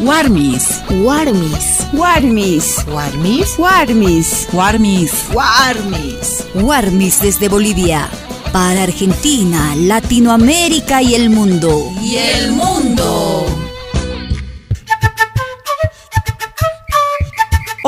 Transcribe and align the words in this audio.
Warmis. 0.00 0.80
Warmis. 1.02 1.88
Warmis. 1.92 2.84
Warmis. 2.86 3.58
Warmis. 3.58 4.48
Warmis. 4.52 5.12
Warmis. 5.34 6.46
Warmis 6.54 7.20
desde 7.20 7.48
Bolivia. 7.48 8.08
Para 8.52 8.84
Argentina, 8.84 9.74
Latinoamérica 9.76 11.02
y 11.02 11.14
el 11.14 11.30
mundo. 11.30 11.90
Y 12.00 12.16
el 12.16 12.52
mundo. 12.52 13.67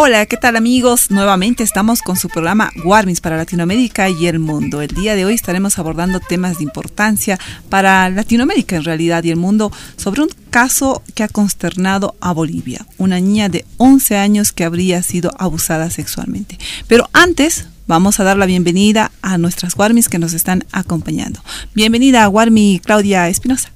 Hola, 0.02 0.24
¿qué 0.24 0.38
tal 0.38 0.56
amigos? 0.56 1.10
Nuevamente 1.10 1.62
estamos 1.62 2.00
con 2.00 2.16
su 2.16 2.30
programa 2.30 2.72
Warmis 2.84 3.20
para 3.20 3.36
Latinoamérica 3.36 4.08
y 4.08 4.28
el 4.28 4.38
mundo. 4.38 4.80
El 4.80 4.88
día 4.88 5.14
de 5.14 5.26
hoy 5.26 5.34
estaremos 5.34 5.78
abordando 5.78 6.20
temas 6.20 6.56
de 6.56 6.64
importancia 6.64 7.38
para 7.68 8.08
Latinoamérica 8.08 8.76
en 8.76 8.84
realidad 8.84 9.22
y 9.24 9.30
el 9.30 9.36
mundo 9.36 9.70
sobre 9.96 10.22
un 10.22 10.30
caso 10.48 11.02
que 11.14 11.22
ha 11.22 11.28
consternado 11.28 12.16
a 12.22 12.32
Bolivia. 12.32 12.86
Una 12.96 13.20
niña 13.20 13.50
de 13.50 13.66
11 13.76 14.16
años 14.16 14.52
que 14.52 14.64
habría 14.64 15.02
sido 15.02 15.32
abusada 15.36 15.90
sexualmente. 15.90 16.58
Pero 16.88 17.10
antes 17.12 17.66
vamos 17.86 18.20
a 18.20 18.24
dar 18.24 18.38
la 18.38 18.46
bienvenida 18.46 19.12
a 19.20 19.36
nuestras 19.36 19.76
Warmis 19.76 20.08
que 20.08 20.18
nos 20.18 20.32
están 20.32 20.64
acompañando. 20.72 21.44
Bienvenida 21.74 22.24
a 22.24 22.30
Warmi 22.30 22.80
Claudia 22.82 23.28
Espinosa. 23.28 23.70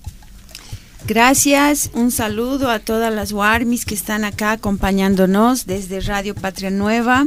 Gracias, 1.06 1.90
un 1.92 2.10
saludo 2.10 2.70
a 2.70 2.78
todas 2.78 3.12
las 3.12 3.32
Warmis 3.32 3.84
que 3.84 3.94
están 3.94 4.24
acá 4.24 4.52
acompañándonos 4.52 5.66
desde 5.66 6.00
Radio 6.00 6.34
Patria 6.34 6.70
Nueva 6.70 7.26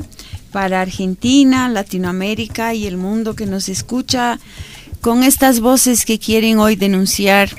para 0.51 0.81
Argentina, 0.81 1.69
Latinoamérica 1.69 2.73
y 2.73 2.87
el 2.87 2.97
mundo 2.97 3.35
que 3.35 3.45
nos 3.45 3.69
escucha 3.69 4.39
con 4.99 5.21
estas 5.21 5.59
voces 5.59 6.05
que 6.05 6.17
quieren 6.17 6.57
hoy 6.57 6.75
denunciar 6.75 7.51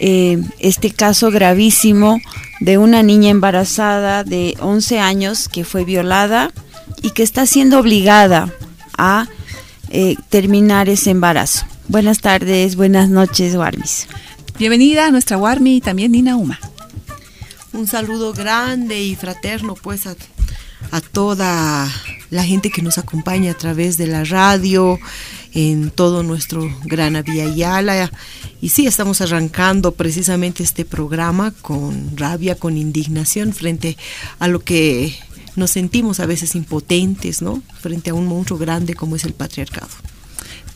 eh, 0.00 0.42
este 0.58 0.90
caso 0.90 1.30
gravísimo 1.30 2.18
de 2.60 2.78
una 2.78 3.02
niña 3.02 3.28
embarazada 3.28 4.24
de 4.24 4.56
11 4.60 5.00
años 5.00 5.50
que 5.50 5.64
fue 5.64 5.84
violada 5.84 6.50
y 7.02 7.10
que 7.10 7.22
está 7.22 7.44
siendo 7.44 7.78
obligada 7.78 8.50
a 8.96 9.28
eh, 9.90 10.16
terminar 10.30 10.88
ese 10.88 11.10
embarazo. 11.10 11.66
Buenas 11.88 12.20
tardes, 12.20 12.74
buenas 12.74 13.10
noches, 13.10 13.54
Warmis. 13.54 14.06
Bienvenida 14.58 15.06
a 15.06 15.10
nuestra 15.12 15.38
Warmi 15.38 15.76
y 15.76 15.80
también 15.80 16.10
Nina 16.10 16.34
Uma. 16.34 16.58
Un 17.72 17.86
saludo 17.86 18.32
grande 18.32 19.00
y 19.00 19.14
fraterno 19.14 19.76
pues 19.76 20.08
a, 20.08 20.16
a, 20.90 21.00
toda 21.00 21.88
la 22.30 22.42
gente 22.42 22.68
que 22.68 22.82
nos 22.82 22.98
acompaña 22.98 23.52
a 23.52 23.56
través 23.56 23.96
de 23.98 24.08
la 24.08 24.24
radio, 24.24 24.98
en 25.54 25.90
todo 25.90 26.24
nuestro 26.24 26.68
gran 26.86 27.22
Vía 27.24 27.54
Yala. 27.54 28.10
Y 28.60 28.70
sí, 28.70 28.88
estamos 28.88 29.20
arrancando 29.20 29.92
precisamente 29.92 30.64
este 30.64 30.84
programa 30.84 31.52
con 31.52 32.16
rabia, 32.16 32.56
con 32.56 32.76
indignación 32.76 33.52
frente 33.52 33.96
a 34.40 34.48
lo 34.48 34.58
que 34.64 35.16
nos 35.54 35.70
sentimos 35.70 36.18
a 36.18 36.26
veces 36.26 36.56
impotentes, 36.56 37.42
¿no? 37.42 37.62
Frente 37.80 38.10
a 38.10 38.14
un 38.14 38.26
monstruo 38.26 38.58
grande 38.58 38.94
como 38.94 39.14
es 39.14 39.22
el 39.22 39.34
patriarcado. 39.34 39.88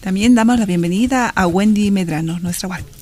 También 0.01 0.37
damos 0.37 0.61
la 0.61 0.67
bienvenida 0.67 1.29
a 1.31 1.49
Wendy 1.49 1.91
Medrano, 1.91 2.39
nuestra 2.39 2.69
Warmi. 2.69 3.02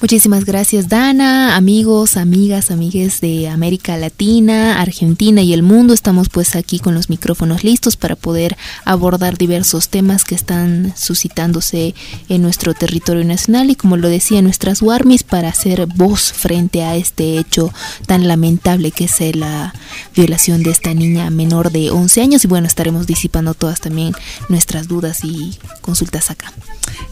Muchísimas 0.00 0.44
gracias 0.44 0.88
Dana, 0.88 1.56
amigos, 1.56 2.16
amigas, 2.16 2.70
amigues 2.70 3.20
de 3.20 3.48
América 3.48 3.96
Latina, 3.96 4.80
Argentina 4.80 5.42
y 5.42 5.52
el 5.52 5.64
mundo. 5.64 5.92
Estamos 5.92 6.28
pues 6.28 6.54
aquí 6.54 6.78
con 6.78 6.94
los 6.94 7.10
micrófonos 7.10 7.64
listos 7.64 7.96
para 7.96 8.14
poder 8.14 8.56
abordar 8.84 9.36
diversos 9.36 9.88
temas 9.88 10.24
que 10.24 10.36
están 10.36 10.94
suscitándose 10.96 11.96
en 12.28 12.42
nuestro 12.42 12.74
territorio 12.74 13.24
nacional 13.24 13.70
y 13.70 13.74
como 13.74 13.96
lo 13.96 14.08
decía 14.08 14.40
nuestras 14.40 14.82
Warmis 14.82 15.24
para 15.24 15.48
hacer 15.48 15.86
voz 15.86 16.32
frente 16.32 16.84
a 16.84 16.94
este 16.94 17.36
hecho 17.36 17.72
tan 18.06 18.28
lamentable 18.28 18.92
que 18.92 19.06
es 19.06 19.34
la 19.34 19.74
violación 20.14 20.62
de 20.62 20.70
esta 20.70 20.94
niña 20.94 21.28
menor 21.30 21.72
de 21.72 21.90
11 21.90 22.22
años 22.22 22.44
y 22.44 22.46
bueno, 22.46 22.68
estaremos 22.68 23.08
disipando 23.08 23.52
todas 23.52 23.80
también 23.80 24.14
nuestras 24.48 24.86
dudas 24.86 25.24
y 25.24 25.58
consultas 25.80 26.30
acá. 26.30 26.52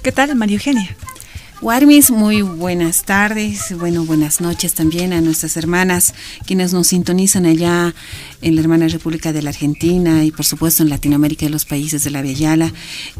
¿Qué 0.04 0.12
tal 0.12 0.36
María 0.36 0.54
Eugenia? 0.54 0.96
Warmis, 1.62 2.10
muy 2.10 2.42
buenas 2.42 3.04
tardes, 3.04 3.74
bueno, 3.78 4.04
buenas 4.04 4.42
noches 4.42 4.74
también 4.74 5.14
a 5.14 5.22
nuestras 5.22 5.56
hermanas 5.56 6.12
quienes 6.46 6.74
nos 6.74 6.88
sintonizan 6.88 7.46
allá 7.46 7.94
en 8.42 8.54
la 8.54 8.60
hermana 8.60 8.88
República 8.88 9.32
de 9.32 9.40
la 9.40 9.50
Argentina 9.50 10.22
y 10.22 10.32
por 10.32 10.44
supuesto 10.44 10.82
en 10.82 10.90
Latinoamérica 10.90 11.46
y 11.46 11.48
los 11.48 11.64
países 11.64 12.04
de 12.04 12.10
la 12.10 12.22
Yala. 12.22 12.72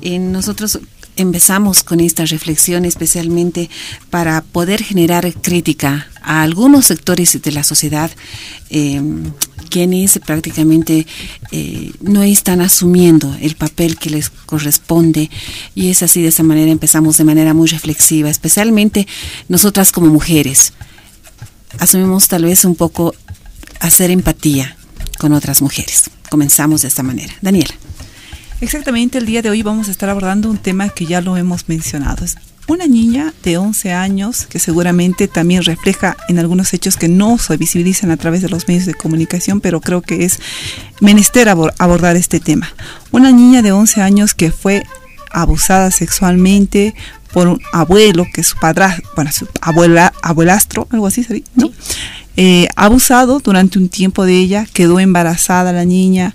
Eh, 0.03 0.19
nosotros 0.19 0.81
empezamos 1.17 1.83
con 1.83 2.01
esta 2.01 2.27
reflexión 2.27 2.85
especialmente 2.85 3.71
para 4.11 4.43
poder 4.43 4.83
generar 4.83 5.33
crítica 5.33 6.07
a 6.21 6.43
algunos 6.43 6.85
sectores 6.87 7.41
de 7.41 7.53
la 7.53 7.63
sociedad 7.63 8.11
eh, 8.69 9.01
quienes 9.67 10.19
prácticamente 10.25 11.07
eh, 11.51 11.93
no 12.01 12.23
están 12.23 12.61
asumiendo 12.61 13.37
el 13.41 13.57
papel 13.57 13.99
que 13.99 14.11
les 14.11 14.31
corresponde 14.31 15.31
y 15.75 15.91
es 15.91 16.03
así 16.03 16.23
de 16.23 16.29
esa 16.29 16.43
manera 16.43 16.71
empezamos 16.71 17.19
de 17.19 17.25
manera 17.25 17.55
muy 17.55 17.69
reflexiva, 17.69 18.31
especialmente 18.31 19.07
nosotras 19.49 19.93
como 19.93 20.07
mujeres. 20.09 20.73
Asumimos 21.79 22.29
tal 22.29 22.45
vez 22.45 22.65
un 22.65 22.75
poco 22.75 23.15
hacer 23.81 24.11
empatía 24.11 24.77
con 25.19 25.33
otras 25.33 25.63
mujeres. 25.63 26.11
Comenzamos 26.31 26.83
de 26.83 26.89
esta 26.89 27.03
manera. 27.03 27.35
Daniela. 27.41 27.75
Exactamente, 28.61 29.19
el 29.19 29.27
día 29.27 29.43
de 29.43 29.51
hoy 29.51 29.63
vamos 29.63 29.89
a 29.89 29.91
estar 29.91 30.09
abordando 30.09 30.49
un 30.49 30.57
tema 30.57 30.89
que 30.89 31.05
ya 31.05 31.21
lo 31.21 31.37
hemos 31.37 31.69
mencionado. 31.69 32.25
Una 32.69 32.87
niña 32.87 33.33
de 33.43 33.59
11 33.59 33.93
años 33.93 34.47
que 34.47 34.59
seguramente 34.59 35.29
también 35.29 35.63
refleja 35.63 36.17
en 36.29 36.39
algunos 36.39 36.75
hechos 36.75 36.97
que 36.97 37.09
no 37.09 37.39
se 37.39 37.57
visibilizan 37.57 38.11
a 38.11 38.17
través 38.17 38.43
de 38.43 38.49
los 38.49 38.67
medios 38.67 38.87
de 38.87 38.95
comunicación, 38.95 39.61
pero 39.61 39.81
creo 39.81 40.03
que 40.03 40.25
es 40.25 40.41
menester 41.01 41.49
abordar 41.49 42.17
este 42.17 42.41
tema. 42.41 42.69
Una 43.13 43.31
niña 43.31 43.63
de 43.63 43.73
11 43.73 44.03
años 44.03 44.35
que 44.35 44.51
fue 44.51 44.85
abusada 45.31 45.91
sexualmente 45.91 46.95
por 47.33 47.49
un 47.49 47.61
abuelo, 47.73 48.27
que 48.33 48.43
su 48.43 48.57
padrastro, 48.57 49.09
bueno, 49.15 49.31
su 49.31 49.47
abuela, 49.61 50.13
abuelastro, 50.23 50.89
algo 50.91 51.07
así, 51.07 51.45
¿no? 51.55 51.71
Eh, 52.39 52.69
abusado 52.77 53.41
durante 53.41 53.79
un 53.79 53.89
tiempo 53.89 54.25
de 54.25 54.37
ella, 54.37 54.67
quedó 54.73 55.01
embarazada 55.01 55.73
la 55.73 55.85
niña. 55.85 56.35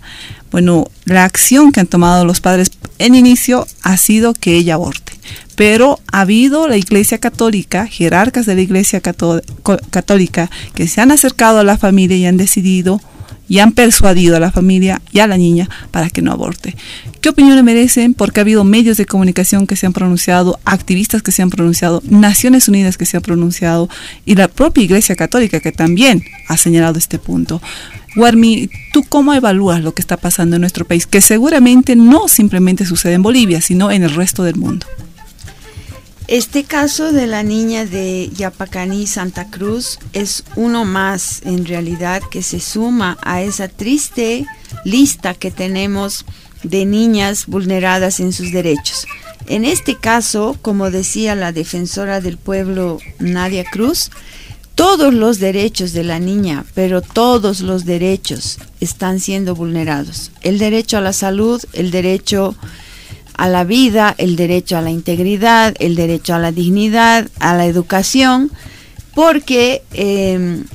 Bueno, 0.52 0.86
la 1.06 1.26
acción 1.26 1.72
que 1.72 1.80
han 1.80 1.88
tomado 1.88 2.26
los 2.26 2.42
padres 2.42 2.72
en 3.00 3.16
inicio 3.16 3.68
ha 3.84 3.98
sido 3.98 4.34
que 4.34 4.56
ella 4.56 4.76
aborte 4.76 5.11
pero 5.62 6.00
ha 6.12 6.22
habido 6.22 6.68
la 6.68 6.76
Iglesia 6.76 7.20
Católica, 7.20 7.86
jerarcas 7.86 8.48
de 8.48 8.56
la 8.56 8.62
Iglesia 8.62 9.00
Católica, 9.00 10.50
que 10.74 10.88
se 10.88 11.02
han 11.02 11.12
acercado 11.12 11.60
a 11.60 11.64
la 11.64 11.78
familia 11.78 12.18
y 12.18 12.26
han 12.26 12.36
decidido 12.36 13.00
y 13.48 13.60
han 13.60 13.72
persuadido 13.72 14.36
a 14.36 14.40
la 14.40 14.52
familia 14.52 15.04
y 15.12 15.20
a 15.20 15.28
la 15.28 15.38
niña 15.38 15.70
para 15.92 16.10
que 16.10 16.24
no 16.24 16.32
aborte. 16.32 16.76
¿Qué 17.22 17.30
opinión 17.30 17.56
le 17.56 17.62
merecen? 17.62 18.16
Porque 18.16 18.40
ha 18.40 18.42
habido 18.42 18.64
medios 18.64 18.98
de 18.98 19.06
comunicación 19.06 19.68
que 19.68 19.76
se 19.76 19.86
han 19.86 19.94
pronunciado, 19.94 20.60
activistas 20.66 21.22
que 21.22 21.32
se 21.32 21.44
han 21.44 21.52
pronunciado, 21.52 22.02
Naciones 22.10 22.68
Unidas 22.68 22.98
que 22.98 23.06
se 23.06 23.18
han 23.18 23.22
pronunciado 23.22 23.88
y 24.26 24.34
la 24.34 24.48
propia 24.48 24.84
Iglesia 24.84 25.16
Católica 25.16 25.60
que 25.60 25.72
también 25.72 26.24
ha 26.48 26.58
señalado 26.58 26.98
este 26.98 27.20
punto. 27.20 27.62
Warmi, 28.16 28.68
¿tú 28.94 29.04
cómo 29.04 29.32
evalúas 29.36 29.84
lo 29.84 29.94
que 29.94 30.02
está 30.02 30.18
pasando 30.18 30.56
en 30.56 30.62
nuestro 30.62 30.86
país? 30.86 31.06
Que 31.06 31.22
seguramente 31.22 31.96
no 31.96 32.28
simplemente 32.30 32.84
sucede 32.84 33.14
en 33.14 33.22
Bolivia, 33.22 33.62
sino 33.62 33.92
en 33.92 34.02
el 34.02 34.16
resto 34.16 34.44
del 34.44 34.56
mundo. 34.56 34.88
Este 36.32 36.64
caso 36.64 37.12
de 37.12 37.28
la 37.28 37.44
niña 37.44 37.86
de 37.86 38.30
Yapacaní, 38.34 39.06
Santa 39.06 39.50
Cruz, 39.50 40.00
es 40.14 40.46
uno 40.56 40.86
más 40.86 41.42
en 41.44 41.66
realidad 41.66 42.22
que 42.32 42.42
se 42.42 42.62
suma 42.62 43.18
a 43.22 43.42
esa 43.42 43.68
triste 43.68 44.46
lista 44.86 45.34
que 45.34 45.52
tenemos 45.52 46.24
de 46.64 46.86
niñas 46.86 47.48
vulneradas 47.48 48.22
en 48.22 48.32
sus 48.32 48.54
derechos. 48.54 49.08
En 49.48 49.66
este 49.66 49.98
caso, 49.98 50.58
como 50.62 50.90
decía 50.90 51.36
la 51.36 51.52
defensora 51.52 52.22
del 52.22 52.38
pueblo 52.38 53.00
Nadia 53.20 53.66
Cruz, 53.70 54.10
todos 54.76 55.14
los 55.14 55.40
derechos 55.40 55.92
de 55.92 56.06
la 56.06 56.20
niña, 56.20 56.64
pero 56.74 57.02
todos 57.02 57.60
los 57.60 57.84
derechos 57.84 58.58
están 58.80 59.20
siendo 59.20 59.54
vulnerados. 59.54 60.32
El 60.44 60.60
derecho 60.60 60.98
a 60.98 61.02
la 61.02 61.12
salud, 61.12 61.62
el 61.74 61.92
derecho 61.92 62.56
a 63.42 63.48
la 63.48 63.64
vida, 63.64 64.14
el 64.20 64.36
derecho 64.36 64.78
a 64.78 64.82
la 64.82 64.92
integridad, 64.92 65.74
el 65.80 65.96
derecho 65.96 66.36
a 66.36 66.38
la 66.38 66.52
dignidad, 66.52 67.28
a 67.40 67.56
la 67.56 67.66
educación, 67.66 68.52
porque 69.16 69.82
em, 69.94 70.66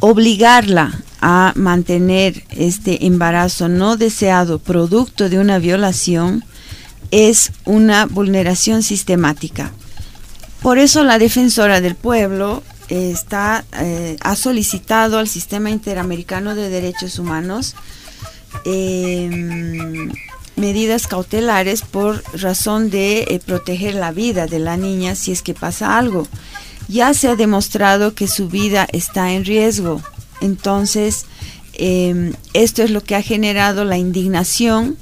obligarla 0.00 1.00
a 1.20 1.52
mantener 1.54 2.42
este 2.50 3.06
embarazo 3.06 3.68
no 3.68 3.96
deseado 3.96 4.58
producto 4.58 5.28
de 5.28 5.38
una 5.38 5.60
violación 5.60 6.44
es 7.12 7.52
una 7.64 8.06
vulneración 8.06 8.82
sistemática. 8.82 9.70
Por 10.62 10.78
eso 10.78 11.04
la 11.04 11.20
defensora 11.20 11.80
del 11.80 11.94
pueblo 11.94 12.64
está, 12.88 13.64
eh, 13.78 14.16
ha 14.22 14.34
solicitado 14.34 15.18
al 15.20 15.28
Sistema 15.28 15.70
Interamericano 15.70 16.56
de 16.56 16.68
Derechos 16.68 17.20
Humanos 17.20 17.76
eh, 18.64 20.10
medidas 20.56 21.06
cautelares 21.06 21.82
por 21.82 22.22
razón 22.32 22.90
de 22.90 23.22
eh, 23.22 23.40
proteger 23.44 23.94
la 23.94 24.10
vida 24.10 24.46
de 24.46 24.58
la 24.58 24.76
niña 24.76 25.14
si 25.14 25.32
es 25.32 25.42
que 25.42 25.54
pasa 25.54 25.98
algo. 25.98 26.26
Ya 26.88 27.14
se 27.14 27.28
ha 27.28 27.36
demostrado 27.36 28.14
que 28.14 28.28
su 28.28 28.48
vida 28.48 28.86
está 28.92 29.32
en 29.32 29.44
riesgo 29.44 30.00
Entonces, 30.40 31.26
em, 31.74 32.32
esto 32.52 32.82
es 32.82 32.90
lo 32.90 33.02
que 33.02 33.16
ha 33.16 33.22
generado 33.22 33.84
la 33.84 33.98
indignación 33.98 34.96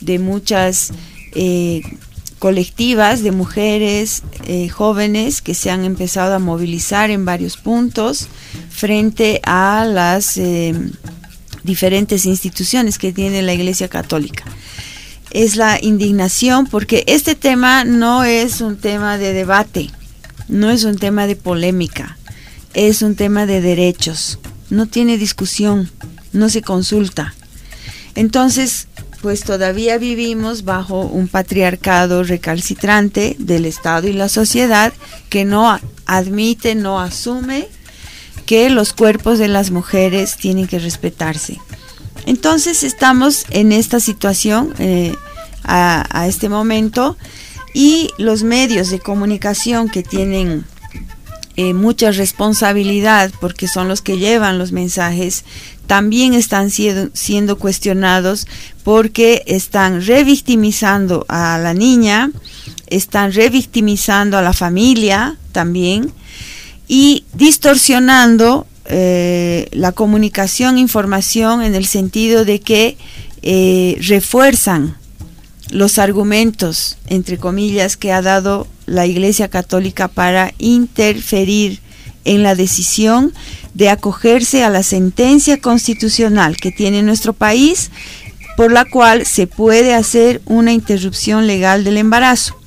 de 0.00 0.18
muchas 0.18 0.92
eh, 1.34 1.82
colectivas 2.38 3.22
de 3.22 3.32
mujeres 3.32 4.22
eh, 4.46 4.68
jóvenes 4.68 5.42
que 5.42 5.54
se 5.54 5.70
han 5.70 5.84
empezado 5.84 6.34
a 6.34 6.38
movilizar 6.38 7.10
en 7.10 7.24
varios 7.24 7.56
puntos 7.56 8.28
frente 8.70 9.40
a 9.44 9.84
las 9.84 10.36
em, 10.36 10.92
diferentes 11.64 12.24
instituciones 12.26 12.98
que 12.98 13.12
tiene 13.12 13.42
la 13.42 13.54
Iglesia 13.54 13.88
Católica. 13.88 14.44
Es 15.30 15.56
la 15.56 15.78
indignación 15.80 16.66
porque 16.66 17.04
este 17.06 17.34
tema 17.34 17.84
no 17.84 18.24
es 18.24 18.60
un 18.60 18.76
tema 18.76 19.18
de 19.18 19.32
debate, 19.32 19.90
no 20.48 20.70
es 20.70 20.84
un 20.84 20.96
tema 20.96 21.26
de 21.26 21.36
polémica, 21.36 22.16
es 22.74 23.02
un 23.02 23.14
tema 23.14 23.44
de 23.44 23.60
derechos, 23.60 24.38
no 24.70 24.86
tiene 24.86 25.18
discusión, 25.18 25.90
no 26.32 26.48
se 26.48 26.62
consulta. 26.62 27.34
Entonces, 28.14 28.88
pues 29.20 29.42
todavía 29.42 29.98
vivimos 29.98 30.64
bajo 30.64 31.02
un 31.02 31.28
patriarcado 31.28 32.22
recalcitrante 32.22 33.36
del 33.38 33.64
Estado 33.64 34.08
y 34.08 34.12
la 34.12 34.28
sociedad 34.28 34.92
que 35.28 35.44
no 35.44 35.78
admite, 36.06 36.74
no 36.74 37.00
asume 37.00 37.68
que 38.46 38.70
los 38.70 38.92
cuerpos 38.92 39.38
de 39.38 39.48
las 39.48 39.70
mujeres 39.70 40.36
tienen 40.36 40.66
que 40.66 40.78
respetarse. 40.78 41.58
Entonces 42.26 42.82
estamos 42.82 43.44
en 43.50 43.72
esta 43.72 44.00
situación 44.00 44.74
eh, 44.78 45.14
a, 45.64 46.26
este 46.26 46.48
momento 46.48 47.16
y 47.74 48.10
los 48.18 48.42
medios 48.42 48.90
de 48.90 49.00
comunicación 49.00 49.88
que 49.88 50.02
tienen 50.02 50.64
eh, 51.56 51.74
mucha 51.74 52.10
responsabilidad 52.12 53.30
porque 53.40 53.68
son 53.68 53.88
los 53.88 54.00
que 54.00 54.18
llevan 54.18 54.58
los 54.58 54.72
mensajes, 54.72 55.44
también 55.86 56.34
están 56.34 56.70
siendo, 56.70 57.10
siendo 57.14 57.58
cuestionados 57.58 58.46
porque 58.84 59.42
están 59.46 60.04
revictimizando 60.04 61.26
a 61.28 61.58
la 61.58 61.74
niña, 61.74 62.30
están 62.86 63.32
revictimizando 63.32 64.38
a 64.38 64.42
la 64.42 64.52
familia 64.52 65.36
también 65.52 66.12
y 66.86 67.24
distorsionando 67.34 68.66
eh, 68.90 69.68
la 69.72 69.92
comunicación, 69.92 70.78
información 70.78 71.62
en 71.62 71.74
el 71.74 71.84
sentido 71.84 72.46
de 72.46 72.60
que 72.60 72.96
eh, 73.42 73.98
refuerzan 74.00 74.96
los 75.70 75.98
argumentos, 75.98 76.96
entre 77.06 77.36
comillas, 77.36 77.98
que 77.98 78.12
ha 78.12 78.22
dado 78.22 78.66
la 78.86 79.04
Iglesia 79.04 79.48
Católica 79.48 80.08
para 80.08 80.54
interferir 80.58 81.80
en 82.24 82.42
la 82.42 82.54
decisión 82.54 83.34
de 83.74 83.90
acogerse 83.90 84.64
a 84.64 84.70
la 84.70 84.82
sentencia 84.82 85.60
constitucional 85.60 86.56
que 86.56 86.72
tiene 86.72 87.02
nuestro 87.02 87.34
país, 87.34 87.90
por 88.56 88.72
la 88.72 88.86
cual 88.86 89.26
se 89.26 89.46
puede 89.46 89.94
hacer 89.94 90.40
una 90.46 90.72
interrupción 90.72 91.46
legal 91.46 91.84
del 91.84 91.98
embarazo. 91.98 92.58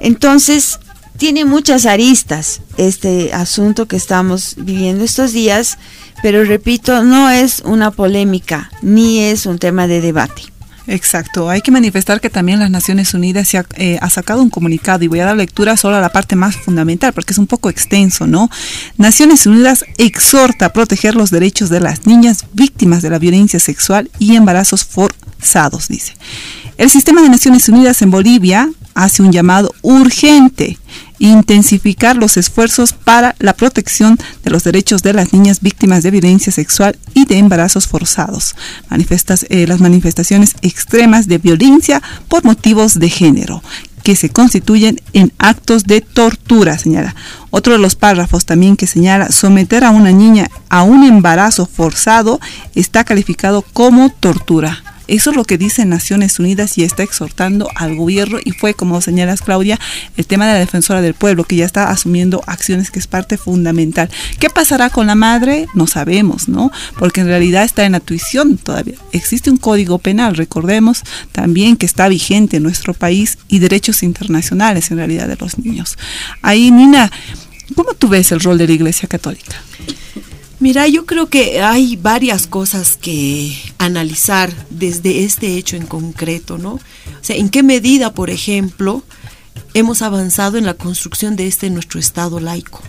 Entonces, 0.00 0.80
tiene 1.18 1.44
muchas 1.44 1.84
aristas 1.84 2.62
este 2.76 3.32
asunto 3.34 3.86
que 3.86 3.96
estamos 3.96 4.54
viviendo 4.56 5.04
estos 5.04 5.32
días, 5.32 5.76
pero 6.22 6.44
repito, 6.44 7.02
no 7.04 7.28
es 7.28 7.60
una 7.64 7.90
polémica 7.90 8.70
ni 8.82 9.18
es 9.20 9.44
un 9.44 9.58
tema 9.58 9.86
de 9.88 10.00
debate. 10.00 10.42
Exacto, 10.86 11.50
hay 11.50 11.60
que 11.60 11.70
manifestar 11.70 12.18
que 12.18 12.30
también 12.30 12.60
las 12.60 12.70
Naciones 12.70 13.12
Unidas 13.12 13.54
ha, 13.54 13.66
eh, 13.76 13.98
ha, 14.00 14.08
sacado 14.08 14.42
un 14.42 14.48
comunicado 14.48 15.04
y 15.04 15.08
voy 15.08 15.20
a 15.20 15.26
dar 15.26 15.36
lectura 15.36 15.76
solo 15.76 15.96
a 15.96 16.00
la 16.00 16.08
parte 16.08 16.34
más 16.34 16.56
fundamental 16.56 17.12
porque 17.12 17.34
es 17.34 17.38
un 17.38 17.46
poco 17.46 17.68
extenso, 17.68 18.26
¿no? 18.26 18.48
Naciones 18.96 19.44
Unidas 19.44 19.84
exhorta 19.98 20.66
a 20.66 20.72
proteger 20.72 21.14
los 21.14 21.30
derechos 21.30 21.68
de 21.68 21.80
las 21.80 22.06
niñas 22.06 22.46
víctimas 22.54 23.02
de 23.02 23.10
la 23.10 23.18
violencia 23.18 23.60
sexual 23.60 24.10
y 24.18 24.36
embarazos 24.36 24.86
forzados, 24.86 25.88
dice. 25.88 26.14
El 26.78 26.88
sistema 26.88 27.20
de 27.20 27.28
Naciones 27.28 27.68
Unidas 27.68 28.00
en 28.00 28.10
Bolivia 28.10 28.70
hace 28.94 29.22
un 29.22 29.30
llamado 29.30 29.74
urgente 29.82 30.78
intensificar 31.18 32.16
los 32.16 32.36
esfuerzos 32.36 32.92
para 32.92 33.34
la 33.38 33.52
protección 33.52 34.18
de 34.44 34.50
los 34.50 34.64
derechos 34.64 35.02
de 35.02 35.12
las 35.12 35.32
niñas 35.32 35.60
víctimas 35.60 36.02
de 36.02 36.10
violencia 36.10 36.52
sexual 36.52 36.96
y 37.14 37.24
de 37.24 37.38
embarazos 37.38 37.86
forzados. 37.86 38.54
Manifestas, 38.90 39.46
eh, 39.48 39.66
las 39.66 39.80
manifestaciones 39.80 40.54
extremas 40.62 41.28
de 41.28 41.38
violencia 41.38 42.02
por 42.28 42.44
motivos 42.44 42.98
de 42.98 43.10
género 43.10 43.62
que 44.02 44.16
se 44.16 44.30
constituyen 44.30 45.00
en 45.12 45.32
actos 45.38 45.84
de 45.84 46.00
tortura, 46.00 46.78
señala. 46.78 47.14
Otro 47.50 47.74
de 47.74 47.78
los 47.78 47.94
párrafos 47.94 48.46
también 48.46 48.76
que 48.76 48.86
señala 48.86 49.30
someter 49.30 49.84
a 49.84 49.90
una 49.90 50.12
niña 50.12 50.48
a 50.70 50.82
un 50.82 51.04
embarazo 51.04 51.66
forzado 51.66 52.40
está 52.74 53.04
calificado 53.04 53.60
como 53.60 54.08
tortura. 54.08 54.82
Eso 55.08 55.30
es 55.30 55.36
lo 55.36 55.44
que 55.44 55.58
dice 55.58 55.84
Naciones 55.86 56.38
Unidas 56.38 56.76
y 56.76 56.84
está 56.84 57.02
exhortando 57.02 57.68
al 57.74 57.96
gobierno 57.96 58.38
y 58.44 58.52
fue, 58.52 58.74
como 58.74 59.00
señalas 59.00 59.40
Claudia, 59.40 59.80
el 60.16 60.26
tema 60.26 60.46
de 60.46 60.52
la 60.52 60.58
defensora 60.58 61.00
del 61.00 61.14
pueblo, 61.14 61.44
que 61.44 61.56
ya 61.56 61.64
está 61.64 61.90
asumiendo 61.90 62.42
acciones 62.46 62.90
que 62.90 62.98
es 62.98 63.06
parte 63.06 63.38
fundamental. 63.38 64.10
¿Qué 64.38 64.50
pasará 64.50 64.90
con 64.90 65.06
la 65.06 65.14
madre? 65.14 65.66
No 65.74 65.86
sabemos, 65.86 66.48
¿no? 66.48 66.70
Porque 66.98 67.22
en 67.22 67.26
realidad 67.26 67.64
está 67.64 67.86
en 67.86 67.92
la 67.92 68.00
tuición 68.00 68.58
todavía. 68.58 68.96
Existe 69.12 69.50
un 69.50 69.56
código 69.56 69.98
penal, 69.98 70.36
recordemos 70.36 71.02
también 71.32 71.76
que 71.76 71.86
está 71.86 72.08
vigente 72.08 72.58
en 72.58 72.62
nuestro 72.62 72.92
país 72.92 73.38
y 73.48 73.60
derechos 73.60 74.02
internacionales 74.02 74.90
en 74.90 74.98
realidad 74.98 75.26
de 75.26 75.36
los 75.36 75.58
niños. 75.58 75.96
Ahí, 76.42 76.70
Nina, 76.70 77.10
¿cómo 77.74 77.94
tú 77.94 78.08
ves 78.08 78.30
el 78.32 78.40
rol 78.40 78.58
de 78.58 78.66
la 78.66 78.74
Iglesia 78.74 79.08
Católica? 79.08 79.56
Mira, 80.60 80.88
yo 80.88 81.06
creo 81.06 81.28
que 81.28 81.60
hay 81.60 81.94
varias 81.94 82.48
cosas 82.48 82.96
que 82.96 83.56
analizar 83.78 84.52
desde 84.70 85.24
este 85.24 85.56
hecho 85.56 85.76
en 85.76 85.86
concreto, 85.86 86.58
¿no? 86.58 86.72
O 86.72 86.80
sea, 87.22 87.36
en 87.36 87.48
qué 87.48 87.62
medida, 87.62 88.12
por 88.12 88.28
ejemplo, 88.28 89.04
hemos 89.74 90.02
avanzado 90.02 90.58
en 90.58 90.66
la 90.66 90.74
construcción 90.74 91.36
de 91.36 91.46
este 91.46 91.70
nuestro 91.70 92.00
Estado 92.00 92.40
laico, 92.40 92.80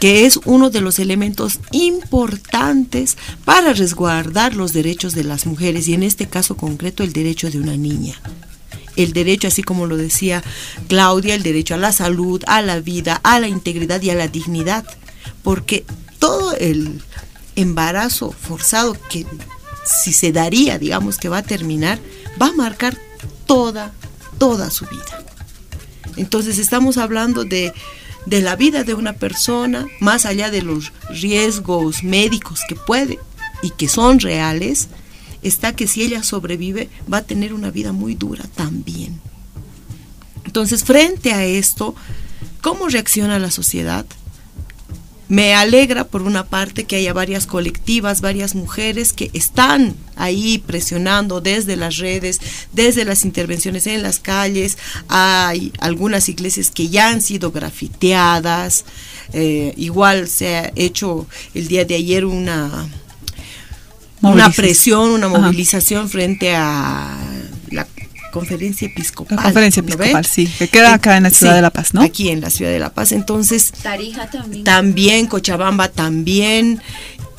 que 0.00 0.24
es 0.24 0.40
uno 0.46 0.70
de 0.70 0.80
los 0.80 0.98
elementos 0.98 1.60
importantes 1.70 3.18
para 3.44 3.74
resguardar 3.74 4.54
los 4.54 4.72
derechos 4.72 5.14
de 5.14 5.24
las 5.24 5.44
mujeres 5.44 5.86
y 5.86 5.92
en 5.92 6.02
este 6.02 6.28
caso 6.28 6.56
concreto 6.56 7.02
el 7.02 7.12
derecho 7.12 7.50
de 7.50 7.58
una 7.58 7.76
niña. 7.76 8.14
El 8.96 9.12
derecho, 9.12 9.48
así 9.48 9.62
como 9.62 9.86
lo 9.86 9.98
decía 9.98 10.42
Claudia, 10.88 11.34
el 11.34 11.42
derecho 11.42 11.74
a 11.74 11.78
la 11.78 11.92
salud, 11.92 12.42
a 12.46 12.62
la 12.62 12.80
vida, 12.80 13.20
a 13.22 13.38
la 13.38 13.48
integridad 13.48 14.00
y 14.00 14.10
a 14.10 14.14
la 14.14 14.28
dignidad, 14.28 14.86
porque 15.42 15.84
todo 16.18 16.54
el 16.54 17.02
embarazo 17.56 18.30
forzado 18.32 18.96
que 19.08 19.26
si 19.84 20.12
se 20.12 20.32
daría, 20.32 20.78
digamos 20.78 21.18
que 21.18 21.28
va 21.28 21.38
a 21.38 21.42
terminar, 21.42 21.98
va 22.40 22.48
a 22.48 22.52
marcar 22.52 22.98
toda, 23.46 23.92
toda 24.38 24.70
su 24.70 24.86
vida. 24.86 25.24
Entonces 26.16 26.58
estamos 26.58 26.98
hablando 26.98 27.44
de, 27.44 27.72
de 28.26 28.42
la 28.42 28.56
vida 28.56 28.84
de 28.84 28.94
una 28.94 29.14
persona, 29.14 29.86
más 30.00 30.26
allá 30.26 30.50
de 30.50 30.62
los 30.62 30.92
riesgos 31.10 32.02
médicos 32.02 32.60
que 32.68 32.74
puede 32.74 33.18
y 33.62 33.70
que 33.70 33.88
son 33.88 34.20
reales, 34.20 34.88
está 35.42 35.74
que 35.74 35.86
si 35.86 36.02
ella 36.02 36.22
sobrevive 36.22 36.88
va 37.12 37.18
a 37.18 37.22
tener 37.22 37.54
una 37.54 37.70
vida 37.70 37.92
muy 37.92 38.14
dura 38.14 38.44
también. 38.54 39.20
Entonces, 40.44 40.84
frente 40.84 41.32
a 41.32 41.44
esto, 41.44 41.94
¿cómo 42.62 42.88
reacciona 42.88 43.38
la 43.38 43.50
sociedad? 43.50 44.06
Me 45.28 45.54
alegra 45.54 46.04
por 46.04 46.22
una 46.22 46.46
parte 46.46 46.84
que 46.84 46.96
haya 46.96 47.12
varias 47.12 47.46
colectivas, 47.46 48.22
varias 48.22 48.54
mujeres 48.54 49.12
que 49.12 49.30
están 49.34 49.94
ahí 50.16 50.58
presionando 50.58 51.42
desde 51.42 51.76
las 51.76 51.98
redes, 51.98 52.40
desde 52.72 53.04
las 53.04 53.24
intervenciones 53.26 53.86
en 53.86 54.02
las 54.02 54.20
calles. 54.20 54.78
Hay 55.08 55.72
algunas 55.80 56.30
iglesias 56.30 56.70
que 56.70 56.88
ya 56.88 57.10
han 57.10 57.20
sido 57.20 57.52
grafiteadas. 57.52 58.86
Eh, 59.34 59.74
igual 59.76 60.28
se 60.28 60.56
ha 60.56 60.72
hecho 60.76 61.26
el 61.52 61.68
día 61.68 61.84
de 61.84 61.96
ayer 61.96 62.24
una, 62.24 62.88
una 64.22 64.50
presión, 64.50 65.10
una 65.10 65.28
movilización 65.28 66.08
frente 66.08 66.54
a 66.56 67.18
la 67.70 67.86
conferencia 68.32 68.86
episcopal. 68.86 69.36
La 69.36 69.42
conferencia 69.44 69.80
episcopal, 69.80 70.24
sí, 70.24 70.46
que 70.46 70.68
queda 70.68 70.94
acá 70.94 71.16
en 71.16 71.24
la 71.24 71.30
ciudad 71.30 71.54
de 71.54 71.62
La 71.62 71.70
Paz, 71.70 71.94
¿no? 71.94 72.02
Aquí 72.02 72.28
en 72.28 72.40
la 72.40 72.50
ciudad 72.50 72.70
de 72.70 72.78
La 72.78 72.90
Paz. 72.90 73.12
Entonces, 73.12 73.72
Tarija 73.82 74.30
también. 74.30 74.64
También, 74.64 75.26
Cochabamba 75.26 75.88
también. 75.88 76.80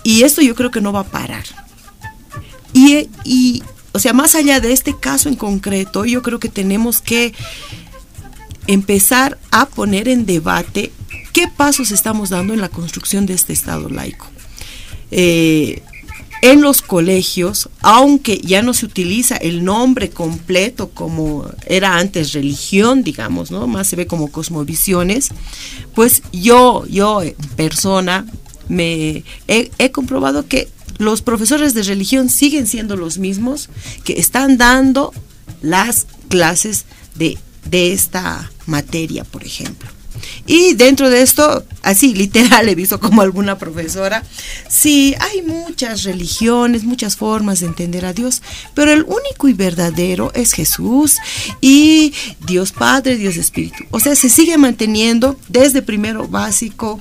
Y 0.04 0.24
esto 0.24 0.42
yo 0.42 0.56
creo 0.56 0.72
que 0.72 0.82
no 0.82 0.94
va 0.94 1.02
a 1.02 1.04
parar. 1.06 1.44
Y, 2.74 3.10
y, 3.24 3.64
o 3.92 4.00
sea, 4.00 4.14
más 4.14 4.36
allá 4.36 4.60
de 4.60 4.72
este 4.72 4.96
caso 4.98 5.30
en 5.30 5.36
concreto, 5.36 6.06
yo 6.06 6.22
creo 6.22 6.40
que 6.40 6.50
tenemos 6.50 7.02
que 7.02 7.34
empezar 8.68 9.40
a 9.52 9.66
poner 9.66 10.08
en 10.08 10.26
debate 10.26 10.92
qué 11.34 11.48
pasos 11.48 11.92
estamos 11.92 12.30
dando 12.30 12.54
en 12.54 12.62
la 12.62 12.70
construcción 12.70 13.26
de 13.26 13.34
este 13.34 13.54
Estado 13.54 13.90
laico. 13.90 14.28
Eh, 15.12 15.82
en 16.42 16.62
los 16.62 16.82
colegios, 16.82 17.70
aunque 17.82 18.40
ya 18.40 18.62
no 18.62 18.74
se 18.74 18.86
utiliza 18.86 19.36
el 19.36 19.64
nombre 19.64 20.10
completo 20.10 20.90
como 20.90 21.50
era 21.66 21.98
antes 21.98 22.34
religión, 22.34 23.04
digamos, 23.04 23.52
¿no? 23.52 23.68
Más 23.68 23.88
se 23.88 23.96
ve 23.96 24.08
como 24.08 24.32
cosmovisiones, 24.32 25.30
pues 25.96 26.24
yo, 26.32 26.86
yo 26.88 27.22
en 27.22 27.36
persona, 27.56 28.26
me 28.70 29.24
he, 29.48 29.92
comprobado 29.92 30.48
que 30.48 30.70
los 30.98 31.22
profesores 31.22 31.74
de 31.74 31.84
religión 31.84 32.30
siguen 32.30 32.68
siendo 32.68 32.96
los 32.96 33.18
mismos 33.18 33.70
que 34.04 34.20
están 34.20 34.58
dando 34.58 35.12
las 35.62 36.06
clases 36.30 36.86
de, 37.16 37.38
de 37.70 37.92
esta 37.92 38.52
materia, 38.66 39.24
por 39.24 39.44
ejemplo. 39.44 39.99
Y 40.46 40.74
dentro 40.74 41.10
de 41.10 41.22
esto, 41.22 41.66
así 41.82 42.14
literal 42.14 42.68
he 42.68 42.76
visto 42.76 43.00
como 43.00 43.22
alguna 43.22 43.58
profesora, 43.58 44.24
sí, 44.68 45.16
hay 45.20 45.42
muchas 45.42 46.04
religiones, 46.04 46.84
muchas 46.84 47.16
formas 47.16 47.60
de 47.60 47.68
entender 47.68 48.06
a 48.06 48.14
Dios, 48.14 48.42
pero 48.74 48.92
el 48.92 49.04
único 49.04 49.48
y 49.48 49.54
verdadero 49.54 50.32
es 50.34 50.54
Jesús 50.54 51.18
y 51.62 52.14
Dios 52.46 52.72
Padre, 52.72 53.18
Dios 53.18 53.38
Espíritu. 53.38 53.84
O 53.92 54.00
sea, 54.00 54.16
se 54.16 54.30
sigue 54.30 54.58
manteniendo 54.58 55.38
desde 55.48 55.82
primero 55.82 56.28
básico, 56.28 57.00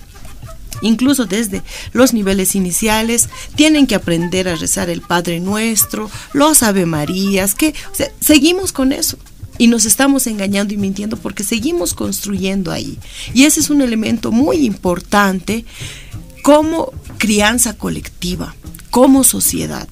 incluso 0.82 1.26
desde 1.26 1.62
los 1.92 2.12
niveles 2.12 2.54
iniciales, 2.54 3.28
tienen 3.56 3.87
que 3.87 3.94
aprender 3.94 4.48
a 4.48 4.56
rezar 4.56 4.90
el 4.90 5.00
Padre 5.00 5.40
Nuestro, 5.40 6.10
los 6.32 6.62
Ave 6.62 6.87
Marías, 6.87 7.54
que 7.54 7.75
seguimos 8.20 8.72
con 8.72 8.92
eso 8.92 9.18
y 9.58 9.66
nos 9.66 9.84
estamos 9.84 10.26
engañando 10.26 10.72
y 10.72 10.76
mintiendo 10.76 11.16
porque 11.16 11.44
seguimos 11.44 11.92
construyendo 11.92 12.70
ahí. 12.72 12.98
Y 13.34 13.44
ese 13.44 13.60
es 13.60 13.70
un 13.70 13.82
elemento 13.82 14.32
muy 14.32 14.64
importante 14.64 15.64
como 16.42 16.92
crianza 17.18 17.76
colectiva, 17.76 18.54
como 18.90 19.24
sociedad. 19.24 19.88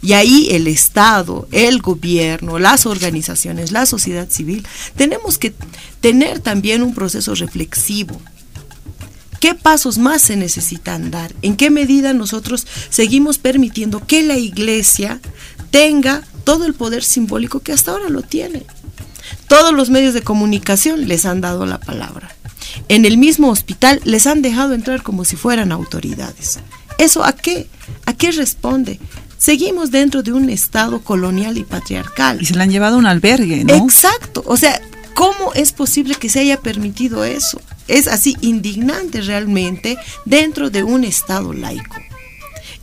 Y 0.00 0.12
ahí 0.12 0.48
el 0.50 0.66
Estado, 0.66 1.48
el 1.50 1.80
gobierno, 1.80 2.58
las 2.58 2.84
organizaciones, 2.84 3.72
la 3.72 3.86
sociedad 3.86 4.28
civil, 4.28 4.66
tenemos 4.96 5.38
que 5.38 5.54
tener 6.00 6.40
también 6.40 6.82
un 6.82 6.94
proceso 6.94 7.34
reflexivo. 7.34 8.20
¿Qué 9.40 9.54
pasos 9.54 9.98
más 9.98 10.22
se 10.22 10.36
necesitan 10.36 11.10
dar? 11.10 11.34
¿En 11.42 11.56
qué 11.56 11.70
medida 11.70 12.12
nosotros 12.12 12.66
seguimos 12.90 13.38
permitiendo 13.38 14.06
que 14.06 14.22
la 14.22 14.36
iglesia 14.36 15.20
tenga 15.70 16.22
todo 16.44 16.66
el 16.66 16.74
poder 16.74 17.02
simbólico 17.02 17.60
que 17.60 17.72
hasta 17.72 17.92
ahora 17.92 18.08
lo 18.08 18.22
tiene? 18.22 18.64
Todos 19.48 19.72
los 19.72 19.90
medios 19.90 20.14
de 20.14 20.22
comunicación 20.22 21.06
les 21.08 21.26
han 21.26 21.40
dado 21.40 21.66
la 21.66 21.78
palabra. 21.78 22.34
En 22.88 23.04
el 23.04 23.18
mismo 23.18 23.50
hospital 23.50 24.00
les 24.04 24.26
han 24.26 24.42
dejado 24.42 24.74
entrar 24.74 25.02
como 25.02 25.24
si 25.24 25.36
fueran 25.36 25.72
autoridades. 25.72 26.58
¿Eso 26.98 27.24
a 27.24 27.32
qué? 27.32 27.68
¿A 28.06 28.12
qué 28.14 28.32
responde? 28.32 29.00
Seguimos 29.38 29.90
dentro 29.90 30.22
de 30.22 30.32
un 30.32 30.48
estado 30.48 31.02
colonial 31.02 31.58
y 31.58 31.64
patriarcal. 31.64 32.40
Y 32.40 32.46
se 32.46 32.54
le 32.54 32.62
han 32.62 32.70
llevado 32.70 32.96
a 32.96 32.98
un 32.98 33.06
albergue, 33.06 33.64
¿no? 33.64 33.74
Exacto. 33.74 34.42
O 34.46 34.56
sea, 34.56 34.80
¿cómo 35.14 35.52
es 35.54 35.72
posible 35.72 36.14
que 36.14 36.30
se 36.30 36.40
haya 36.40 36.60
permitido 36.60 37.24
eso? 37.24 37.60
Es 37.86 38.08
así 38.08 38.36
indignante 38.40 39.20
realmente 39.20 39.98
dentro 40.24 40.70
de 40.70 40.82
un 40.82 41.04
estado 41.04 41.52
laico. 41.52 41.96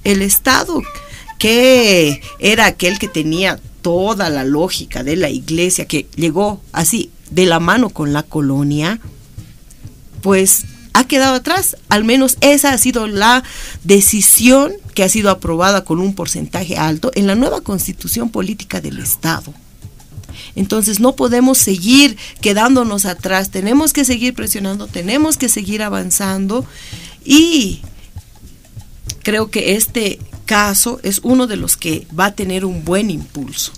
El 0.03 0.21
estado 0.21 0.83
que 1.39 2.21
era 2.37 2.67
aquel 2.67 2.99
que 2.99 3.07
tenía 3.07 3.59
toda 3.81 4.29
la 4.29 4.43
lógica 4.43 5.03
de 5.03 5.15
la 5.15 5.29
iglesia 5.29 5.85
que 5.85 6.07
llegó 6.15 6.61
así 6.71 7.11
de 7.29 7.45
la 7.45 7.59
mano 7.59 7.89
con 7.89 8.13
la 8.13 8.23
colonia, 8.23 8.99
pues 10.21 10.65
ha 10.93 11.05
quedado 11.05 11.35
atrás. 11.35 11.77
Al 11.89 12.03
menos 12.03 12.37
esa 12.41 12.73
ha 12.73 12.77
sido 12.77 13.07
la 13.07 13.43
decisión 13.83 14.73
que 14.93 15.03
ha 15.03 15.09
sido 15.09 15.29
aprobada 15.29 15.83
con 15.83 15.99
un 15.99 16.13
porcentaje 16.13 16.77
alto 16.77 17.11
en 17.15 17.27
la 17.27 17.35
nueva 17.35 17.61
constitución 17.61 18.29
política 18.29 18.81
del 18.81 18.99
Estado. 18.99 19.53
Entonces 20.55 20.99
no 20.99 21.15
podemos 21.15 21.57
seguir 21.57 22.17
quedándonos 22.41 23.05
atrás, 23.05 23.51
tenemos 23.51 23.93
que 23.93 24.05
seguir 24.05 24.33
presionando, 24.33 24.87
tenemos 24.87 25.37
que 25.37 25.49
seguir 25.49 25.81
avanzando 25.81 26.65
y 27.23 27.81
creo 29.23 29.49
que 29.49 29.75
este 29.75 30.19
caso 30.51 30.99
es 31.01 31.21
uno 31.23 31.47
de 31.47 31.55
los 31.55 31.77
que 31.77 32.05
va 32.17 32.25
a 32.25 32.35
tener 32.35 32.65
un 32.65 32.83
buen 32.83 33.09
impulso. 33.09 33.71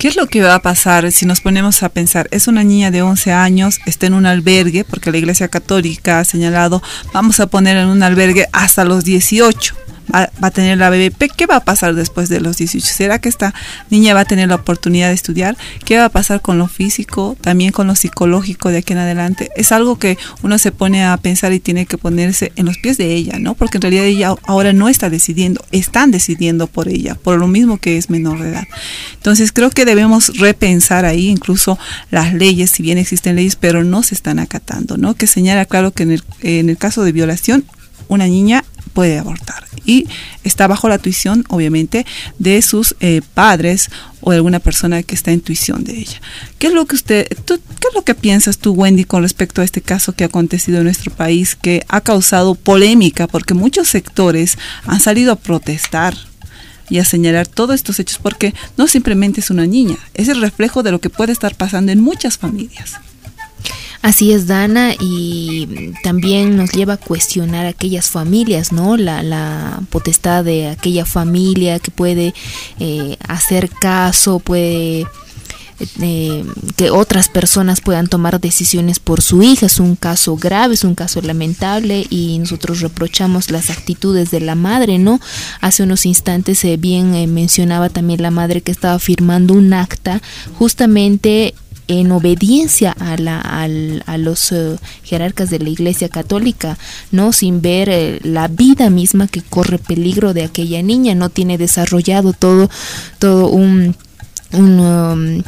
¿Qué 0.00 0.08
es 0.08 0.16
lo 0.16 0.26
que 0.26 0.42
va 0.42 0.56
a 0.56 0.60
pasar 0.60 1.12
si 1.12 1.26
nos 1.26 1.40
ponemos 1.40 1.84
a 1.84 1.90
pensar? 1.90 2.26
Es 2.32 2.48
una 2.48 2.64
niña 2.64 2.90
de 2.90 3.02
11 3.02 3.32
años, 3.32 3.78
está 3.86 4.06
en 4.06 4.14
un 4.14 4.26
albergue, 4.26 4.82
porque 4.82 5.12
la 5.12 5.18
Iglesia 5.18 5.46
Católica 5.46 6.18
ha 6.18 6.24
señalado, 6.24 6.82
vamos 7.12 7.38
a 7.38 7.46
poner 7.46 7.76
en 7.76 7.86
un 7.86 8.02
albergue 8.02 8.48
hasta 8.52 8.84
los 8.84 9.04
18 9.04 9.76
va, 10.14 10.30
a 10.40 10.50
tener 10.50 10.78
la 10.78 10.90
BBP, 10.90 11.30
¿qué 11.36 11.46
va 11.46 11.56
a 11.56 11.64
pasar 11.64 11.94
después 11.94 12.28
de 12.28 12.40
los 12.40 12.56
18? 12.56 12.86
¿Será 12.86 13.20
que 13.20 13.28
esta 13.28 13.54
niña 13.90 14.14
va 14.14 14.20
a 14.20 14.24
tener 14.24 14.48
la 14.48 14.56
oportunidad 14.56 15.08
de 15.08 15.14
estudiar? 15.14 15.56
¿Qué 15.84 15.98
va 15.98 16.06
a 16.06 16.08
pasar 16.08 16.40
con 16.40 16.58
lo 16.58 16.68
físico, 16.68 17.36
también 17.40 17.72
con 17.72 17.86
lo 17.86 17.94
psicológico 17.94 18.70
de 18.70 18.78
aquí 18.78 18.92
en 18.92 19.00
adelante? 19.00 19.50
Es 19.56 19.72
algo 19.72 19.98
que 19.98 20.18
uno 20.42 20.58
se 20.58 20.72
pone 20.72 21.04
a 21.04 21.16
pensar 21.16 21.52
y 21.52 21.60
tiene 21.60 21.86
que 21.86 21.98
ponerse 21.98 22.52
en 22.56 22.66
los 22.66 22.78
pies 22.78 22.98
de 22.98 23.14
ella, 23.14 23.38
¿no? 23.38 23.54
Porque 23.54 23.78
en 23.78 23.82
realidad 23.82 24.04
ella 24.04 24.34
ahora 24.44 24.72
no 24.72 24.88
está 24.88 25.10
decidiendo, 25.10 25.64
están 25.72 26.10
decidiendo 26.10 26.66
por 26.66 26.88
ella, 26.88 27.14
por 27.14 27.38
lo 27.38 27.48
mismo 27.48 27.78
que 27.78 27.96
es 27.96 28.10
menor 28.10 28.40
de 28.42 28.50
edad. 28.50 28.64
Entonces 29.14 29.52
creo 29.52 29.70
que 29.70 29.84
debemos 29.84 30.38
repensar 30.38 31.04
ahí 31.04 31.28
incluso 31.28 31.78
las 32.10 32.34
leyes, 32.34 32.70
si 32.70 32.82
bien 32.82 32.98
existen 32.98 33.36
leyes, 33.36 33.56
pero 33.56 33.84
no 33.84 34.02
se 34.02 34.14
están 34.14 34.38
acatando, 34.38 34.96
¿no? 34.96 35.14
Que 35.14 35.26
señala 35.26 35.64
claro 35.64 35.90
que 35.90 36.04
en 36.04 36.12
el, 36.12 36.24
en 36.42 36.70
el 36.70 36.78
caso 36.78 37.02
de 37.04 37.12
violación, 37.12 37.64
una 38.08 38.26
niña 38.26 38.64
puede 38.96 39.18
abortar 39.18 39.66
y 39.84 40.08
está 40.42 40.66
bajo 40.66 40.88
la 40.88 40.96
tuición, 40.96 41.44
obviamente, 41.48 42.06
de 42.38 42.62
sus 42.62 42.96
eh, 43.00 43.20
padres 43.34 43.90
o 44.22 44.30
de 44.30 44.38
alguna 44.38 44.58
persona 44.58 45.02
que 45.02 45.14
está 45.14 45.32
en 45.32 45.42
tuición 45.42 45.84
de 45.84 45.98
ella. 45.98 46.18
¿Qué 46.58 46.68
es 46.68 46.72
lo 46.72 46.86
que 46.86 46.96
usted, 46.96 47.28
qué 47.28 47.54
es 47.54 47.94
lo 47.94 48.02
que 48.02 48.14
piensas 48.14 48.56
tú, 48.56 48.72
Wendy, 48.72 49.04
con 49.04 49.22
respecto 49.22 49.60
a 49.60 49.64
este 49.64 49.82
caso 49.82 50.14
que 50.14 50.24
ha 50.24 50.28
acontecido 50.28 50.78
en 50.78 50.84
nuestro 50.84 51.12
país, 51.12 51.56
que 51.56 51.84
ha 51.88 52.00
causado 52.00 52.54
polémica 52.54 53.26
porque 53.28 53.52
muchos 53.52 53.86
sectores 53.88 54.56
han 54.86 55.00
salido 55.00 55.32
a 55.32 55.36
protestar? 55.36 56.16
y 56.88 57.00
a 57.00 57.04
señalar 57.04 57.48
todos 57.48 57.74
estos 57.74 57.98
hechos 57.98 58.20
porque 58.22 58.54
no 58.76 58.86
simplemente 58.86 59.40
es 59.40 59.50
una 59.50 59.66
niña, 59.66 59.96
es 60.14 60.28
el 60.28 60.40
reflejo 60.40 60.84
de 60.84 60.92
lo 60.92 61.00
que 61.00 61.10
puede 61.10 61.32
estar 61.32 61.56
pasando 61.56 61.90
en 61.90 62.00
muchas 62.00 62.38
familias. 62.38 63.00
Así 64.02 64.32
es, 64.32 64.46
Dana, 64.46 64.94
y 64.98 65.92
también 66.02 66.56
nos 66.56 66.72
lleva 66.72 66.94
a 66.94 66.96
cuestionar 66.98 67.66
aquellas 67.66 68.10
familias, 68.10 68.72
¿no? 68.72 68.96
La, 68.96 69.80
potestad 69.90 70.44
de 70.44 70.68
aquella 70.68 71.04
familia 71.04 71.78
que 71.78 71.90
puede 71.90 72.34
eh, 72.78 73.16
hacer 73.26 73.70
caso, 73.70 74.38
puede... 74.38 75.06
Eh, 76.00 76.42
que 76.76 76.90
otras 76.90 77.28
personas 77.28 77.82
puedan 77.82 78.06
tomar 78.06 78.40
decisiones 78.40 78.98
por 78.98 79.20
su 79.20 79.42
hija. 79.42 79.66
Es 79.66 79.78
un 79.78 79.94
caso 79.94 80.34
grave, 80.36 80.72
es 80.72 80.84
un 80.84 80.94
caso 80.94 81.20
lamentable 81.20 82.06
y 82.08 82.38
nosotros 82.38 82.80
reprochamos 82.80 83.50
las 83.50 83.68
actitudes 83.68 84.30
de 84.30 84.40
la 84.40 84.54
madre, 84.54 84.98
¿no? 84.98 85.20
Hace 85.60 85.82
unos 85.82 86.06
instantes 86.06 86.64
eh, 86.64 86.78
bien 86.78 87.12
mencionaba 87.34 87.90
también 87.90 88.22
la 88.22 88.30
madre 88.30 88.62
que 88.62 88.72
estaba 88.72 88.98
firmando 88.98 89.52
un 89.52 89.74
acta 89.74 90.22
justamente 90.58 91.54
en 91.88 92.10
obediencia 92.12 92.92
a, 92.92 93.16
la, 93.16 93.40
a, 93.40 94.18
los 94.18 94.52
eh, 94.52 94.76
jerarcas 95.04 95.50
de 95.50 95.58
la 95.58 95.68
Iglesia 95.68 96.08
Católica, 96.08 96.78
no 97.12 97.32
sin 97.32 97.60
ver 97.62 97.88
eh, 97.88 98.20
la 98.22 98.48
vida 98.48 98.90
misma 98.90 99.28
que 99.28 99.42
corre 99.42 99.78
peligro 99.78 100.34
de 100.34 100.44
aquella 100.44 100.82
niña, 100.82 101.14
no 101.14 101.28
tiene 101.28 101.58
desarrollado 101.58 102.32
todo 102.32 102.68
todo 103.18 103.48
un, 103.48 103.96
un 104.52 104.80
um, 104.80 105.42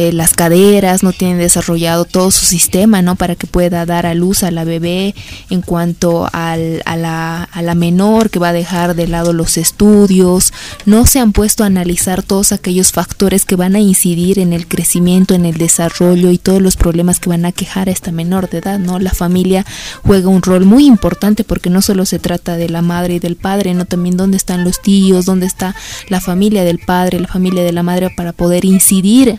eh, 0.00 0.14
las 0.14 0.32
caderas, 0.32 1.02
no 1.02 1.12
tienen 1.12 1.36
desarrollado 1.36 2.06
todo 2.06 2.30
su 2.30 2.46
sistema, 2.46 3.02
¿no? 3.02 3.16
Para 3.16 3.36
que 3.36 3.46
pueda 3.46 3.84
dar 3.84 4.06
a 4.06 4.14
luz 4.14 4.42
a 4.44 4.50
la 4.50 4.64
bebé 4.64 5.14
en 5.50 5.60
cuanto 5.60 6.26
al, 6.32 6.80
a, 6.86 6.96
la, 6.96 7.42
a 7.42 7.60
la 7.60 7.74
menor 7.74 8.30
que 8.30 8.38
va 8.38 8.48
a 8.48 8.54
dejar 8.54 8.94
de 8.94 9.06
lado 9.06 9.34
los 9.34 9.58
estudios, 9.58 10.54
no 10.86 11.04
se 11.04 11.18
han 11.18 11.32
puesto 11.32 11.64
a 11.64 11.66
analizar 11.66 12.22
todos 12.22 12.52
aquellos 12.52 12.92
factores 12.92 13.44
que 13.44 13.56
van 13.56 13.76
a 13.76 13.80
incidir 13.80 14.38
en 14.38 14.54
el 14.54 14.66
crecimiento, 14.66 15.34
en 15.34 15.44
el 15.44 15.58
desarrollo 15.58 16.30
y 16.30 16.38
todos 16.38 16.62
los 16.62 16.76
problemas 16.76 17.20
que 17.20 17.28
van 17.28 17.44
a 17.44 17.52
quejar 17.52 17.90
a 17.90 17.92
esta 17.92 18.10
menor 18.10 18.48
de 18.48 18.56
edad, 18.56 18.78
¿no? 18.78 19.00
La 19.00 19.12
familia 19.12 19.66
juega 20.02 20.30
un 20.30 20.40
rol 20.40 20.64
muy 20.64 20.86
importante 20.86 21.44
porque 21.44 21.68
no 21.68 21.82
solo 21.82 22.06
se 22.06 22.18
trata 22.18 22.56
de 22.56 22.70
la 22.70 22.80
madre 22.80 23.16
y 23.16 23.18
del 23.18 23.36
padre, 23.36 23.74
no 23.74 23.84
también 23.84 24.16
dónde 24.16 24.38
están 24.38 24.64
los 24.64 24.80
tíos, 24.80 25.26
dónde 25.26 25.44
está 25.44 25.74
la 26.08 26.22
familia 26.22 26.64
del 26.64 26.78
padre, 26.78 27.20
la 27.20 27.28
familia 27.28 27.62
de 27.64 27.72
la 27.72 27.82
madre 27.82 28.08
para 28.16 28.32
poder 28.32 28.64
incidir 28.64 29.38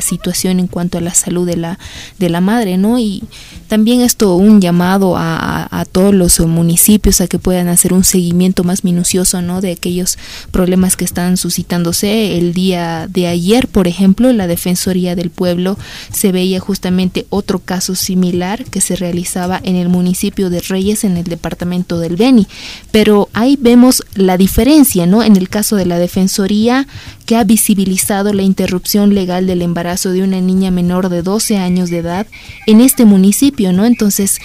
situación 0.00 0.60
en 0.60 0.66
cuanto 0.66 0.98
a 0.98 1.00
la 1.00 1.14
salud 1.14 1.46
de 1.46 1.56
la, 1.56 1.78
de 2.18 2.28
la 2.30 2.40
madre, 2.40 2.76
¿no? 2.76 2.98
Y 2.98 3.22
también 3.68 4.00
esto 4.00 4.34
un 4.36 4.60
llamado 4.60 5.16
a, 5.16 5.68
a, 5.70 5.84
todos 5.84 6.14
los 6.14 6.40
municipios 6.40 7.20
a 7.20 7.28
que 7.28 7.38
puedan 7.38 7.68
hacer 7.68 7.92
un 7.92 8.04
seguimiento 8.04 8.64
más 8.64 8.84
minucioso, 8.84 9.42
¿no? 9.42 9.60
De 9.60 9.72
aquellos 9.72 10.18
problemas 10.50 10.96
que 10.96 11.04
están 11.04 11.36
suscitándose. 11.36 12.38
El 12.38 12.52
día 12.52 13.06
de 13.08 13.26
ayer, 13.26 13.68
por 13.68 13.88
ejemplo, 13.88 14.32
la 14.32 14.46
Defensoría 14.46 15.14
del 15.14 15.30
Pueblo 15.30 15.78
se 16.12 16.32
veía 16.32 16.60
justamente 16.60 17.26
otro 17.30 17.58
caso 17.58 17.94
similar 17.94 18.64
que 18.64 18.80
se 18.80 18.96
realizaba 18.96 19.60
en 19.62 19.76
el 19.76 19.88
municipio 19.88 20.50
de 20.50 20.60
Reyes, 20.60 21.04
en 21.04 21.16
el 21.16 21.24
departamento 21.24 21.98
del 21.98 22.16
Beni. 22.16 22.46
Pero 22.90 23.28
ahí 23.32 23.56
vemos 23.60 24.02
la 24.14 24.36
diferencia, 24.36 25.06
¿no? 25.06 25.22
En 25.22 25.36
el 25.36 25.48
caso 25.48 25.76
de 25.76 25.86
la 25.86 25.98
Defensoría 25.98 26.86
que 27.30 27.36
ha 27.36 27.44
visibilizado 27.44 28.32
la 28.32 28.42
interrupción 28.42 29.14
legal 29.14 29.46
del 29.46 29.62
embarazo 29.62 30.10
de 30.10 30.24
una 30.24 30.40
niña 30.40 30.72
menor 30.72 31.10
de 31.10 31.22
12 31.22 31.58
años 31.58 31.88
de 31.88 31.98
edad 31.98 32.26
en 32.66 32.80
este 32.80 33.04
municipio, 33.04 33.72
¿no? 33.72 33.84
Entonces, 33.84 34.40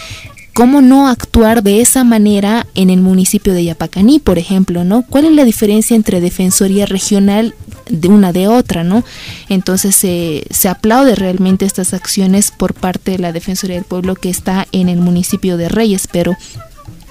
¿cómo 0.53 0.81
no 0.81 1.07
actuar 1.07 1.63
de 1.63 1.81
esa 1.81 2.03
manera 2.03 2.67
en 2.75 2.91
el 2.91 3.01
municipio 3.01 3.55
de 3.55 3.63
Yapacaní, 3.63 4.19
por 4.19 4.37
ejemplo, 4.37 4.83
¿no? 4.83 5.01
¿Cuál 5.01 5.25
es 5.25 5.31
la 5.31 5.45
diferencia 5.45 5.95
entre 5.95 6.21
Defensoría 6.21 6.85
Regional 6.85 7.55
de 7.89 8.07
una 8.07 8.31
de 8.31 8.47
otra, 8.47 8.83
¿no? 8.83 9.03
Entonces 9.49 9.95
se 9.95 10.69
aplaude 10.69 11.15
realmente 11.15 11.65
estas 11.65 11.95
acciones 11.95 12.51
por 12.51 12.75
parte 12.75 13.13
de 13.13 13.17
la 13.17 13.31
Defensoría 13.31 13.77
del 13.77 13.85
Pueblo 13.85 14.13
que 14.13 14.29
está 14.29 14.67
en 14.71 14.89
el 14.89 14.99
municipio 14.99 15.57
de 15.57 15.69
Reyes, 15.69 16.07
pero 16.11 16.37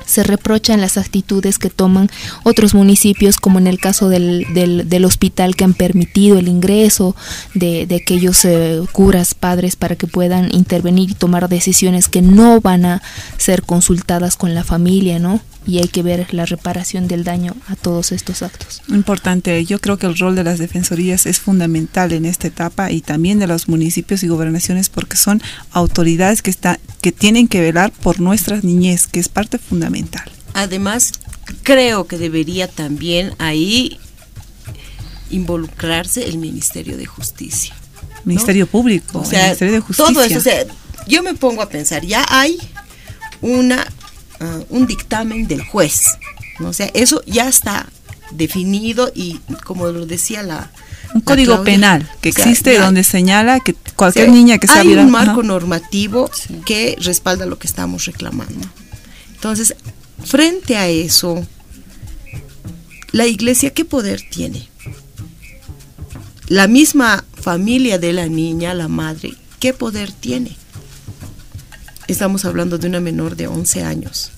se 0.06 0.22
reprochan 0.22 0.80
las 0.80 0.98
actitudes 0.98 1.58
que 1.58 1.70
toman 1.70 2.10
otros 2.42 2.74
municipios, 2.74 3.36
como 3.36 3.58
en 3.58 3.66
el 3.66 3.78
caso 3.78 4.08
del, 4.08 4.46
del, 4.52 5.04
hospital 5.04 5.56
que 5.56 5.64
han 5.64 5.74
permitido 5.74 6.38
el 6.38 6.48
ingreso 6.48 7.14
de, 7.54 7.86
de 7.86 7.96
aquellos 7.96 8.44
eh, 8.44 8.80
curas, 8.92 9.34
padres, 9.34 9.76
para 9.76 9.96
que 9.96 10.06
puedan 10.06 10.54
intervenir 10.54 11.10
y 11.10 11.14
tomar 11.14 11.48
decisiones 11.48 12.08
que 12.08 12.22
no 12.22 12.60
van 12.60 12.86
a 12.86 13.02
ser 13.36 13.62
consultadas 13.62 14.36
con 14.36 14.54
la 14.54 14.64
familia, 14.64 15.18
¿no? 15.18 15.40
Y 15.66 15.78
hay 15.78 15.88
que 15.88 16.02
ver 16.02 16.32
la 16.32 16.44
reparación 16.44 17.08
del 17.08 17.24
daño 17.24 17.56
a 17.68 17.76
todos 17.76 18.12
estos 18.12 18.42
actos. 18.42 18.82
Importante, 18.88 19.64
yo 19.64 19.80
creo 19.80 19.96
que 19.96 20.06
el 20.06 20.16
rol 20.18 20.36
de 20.36 20.44
las 20.44 20.58
defensorías 20.58 21.26
es 21.26 21.40
fundamental 21.40 22.12
en 22.12 22.26
esta 22.26 22.48
etapa 22.48 22.90
y 22.90 23.00
también 23.00 23.38
de 23.38 23.46
los 23.46 23.68
municipios 23.68 24.22
y 24.22 24.28
gobernaciones 24.28 24.88
porque 24.88 25.16
son 25.16 25.42
autoridades 25.70 26.42
que, 26.42 26.50
está, 26.50 26.78
que 27.00 27.12
tienen 27.12 27.48
que 27.48 27.60
velar 27.60 27.92
por 27.92 28.20
nuestras 28.20 28.64
niñez, 28.64 29.06
que 29.06 29.20
es 29.20 29.28
parte 29.28 29.58
fundamental. 29.58 30.30
Además, 30.52 31.12
creo 31.62 32.06
que 32.06 32.18
debería 32.18 32.68
también 32.68 33.34
ahí 33.38 33.98
involucrarse 35.30 36.28
el 36.28 36.38
Ministerio 36.38 36.96
de 36.96 37.06
Justicia. 37.06 37.74
Ministerio 38.24 38.66
Público, 38.66 39.20
o 39.20 39.24
sea, 39.24 39.44
Ministerio 39.44 39.74
de 39.74 39.80
Justicia. 39.80 40.12
Todo 40.12 40.24
eso, 40.24 40.38
o 40.38 40.42
sea, 40.42 40.64
yo 41.06 41.22
me 41.22 41.34
pongo 41.34 41.62
a 41.62 41.68
pensar, 41.68 42.04
ya 42.04 42.24
hay 42.28 42.58
una 43.42 43.86
Ah, 44.40 44.60
un 44.68 44.86
dictamen 44.86 45.46
del 45.46 45.62
juez. 45.62 46.18
¿no? 46.60 46.68
O 46.68 46.72
sea, 46.72 46.90
eso 46.94 47.22
ya 47.26 47.48
está 47.48 47.88
definido 48.32 49.10
y 49.14 49.38
como 49.64 49.86
lo 49.86 50.06
decía 50.06 50.42
la... 50.42 50.70
Un 51.14 51.20
código 51.20 51.62
penal 51.62 52.10
que 52.20 52.30
existe 52.30 52.76
donde 52.76 53.04
señala 53.04 53.60
que 53.60 53.74
cualquier 53.94 54.30
niña 54.30 54.58
que 54.58 54.66
sea 54.66 54.80
Hay 54.80 54.94
un 54.94 55.12
marco 55.12 55.44
normativo 55.44 56.28
que 56.66 56.96
respalda 57.00 57.46
lo 57.46 57.56
que 57.56 57.68
estamos 57.68 58.06
reclamando. 58.06 58.66
Entonces, 59.32 59.76
frente 60.24 60.76
a 60.76 60.88
eso, 60.88 61.46
la 63.12 63.26
iglesia, 63.26 63.70
¿qué 63.70 63.84
poder 63.84 64.22
tiene? 64.28 64.68
La 66.48 66.66
misma 66.66 67.24
familia 67.40 67.98
de 67.98 68.12
la 68.12 68.26
niña, 68.26 68.74
la 68.74 68.88
madre, 68.88 69.34
¿qué 69.60 69.72
poder 69.72 70.10
tiene? 70.10 70.56
Estamos 72.08 72.44
hablando 72.44 72.78
de 72.78 72.88
una 72.88 73.00
menor 73.00 73.36
de 73.36 73.46
11 73.46 73.82
años. 73.82 74.30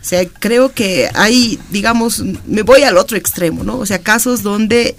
O 0.00 0.04
sea, 0.08 0.26
creo 0.26 0.72
que 0.72 1.10
hay, 1.14 1.58
digamos, 1.70 2.22
me 2.46 2.62
voy 2.62 2.82
al 2.82 2.96
otro 2.96 3.16
extremo, 3.16 3.62
¿no? 3.62 3.78
O 3.78 3.86
sea, 3.86 3.98
casos 3.98 4.42
donde 4.42 4.96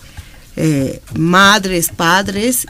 eh, 0.55 1.01
madres, 1.15 1.89
padres 1.89 2.67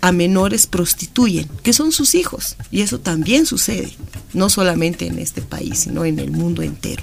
a 0.00 0.12
menores 0.12 0.66
prostituyen, 0.66 1.48
que 1.62 1.72
son 1.72 1.92
sus 1.92 2.14
hijos. 2.14 2.56
Y 2.70 2.82
eso 2.82 3.00
también 3.00 3.46
sucede, 3.46 3.92
no 4.32 4.50
solamente 4.50 5.06
en 5.06 5.18
este 5.18 5.42
país, 5.42 5.80
sino 5.80 6.04
en 6.04 6.18
el 6.18 6.30
mundo 6.30 6.62
entero. 6.62 7.02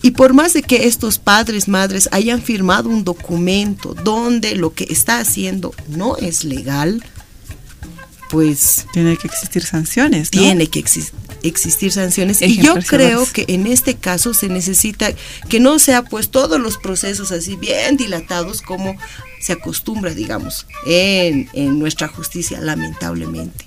Y 0.00 0.12
por 0.12 0.34
más 0.34 0.52
de 0.52 0.62
que 0.62 0.86
estos 0.86 1.18
padres, 1.18 1.68
madres 1.68 2.08
hayan 2.12 2.42
firmado 2.42 2.88
un 2.88 3.04
documento 3.04 3.94
donde 3.94 4.56
lo 4.56 4.74
que 4.74 4.84
está 4.90 5.18
haciendo 5.18 5.74
no 5.88 6.16
es 6.16 6.44
legal, 6.44 7.02
pues... 8.32 8.86
Tiene 8.94 9.18
que 9.18 9.28
existir 9.28 9.62
sanciones. 9.62 10.30
Tiene 10.30 10.66
que 10.66 10.78
existir 11.42 11.92
sanciones. 11.92 12.40
Y 12.40 12.62
yo 12.62 12.76
creo 12.86 13.30
que 13.30 13.44
en 13.48 13.66
este 13.66 13.94
caso 13.94 14.32
se 14.32 14.48
necesita 14.48 15.12
que 15.50 15.60
no 15.60 15.78
sea 15.78 16.02
pues 16.02 16.30
todos 16.30 16.58
los 16.58 16.78
procesos 16.78 17.30
así 17.30 17.56
bien 17.56 17.98
dilatados 17.98 18.62
como 18.62 18.96
se 19.38 19.52
acostumbra, 19.52 20.14
digamos, 20.14 20.66
en, 20.86 21.50
en 21.52 21.78
nuestra 21.78 22.08
justicia, 22.08 22.58
lamentablemente. 22.58 23.66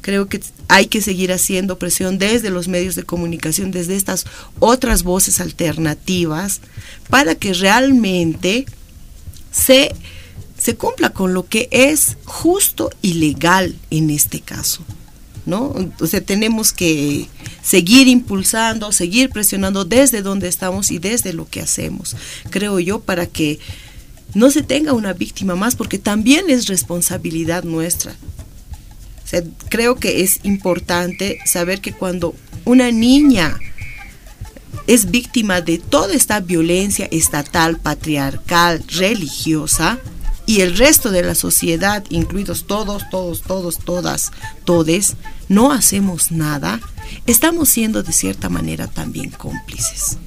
Creo 0.00 0.26
que 0.26 0.40
hay 0.66 0.86
que 0.86 1.00
seguir 1.00 1.32
haciendo 1.32 1.78
presión 1.78 2.18
desde 2.18 2.50
los 2.50 2.66
medios 2.66 2.96
de 2.96 3.04
comunicación, 3.04 3.70
desde 3.70 3.94
estas 3.94 4.26
otras 4.58 5.04
voces 5.04 5.40
alternativas, 5.40 6.60
para 7.08 7.36
que 7.36 7.54
realmente 7.54 8.66
se 9.52 9.94
se 10.64 10.76
cumpla 10.76 11.10
con 11.10 11.34
lo 11.34 11.46
que 11.46 11.68
es 11.72 12.16
justo 12.24 12.88
y 13.02 13.14
legal 13.14 13.76
en 13.90 14.08
este 14.08 14.40
caso. 14.40 14.82
¿No? 15.44 15.74
Sea, 16.06 16.22
tenemos 16.22 16.72
que 16.72 17.28
seguir 17.62 18.08
impulsando, 18.08 18.90
seguir 18.90 19.28
presionando 19.28 19.84
desde 19.84 20.22
donde 20.22 20.48
estamos 20.48 20.90
y 20.90 20.98
desde 20.98 21.34
lo 21.34 21.46
que 21.46 21.60
hacemos, 21.60 22.16
creo 22.48 22.80
yo, 22.80 23.00
para 23.00 23.26
que 23.26 23.58
no 24.32 24.50
se 24.50 24.62
tenga 24.62 24.94
una 24.94 25.12
víctima 25.12 25.54
más, 25.54 25.76
porque 25.76 25.98
también 25.98 26.48
es 26.48 26.66
responsabilidad 26.66 27.64
nuestra. 27.64 28.16
Creo 29.68 29.96
que 29.96 30.22
es 30.22 30.40
importante 30.44 31.40
saber 31.44 31.82
que 31.82 31.92
cuando 31.92 32.34
una 32.64 32.90
niña 32.90 33.58
es 34.86 35.10
víctima 35.10 35.60
de 35.60 35.76
toda 35.76 36.14
esta 36.14 36.40
violencia 36.40 37.06
estatal, 37.10 37.78
patriarcal, 37.80 38.82
religiosa, 38.88 40.00
y 40.46 40.60
el 40.60 40.76
resto 40.76 41.10
de 41.10 41.22
la 41.22 41.34
sociedad, 41.34 42.04
incluidos 42.10 42.66
todos, 42.66 43.08
todos, 43.10 43.42
todos, 43.42 43.78
todas, 43.78 44.32
todes, 44.64 45.14
no 45.48 45.72
hacemos 45.72 46.30
nada, 46.30 46.80
estamos 47.26 47.68
siendo 47.68 48.02
de 48.02 48.12
cierta 48.12 48.48
manera 48.48 48.86
también 48.86 49.30
cómplices. 49.30 50.18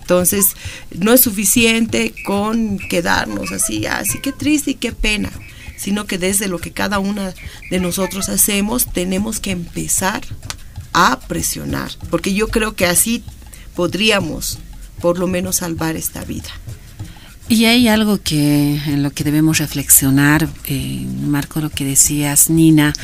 Entonces, 0.00 0.54
no 0.92 1.12
es 1.12 1.22
suficiente 1.22 2.14
con 2.26 2.78
quedarnos 2.78 3.52
así, 3.52 3.86
así 3.86 4.20
que 4.20 4.32
triste 4.32 4.72
y 4.72 4.74
qué 4.74 4.92
pena, 4.92 5.30
sino 5.76 6.06
que 6.06 6.18
desde 6.18 6.46
lo 6.46 6.58
que 6.58 6.72
cada 6.72 6.98
una 6.98 7.34
de 7.70 7.80
nosotros 7.80 8.28
hacemos, 8.28 8.92
tenemos 8.92 9.40
que 9.40 9.50
empezar 9.50 10.22
a 10.92 11.20
presionar, 11.20 11.90
porque 12.10 12.34
yo 12.34 12.48
creo 12.48 12.76
que 12.76 12.86
así 12.86 13.24
podríamos 13.74 14.58
por 15.00 15.18
lo 15.18 15.26
menos 15.26 15.56
salvar 15.56 15.96
esta 15.96 16.24
vida. 16.24 16.50
Y 17.48 17.66
hay 17.66 17.88
algo 17.88 18.18
que 18.22 18.80
en 18.86 19.02
lo 19.02 19.10
que 19.10 19.22
debemos 19.22 19.58
reflexionar, 19.58 20.48
eh, 20.66 21.06
Marco, 21.26 21.60
lo 21.60 21.68
que 21.68 21.84
decías, 21.84 22.48
Nina, 22.48 22.94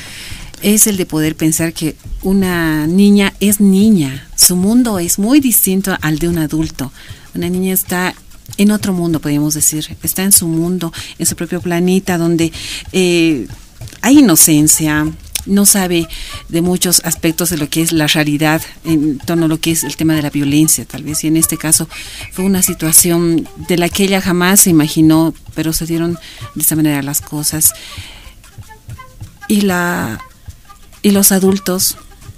es 0.63 0.87
el 0.87 0.97
de 0.97 1.07
poder 1.07 1.37
pensar 1.37 1.73
que 1.73 1.97
una 2.23 2.87
niña 2.87 3.35
es 3.41 3.61
niña, 3.61 4.29
su 4.37 4.57
mundo 4.57 4.99
es 4.99 5.19
muy 5.19 5.41
distinto 5.41 5.97
al 6.01 6.19
de 6.19 6.29
un 6.29 6.39
adulto. 6.39 6.93
Una 7.35 7.49
niña 7.49 7.75
está 7.75 8.15
en 8.57 8.71
otro 8.71 8.93
mundo, 8.93 9.21
podríamos 9.21 9.55
decir, 9.55 9.97
está 10.03 10.23
en 10.23 10.33
su 10.33 10.49
mundo, 10.49 10.93
en 11.19 11.27
su 11.27 11.37
propio 11.37 11.61
planeta, 11.61 12.19
donde 12.19 12.53
eh, 12.93 13.47
hay 14.03 14.19
inocencia, 14.19 15.07
no 15.47 15.67
sabe 15.67 16.09
de 16.49 16.63
muchos 16.63 17.01
aspectos 17.05 17.51
de 17.51 17.59
lo 17.59 17.69
que 17.69 17.83
es 17.83 17.93
la 17.93 18.07
realidad 18.07 18.63
en 18.85 19.19
torno 19.19 19.47
a 19.47 19.49
lo 19.49 19.61
que 19.61 19.71
es 19.71 19.85
el 19.85 19.97
tema 19.97 20.15
de 20.15 20.23
la 20.23 20.31
violencia, 20.31 20.85
tal 20.85 21.03
vez. 21.03 21.25
Y 21.25 21.29
en 21.29 21.37
este 21.37 21.57
caso 21.57 21.89
fue 22.33 22.45
una 22.45 22.63
situación 22.63 23.49
de 23.69 23.79
la 23.79 23.89
que 23.89 24.05
ella 24.05 24.21
jamás 24.21 24.61
se 24.61 24.71
imaginó, 24.71 25.35
pero 25.55 25.73
se 25.73 25.87
dieron 25.87 26.19
de 26.55 26.63
esta 26.63 26.77
manera 26.77 27.03
las 27.03 27.21
cosas. 27.21 27.73
Y, 29.49 29.63
la, 29.63 30.21
y 31.03 31.11
los 31.11 31.33
adultos 31.33 31.97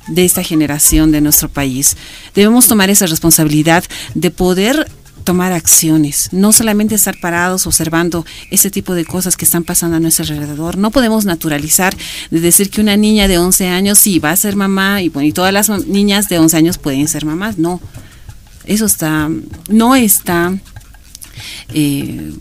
de 0.09 0.25
esta 0.25 0.43
generación 0.43 1.13
de 1.13 1.21
nuestro 1.21 1.49
país 1.49 1.97
debemos 2.35 2.67
tomar 2.67 2.91
esa 2.91 3.07
responsabilidad 3.07 3.85
de 4.15 4.31
poder 4.31 4.91
tomar 5.23 5.53
acciones, 5.53 6.29
no 6.33 6.53
solamente 6.53 6.95
estar 6.95 7.19
parados 7.21 7.67
observando 7.67 8.27
ese 8.51 8.71
tipo 8.71 8.95
de 8.95 9.05
cosas 9.05 9.37
que 9.37 9.45
están 9.45 9.65
pasando 9.65 9.97
a 9.97 10.01
nuestro 10.01 10.25
alrededor. 10.25 10.77
No 10.77 10.91
podemos 10.91 11.25
naturalizar 11.25 11.97
de 12.31 12.41
decir 12.41 12.71
que 12.71 12.81
una 12.81 12.97
niña 12.97 13.29
de 13.29 13.39
11 13.39 13.69
años 13.69 13.99
sí 13.99 14.19
va 14.19 14.31
a 14.31 14.37
ser 14.37 14.57
mamá 14.57 15.03
y 15.03 15.09
bueno, 15.09 15.29
y 15.29 15.33
todas 15.33 15.53
las 15.53 15.69
niñas 15.87 16.29
de 16.29 16.39
11 16.39 16.57
años 16.57 16.79
pueden 16.79 17.09
ser 17.09 17.25
mamás. 17.25 17.59
No, 17.59 17.81
eso 18.65 18.87
está, 18.87 19.31
no 19.69 19.95
está 19.97 20.55
eh, 21.75 22.33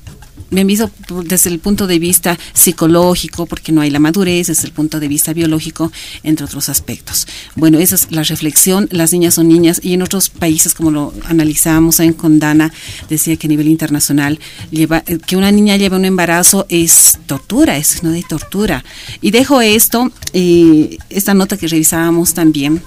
me 0.51 0.63
visto 0.65 0.91
desde 1.23 1.49
el 1.49 1.59
punto 1.59 1.87
de 1.87 1.97
vista 1.97 2.37
psicológico, 2.53 3.45
porque 3.45 3.71
no 3.71 3.81
hay 3.81 3.89
la 3.89 3.99
madurez, 3.99 4.47
desde 4.47 4.67
el 4.67 4.73
punto 4.73 4.99
de 4.99 5.07
vista 5.07 5.33
biológico, 5.33 5.91
entre 6.23 6.45
otros 6.45 6.69
aspectos. 6.69 7.25
Bueno, 7.55 7.79
esa 7.79 7.95
es 7.95 8.11
la 8.11 8.23
reflexión. 8.23 8.87
Las 8.91 9.13
niñas 9.13 9.35
son 9.35 9.47
niñas 9.47 9.79
y 9.81 9.93
en 9.93 10.01
otros 10.01 10.29
países, 10.29 10.73
como 10.73 10.91
lo 10.91 11.13
analizamos 11.25 11.99
en 12.01 12.13
Condana, 12.13 12.71
decía 13.09 13.37
que 13.37 13.47
a 13.47 13.49
nivel 13.49 13.69
internacional, 13.69 14.39
lleva, 14.69 15.01
que 15.01 15.37
una 15.37 15.51
niña 15.51 15.77
lleve 15.77 15.95
un 15.95 16.05
embarazo 16.05 16.65
es 16.69 17.17
tortura, 17.25 17.77
es 17.77 18.03
no 18.03 18.11
de 18.11 18.23
tortura. 18.23 18.83
Y 19.21 19.31
dejo 19.31 19.61
esto, 19.61 20.11
eh, 20.33 20.97
esta 21.09 21.33
nota 21.33 21.57
que 21.57 21.67
revisábamos 21.67 22.33
también 22.33 22.81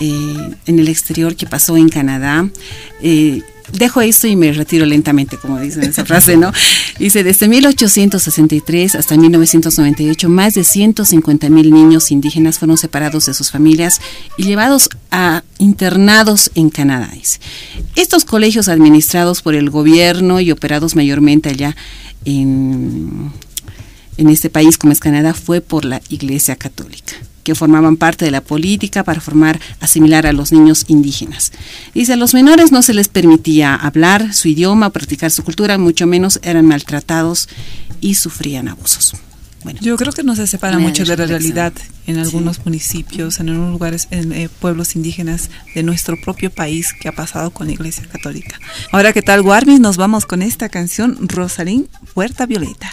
eh, 0.00 0.50
en 0.66 0.78
el 0.78 0.88
exterior 0.88 1.36
que 1.36 1.46
pasó 1.46 1.76
en 1.76 1.88
Canadá. 1.88 2.48
Eh, 3.00 3.42
dejo 3.74 4.00
esto 4.00 4.26
y 4.26 4.36
me 4.36 4.52
retiro 4.52 4.86
lentamente, 4.86 5.36
como 5.36 5.58
dicen 5.60 5.84
esa 5.84 6.04
frase, 6.06 6.36
¿no? 6.36 6.52
Dice, 6.98 7.22
desde 7.22 7.48
1863 7.48 8.94
hasta 8.94 9.16
1998, 9.16 10.28
más 10.28 10.54
de 10.54 10.64
150 10.64 11.48
mil 11.50 11.72
niños 11.72 12.10
indígenas 12.10 12.58
fueron 12.58 12.76
separados 12.76 13.26
de 13.26 13.34
sus 13.34 13.50
familias 13.50 14.00
y 14.36 14.44
llevados 14.44 14.88
a 15.10 15.42
internados 15.58 16.50
en 16.54 16.70
Canadá. 16.70 17.04
Estos 17.96 18.24
colegios 18.24 18.68
administrados 18.68 19.42
por 19.42 19.54
el 19.54 19.70
gobierno 19.70 20.40
y 20.40 20.50
operados 20.50 20.96
mayormente 20.96 21.50
allá 21.50 21.76
en, 22.24 23.30
en 24.16 24.28
este 24.28 24.50
país 24.50 24.78
como 24.78 24.92
es 24.92 25.00
Canadá 25.00 25.34
fue 25.34 25.60
por 25.60 25.84
la 25.84 26.00
Iglesia 26.08 26.56
Católica 26.56 27.14
que 27.44 27.54
formaban 27.54 27.96
parte 27.96 28.24
de 28.24 28.30
la 28.30 28.40
política 28.40 29.04
para 29.04 29.20
formar, 29.20 29.60
asimilar 29.80 30.26
a 30.26 30.32
los 30.32 30.50
niños 30.50 30.86
indígenas. 30.88 31.52
Dice, 31.94 32.14
a 32.14 32.16
los 32.16 32.34
menores 32.34 32.72
no 32.72 32.82
se 32.82 32.94
les 32.94 33.08
permitía 33.08 33.74
hablar 33.74 34.34
su 34.34 34.48
idioma, 34.48 34.90
practicar 34.90 35.30
su 35.30 35.44
cultura, 35.44 35.78
mucho 35.78 36.06
menos 36.06 36.40
eran 36.42 36.66
maltratados 36.66 37.48
y 38.00 38.14
sufrían 38.16 38.68
abusos. 38.68 39.14
Bueno, 39.62 39.80
Yo 39.80 39.96
creo 39.96 40.12
que 40.12 40.22
no 40.22 40.36
se 40.36 40.46
separa 40.46 40.78
mucho 40.78 41.04
de 41.04 41.16
la 41.16 41.26
realidad 41.26 41.72
en 42.06 42.18
algunos 42.18 42.66
municipios, 42.66 43.40
en 43.40 43.48
algunos 43.48 43.72
lugares, 43.72 44.08
en 44.10 44.30
eh, 44.32 44.50
pueblos 44.60 44.94
indígenas 44.94 45.48
de 45.74 45.82
nuestro 45.82 46.20
propio 46.20 46.50
país 46.50 46.92
que 46.92 47.08
ha 47.08 47.12
pasado 47.12 47.50
con 47.50 47.68
la 47.68 47.72
Iglesia 47.72 48.04
Católica. 48.06 48.58
Ahora, 48.92 49.14
¿qué 49.14 49.22
tal, 49.22 49.40
Warmis? 49.40 49.80
Nos 49.80 49.96
vamos 49.96 50.26
con 50.26 50.42
esta 50.42 50.68
canción, 50.68 51.16
Rosalín, 51.28 51.88
Puerta 52.12 52.44
Violeta. 52.44 52.92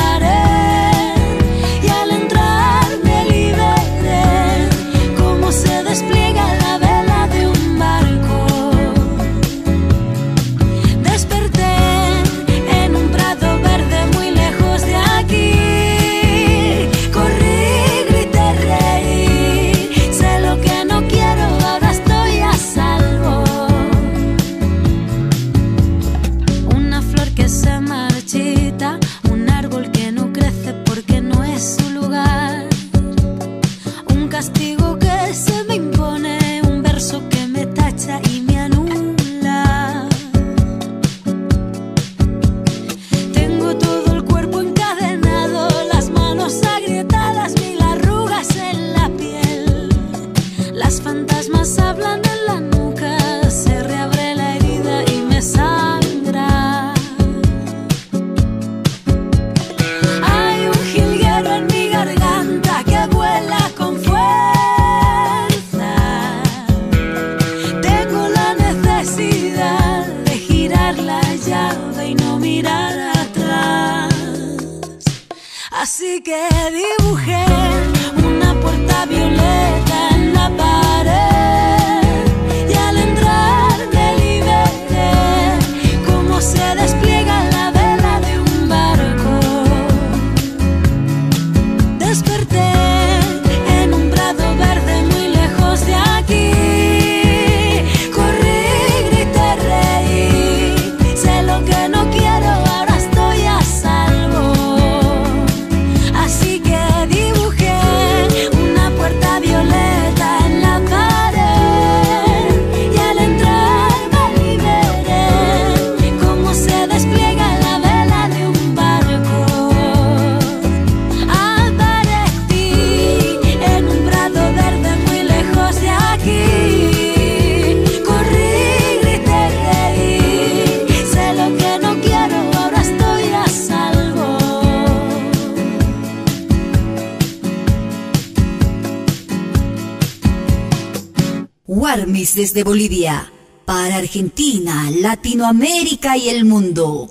desde 142.21 142.63
Bolivia 142.63 143.31
para 143.65 143.97
Argentina, 143.97 144.91
Latinoamérica 144.91 146.17
y 146.17 146.29
el 146.29 146.45
mundo. 146.45 147.09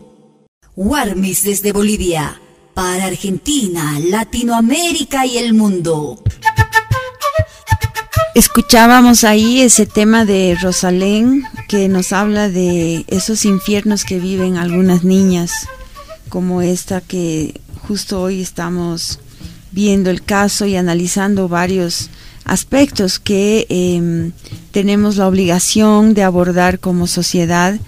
Warmis 0.77 1.43
desde 1.43 1.73
Bolivia 1.73 2.41
para 2.75 3.07
Argentina, 3.07 3.99
Latinoamérica 3.99 5.27
y 5.27 5.39
el 5.39 5.53
mundo. 5.53 6.23
Escuchábamos 8.37 9.25
ahí 9.25 9.61
ese 9.63 9.85
tema 9.85 10.25
de 10.25 10.57
Rosalén 10.63 11.43
que 11.69 11.89
nos 11.89 12.13
habla 12.13 12.49
de 12.49 13.05
esos 13.09 13.45
infiernos 13.45 14.05
que 14.05 14.21
viven 14.21 14.59
algunas 14.59 15.03
niñas, 15.03 15.51
como 16.29 16.63
esta 16.63 17.01
que 17.01 17.61
justo 17.89 18.23
hoy 18.23 18.43
estamos 18.43 19.19
viendo 19.73 20.09
el 20.09 20.23
caso 20.23 20.67
y 20.67 20.77
analizando 20.77 21.49
varios 21.49 22.11
aspectos 22.51 23.21
que 23.21 23.65
em, 23.69 24.33
tenemos 24.73 25.17
la 25.19 25.29
obligación 25.29 26.15
de 26.15 26.25
abordar 26.25 26.81
como 26.81 27.07
sociedad 27.07 27.79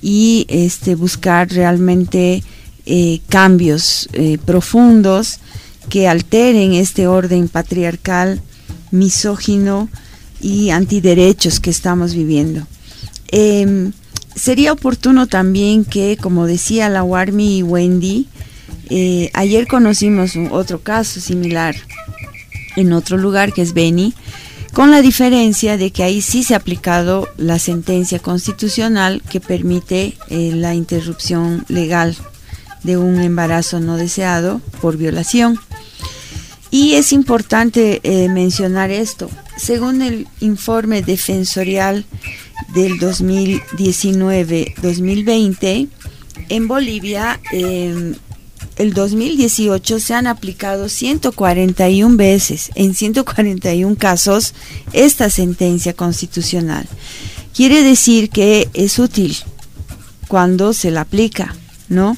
y 0.00 0.46
este, 0.48 0.94
buscar 0.94 1.50
realmente 1.50 2.44
eh, 2.86 3.20
cambios 3.28 4.08
eh, 4.12 4.38
profundos 4.38 5.40
que 5.88 6.06
alteren 6.06 6.74
este 6.74 7.08
orden 7.08 7.48
patriarcal, 7.48 8.40
misógino 8.92 9.88
y 10.40 10.70
antiderechos 10.70 11.58
que 11.58 11.70
estamos 11.70 12.14
viviendo. 12.14 12.68
Em, 13.32 13.90
sería 14.36 14.72
oportuno 14.72 15.26
también 15.26 15.84
que, 15.84 16.16
como 16.22 16.46
decía 16.46 16.88
la 16.88 17.02
Warmi 17.02 17.58
y 17.58 17.62
Wendy, 17.64 18.28
eh, 18.90 19.30
ayer 19.32 19.66
conocimos 19.66 20.36
un, 20.36 20.52
otro 20.52 20.82
caso 20.82 21.20
similar 21.20 21.74
en 22.76 22.92
otro 22.92 23.16
lugar 23.16 23.52
que 23.52 23.62
es 23.62 23.74
Beni, 23.74 24.14
con 24.72 24.90
la 24.90 25.02
diferencia 25.02 25.76
de 25.76 25.92
que 25.92 26.02
ahí 26.02 26.20
sí 26.20 26.42
se 26.42 26.54
ha 26.54 26.58
aplicado 26.58 27.28
la 27.36 27.58
sentencia 27.58 28.18
constitucional 28.18 29.22
que 29.28 29.40
permite 29.40 30.16
eh, 30.28 30.52
la 30.54 30.74
interrupción 30.74 31.64
legal 31.68 32.16
de 32.82 32.96
un 32.96 33.20
embarazo 33.20 33.80
no 33.80 33.96
deseado 33.96 34.60
por 34.80 34.96
violación. 34.96 35.60
Y 36.70 36.94
es 36.94 37.12
importante 37.12 38.00
eh, 38.02 38.28
mencionar 38.28 38.90
esto. 38.90 39.30
Según 39.56 40.02
el 40.02 40.26
informe 40.40 41.02
defensorial 41.02 42.04
del 42.74 42.98
2019-2020, 42.98 45.88
en 46.48 46.68
Bolivia 46.68 47.40
em, 47.52 48.14
el 48.76 48.92
2018 48.92 50.00
se 50.00 50.14
han 50.14 50.26
aplicado 50.26 50.88
141 50.88 52.16
veces, 52.16 52.70
en 52.74 52.94
141 52.94 53.96
casos, 53.96 54.54
esta 54.92 55.30
sentencia 55.30 55.94
constitucional. 55.94 56.86
Quiere 57.54 57.82
decir 57.82 58.30
que 58.30 58.68
es 58.74 58.98
útil 58.98 59.36
cuando 60.28 60.72
se 60.72 60.90
la 60.90 61.02
aplica, 61.02 61.54
¿no? 61.88 62.16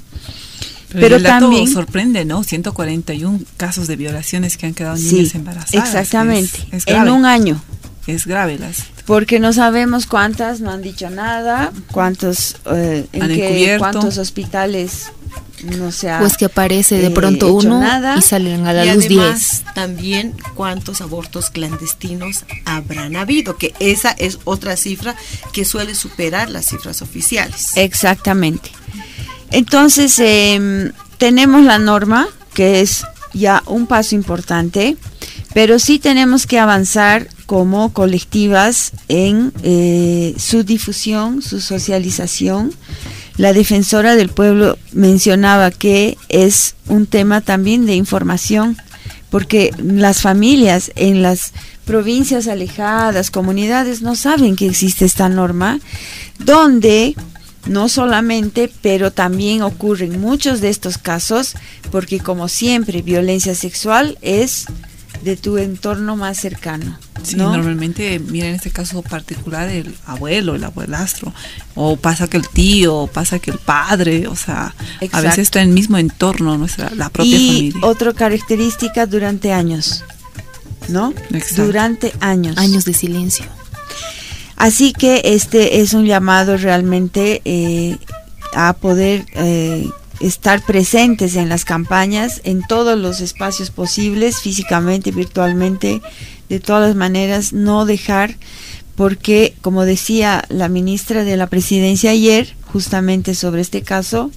Pero, 0.92 1.20
también 1.20 1.68
sorprende, 1.68 2.24
¿no? 2.24 2.42
141 2.42 3.40
casos 3.56 3.86
de 3.86 3.96
violaciones 3.96 4.56
que 4.56 4.66
han 4.66 4.74
quedado 4.74 4.96
niñas 4.96 5.34
embarazadas. 5.34 5.88
Exactamente. 5.88 6.58
en 6.86 7.10
un 7.10 7.26
año. 7.26 7.62
Es 8.06 8.24
grave 8.24 8.56
las. 8.58 8.84
Porque 9.04 9.40
no 9.40 9.52
sabemos 9.52 10.06
cuántas 10.06 10.60
no 10.60 10.70
han 10.70 10.80
dicho 10.80 11.10
nada, 11.10 11.72
cuántos 11.90 12.56
eh, 12.72 13.04
en 13.12 13.28
qué, 13.28 13.76
cuántos 13.78 14.16
hospitales 14.18 15.06
no 15.64 15.90
pues 16.18 16.36
que 16.36 16.44
aparece 16.44 16.98
de 16.98 17.06
eh, 17.06 17.10
pronto 17.10 17.52
uno 17.52 17.82
y 18.16 18.22
salen 18.22 18.66
a 18.66 18.72
la 18.72 18.94
luz 18.94 19.08
10. 19.08 19.64
También 19.74 20.34
cuántos 20.54 21.00
abortos 21.00 21.50
clandestinos 21.50 22.44
habrán 22.64 23.16
habido, 23.16 23.56
que 23.56 23.74
esa 23.80 24.10
es 24.10 24.38
otra 24.44 24.76
cifra 24.76 25.16
que 25.52 25.64
suele 25.64 25.94
superar 25.94 26.50
las 26.50 26.66
cifras 26.66 27.02
oficiales. 27.02 27.76
Exactamente. 27.76 28.70
Entonces, 29.50 30.18
em, 30.18 30.92
tenemos 31.18 31.64
la 31.64 31.78
norma, 31.78 32.28
que 32.52 32.80
es 32.80 33.04
ya 33.32 33.62
un 33.66 33.86
paso 33.86 34.14
importante, 34.14 34.96
pero 35.54 35.78
sí 35.78 35.98
tenemos 35.98 36.46
que 36.46 36.58
avanzar 36.58 37.28
como 37.46 37.92
colectivas 37.92 38.92
en 39.08 39.52
eh, 39.62 40.34
su 40.38 40.64
difusión, 40.64 41.42
su 41.42 41.60
socialización 41.60 42.72
la 43.36 43.52
defensora 43.52 44.16
del 44.16 44.28
pueblo 44.28 44.78
mencionaba 44.92 45.70
que 45.70 46.16
es 46.28 46.74
un 46.88 47.06
tema 47.06 47.40
también 47.40 47.86
de 47.86 47.94
información, 47.94 48.76
porque 49.30 49.72
las 49.78 50.22
familias 50.22 50.92
en 50.96 51.22
las 51.22 51.52
provincias 51.84 52.48
alejadas, 52.48 53.30
comunidades, 53.30 54.02
no 54.02 54.16
saben 54.16 54.56
que 54.56 54.66
existe 54.66 55.04
esta 55.04 55.28
norma, 55.28 55.80
donde 56.38 57.14
no 57.66 57.88
solamente, 57.88 58.70
pero 58.80 59.10
también 59.10 59.62
ocurren 59.62 60.20
muchos 60.20 60.60
de 60.60 60.68
estos 60.68 60.98
casos, 60.98 61.54
porque 61.90 62.20
como 62.20 62.48
siempre, 62.48 63.02
violencia 63.02 63.54
sexual 63.54 64.18
es 64.22 64.66
de 65.22 65.36
tu 65.36 65.58
entorno 65.58 66.16
más 66.16 66.38
cercano. 66.38 66.98
Sí, 67.22 67.36
normalmente, 67.36 68.18
mira, 68.18 68.46
en 68.46 68.54
este 68.54 68.70
caso 68.70 69.02
particular, 69.02 69.68
el 69.68 69.94
abuelo, 70.06 70.54
el 70.54 70.64
abuelastro, 70.64 71.32
o 71.74 71.96
pasa 71.96 72.28
que 72.28 72.36
el 72.36 72.48
tío, 72.48 72.94
o 72.94 73.06
pasa 73.06 73.38
que 73.38 73.50
el 73.50 73.58
padre, 73.58 74.28
o 74.28 74.36
sea, 74.36 74.74
a 75.12 75.20
veces 75.20 75.40
está 75.40 75.62
en 75.62 75.70
el 75.70 75.74
mismo 75.74 75.98
entorno, 75.98 76.56
nuestra, 76.56 76.90
la 76.90 77.08
propia 77.08 77.36
y 77.36 77.70
familia. 77.72 77.88
Otra 77.88 78.12
característica 78.12 79.06
durante 79.06 79.52
años, 79.52 80.04
¿no? 80.88 81.12
Durante 81.56 82.12
años. 82.20 82.56
Años 82.58 82.84
de 82.84 82.94
silencio. 82.94 83.46
Así 84.56 84.92
que 84.92 85.20
este 85.24 85.80
es 85.80 85.92
un 85.92 86.06
llamado 86.06 86.56
realmente 86.56 87.42
eh, 87.44 87.96
a 88.54 88.72
poder 88.72 89.26
eh, 89.34 89.88
estar 90.20 90.64
presentes 90.64 91.36
en 91.36 91.48
las 91.48 91.64
campañas, 91.64 92.40
en 92.44 92.62
todos 92.62 92.98
los 92.98 93.20
espacios 93.20 93.70
posibles, 93.70 94.40
físicamente, 94.40 95.10
virtualmente, 95.10 96.00
de 96.48 96.60
todas 96.60 96.88
las 96.88 96.96
maneras, 96.96 97.52
no 97.52 97.84
dejar, 97.86 98.36
porque 98.94 99.54
como 99.60 99.84
decía 99.84 100.44
la 100.48 100.68
ministra 100.68 101.24
de 101.24 101.36
la 101.36 101.48
presidencia 101.48 102.10
ayer, 102.12 102.54
justamente 102.72 103.34
sobre 103.34 103.60
este 103.60 103.82
caso, 103.82 104.30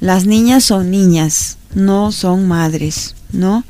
las 0.00 0.26
niñas 0.26 0.64
son 0.64 0.90
niñas, 0.90 1.58
no 1.74 2.12
son 2.12 2.46
madres, 2.46 3.16
¿no? 3.32 3.64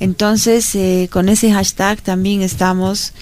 Entonces, 0.00 0.74
eh, 0.74 1.08
con 1.10 1.28
ese 1.28 1.52
hashtag 1.52 2.02
también 2.02 2.42
estamos 2.42 3.12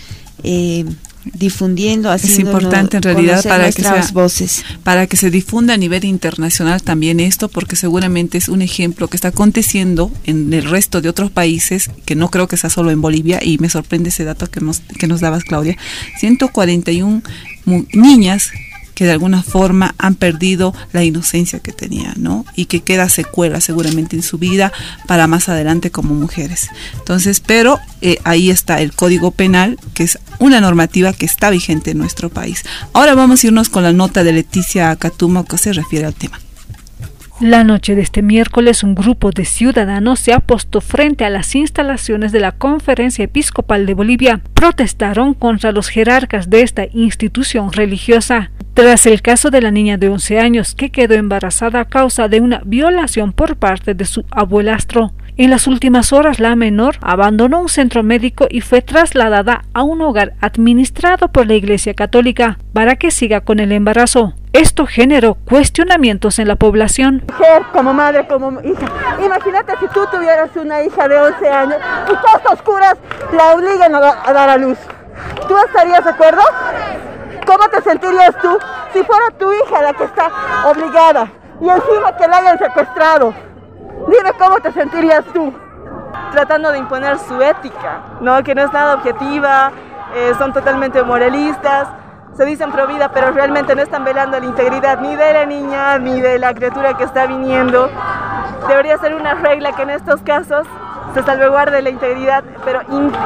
eh, 0.43 0.85
difundiendo, 1.33 2.13
es 2.13 2.39
importante 2.39 2.97
en 2.97 3.03
realidad 3.03 3.43
para 3.45 3.71
que 3.71 3.83
voces. 4.13 4.65
para 4.83 5.07
que 5.07 5.17
se 5.17 5.31
difunda 5.31 5.75
a 5.75 5.77
nivel 5.77 6.05
internacional 6.05 6.83
también 6.83 7.21
esto, 7.21 7.49
porque 7.49 7.77
seguramente 7.77 8.39
es 8.39 8.49
un 8.49 8.63
ejemplo 8.63 9.09
que 9.09 9.17
está 9.17 9.29
aconteciendo 9.29 10.11
en 10.25 10.53
el 10.53 10.65
resto 10.65 11.01
de 11.01 11.09
otros 11.09 11.31
países, 11.31 11.91
que 12.05 12.15
no 12.15 12.31
creo 12.31 12.49
que 12.49 12.57
sea 12.57 12.71
solo 12.71 12.91
en 12.91 13.01
Bolivia, 13.01 13.41
y 13.43 13.59
me 13.59 13.69
sorprende 13.69 14.11
ese 14.11 14.25
dato 14.25 14.51
que 14.51 14.61
nos, 14.61 14.81
que 14.81 15.07
nos 15.07 15.21
dabas, 15.21 15.45
Claudia. 15.45 15.77
141 16.19 17.23
niñas 17.93 18.51
que 18.97 19.05
de 19.05 19.13
alguna 19.13 19.43
forma 19.43 19.95
han 19.99 20.15
perdido 20.15 20.75
la 20.93 21.05
inocencia 21.05 21.61
que 21.61 21.71
tenían, 21.71 22.15
¿no? 22.17 22.47
Y 22.57 22.65
que 22.65 22.81
queda 22.81 23.11
secuela 23.11 23.61
seguramente 23.61 24.17
en 24.17 24.23
su 24.23 24.39
vida 24.39 24.73
para 25.07 25.27
más 25.27 25.51
adelante 25.51 25.91
como 25.91 26.15
mujeres. 26.15 26.71
Entonces, 26.95 27.41
pero 27.41 27.79
eh, 28.01 28.19
ahí 28.25 28.51
está 28.51 28.81
el 28.81 28.95
Código 28.95 29.33
Penal, 29.33 29.79
que 29.93 30.05
es 30.05 30.19
una 30.39 30.63
normativa 30.63 31.13
que 31.13 31.27
está 31.27 31.51
vigente 31.51 31.91
en 31.91 31.99
nuestro 31.99 32.31
país. 32.31 32.65
Ahora 32.95 33.15
vamos 33.15 33.45
a 33.45 33.49
irnos 33.49 33.69
con 33.69 33.83
la 33.83 33.93
nota 33.93 34.25
de 34.25 34.33
Leticia 34.33 34.97
Catumo 34.97 35.45
que 35.45 35.59
se 35.59 35.75
refiere 35.75 36.07
al 36.07 36.15
tema. 36.15 36.41
La 37.39 37.65
noche 37.65 37.95
de 37.95 38.01
este 38.01 38.23
miércoles 38.23 38.83
un 38.83 38.95
grupo 38.95 39.31
de 39.31 39.45
ciudadanos 39.45 40.21
se 40.21 40.33
ha 40.33 40.41
puesto 40.41 40.81
frente 40.81 41.27
a 41.27 41.29
las 41.29 41.55
instalaciones 41.55 42.33
de 42.33 42.41
la 42.41 42.53
Conferencia 42.53 43.27
Episcopal 43.27 43.85
de 43.85 43.93
Bolivia. 43.93 44.41
Protestaron 44.55 45.35
contra 45.35 45.71
los 45.71 45.89
jerarcas 45.89 46.49
de 46.49 46.63
esta 46.63 46.87
institución 46.95 47.73
religiosa. 47.73 48.51
Tras 48.77 49.07
el 49.07 49.23
caso 49.23 49.49
de 49.49 49.63
la 49.63 49.71
niña 49.71 49.97
de 49.97 50.11
11 50.11 50.39
años 50.39 50.75
que 50.75 50.91
quedó 50.93 51.15
embarazada 51.15 51.81
a 51.81 51.85
causa 51.87 52.29
de 52.29 52.43
una 52.43 52.61
violación 52.63 53.33
por 53.33 53.57
parte 53.57 53.95
de 53.95 54.05
su 54.05 54.27
abuelastro. 54.31 55.13
En 55.39 55.49
las 55.49 55.67
últimas 55.67 56.13
horas 56.13 56.41
la 56.41 56.55
menor 56.57 56.97
abandonó 57.01 57.61
un 57.61 57.71
centro 57.71 58.03
médico 58.03 58.47
y 58.51 58.61
fue 58.61 58.83
trasladada 58.83 59.63
a 59.73 59.83
un 59.83 60.03
hogar 60.03 60.35
administrado 60.43 61.29
por 61.29 61.47
la 61.47 61.55
Iglesia 61.55 61.95
Católica 61.95 62.59
para 62.75 62.97
que 62.97 63.11
siga 63.11 63.41
con 63.41 63.61
el 63.61 63.73
embarazo. 63.73 64.35
Esto 64.53 64.85
generó 64.85 65.39
cuestionamientos 65.47 66.39
en 66.39 66.49
la 66.49 66.57
población. 66.57 67.25
Como 67.73 67.95
madre, 67.95 68.27
como 68.27 68.61
hija. 68.61 68.93
Imagínate 69.25 69.73
si 69.81 69.87
tú 69.89 70.01
tuvieras 70.13 70.51
una 70.55 70.83
hija 70.83 71.09
de 71.09 71.19
11 71.19 71.49
años 71.49 71.79
y 72.05 72.15
todas 72.15 72.53
oscuras 72.53 72.97
la 73.35 73.55
obligan 73.55 73.95
a 73.95 74.33
dar 74.35 74.51
a 74.51 74.59
luz. 74.59 74.77
¿Tú 75.49 75.55
estarías 75.67 76.05
de 76.05 76.11
acuerdo? 76.11 76.43
¿Cómo 77.47 77.69
te 77.69 77.81
sentirías 77.81 78.37
tú 78.43 78.59
si 78.93 79.05
fuera 79.05 79.31
tu 79.39 79.53
hija 79.53 79.83
la 79.83 79.93
que 79.93 80.05
está 80.05 80.31
obligada 80.67 81.29
y 81.61 81.69
encima 81.69 82.17
que 82.17 82.27
la 82.27 82.39
hayan 82.39 82.59
secuestrado? 82.59 83.33
Dime 84.09 84.33
cómo 84.39 84.61
te 84.61 84.73
sentirías 84.73 85.25
tú. 85.33 85.55
Tratando 86.33 86.73
de 86.73 86.79
imponer 86.79 87.19
su 87.19 87.41
ética, 87.41 88.01
¿no? 88.21 88.43
Que 88.43 88.55
no 88.55 88.63
es 88.63 88.73
nada 88.73 88.95
objetiva, 88.95 89.71
eh, 90.15 90.33
son 90.39 90.53
totalmente 90.53 91.03
moralistas, 91.03 91.89
se 92.37 92.45
dicen 92.45 92.73
pro 92.73 92.87
vida, 92.87 93.11
pero 93.13 93.31
realmente 93.31 93.75
no 93.75 93.83
están 93.83 94.05
velando 94.05 94.39
la 94.39 94.45
integridad 94.45 95.01
ni 95.01 95.15
de 95.15 95.33
la 95.33 95.47
niña 95.47 95.99
ni 95.99 96.21
de 96.21 96.39
la 96.39 96.53
criatura 96.53 96.95
que 96.95 97.05
está 97.05 97.27
viniendo. 97.27 97.89
Debería 98.69 98.99
ser 98.99 99.15
una 99.15 99.35
regla 99.35 99.73
que 99.73 99.83
en 99.83 99.91
estos 99.91 100.21
casos 100.23 100.67
se 101.15 101.23
salvaguarde 101.23 101.81
la 101.81 101.91
integridad, 101.91 102.43
pero 102.65 102.81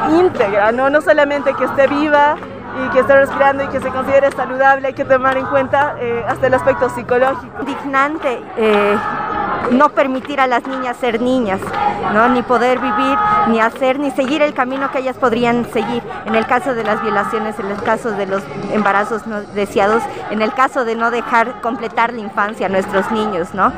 íntegra, 0.09 0.71
¿no? 0.71 0.89
no 0.89 1.01
solamente 1.01 1.53
que 1.55 1.65
esté 1.65 1.87
viva 1.87 2.37
y 2.79 2.89
que 2.89 2.99
esté 2.99 3.15
respirando 3.15 3.63
y 3.63 3.67
que 3.67 3.79
se 3.79 3.89
considere 3.89 4.31
saludable, 4.31 4.87
hay 4.87 4.93
que 4.93 5.05
tomar 5.05 5.37
en 5.37 5.45
cuenta 5.45 5.95
eh, 5.99 6.23
hasta 6.27 6.47
el 6.47 6.53
aspecto 6.53 6.89
psicológico. 6.89 7.63
Dignante. 7.63 8.41
Eh 8.57 8.97
no 9.71 9.89
permitir 9.89 10.39
a 10.39 10.47
las 10.47 10.65
niñas 10.67 10.97
ser 10.97 11.21
niñas, 11.21 11.59
¿no? 12.13 12.29
ni 12.29 12.41
poder 12.41 12.79
vivir, 12.79 13.17
ni 13.49 13.59
hacer, 13.59 13.99
ni 13.99 14.11
seguir 14.11 14.41
el 14.41 14.53
camino 14.53 14.91
que 14.91 14.99
ellas 14.99 15.17
podrían 15.17 15.65
seguir. 15.71 16.01
En 16.25 16.35
el 16.35 16.45
caso 16.45 16.73
de 16.73 16.83
las 16.83 17.01
violaciones, 17.01 17.59
en 17.59 17.67
el 17.67 17.81
caso 17.81 18.11
de 18.11 18.25
los 18.25 18.43
embarazos 18.73 19.27
no 19.27 19.41
deseados, 19.41 20.03
en 20.29 20.41
el 20.41 20.53
caso 20.53 20.85
de 20.85 20.95
no 20.95 21.11
dejar 21.11 21.61
completar 21.61 22.13
la 22.13 22.21
infancia 22.21 22.65
a 22.65 22.69
nuestros 22.69 23.11
niños. 23.11 23.53
¿no? 23.53 23.71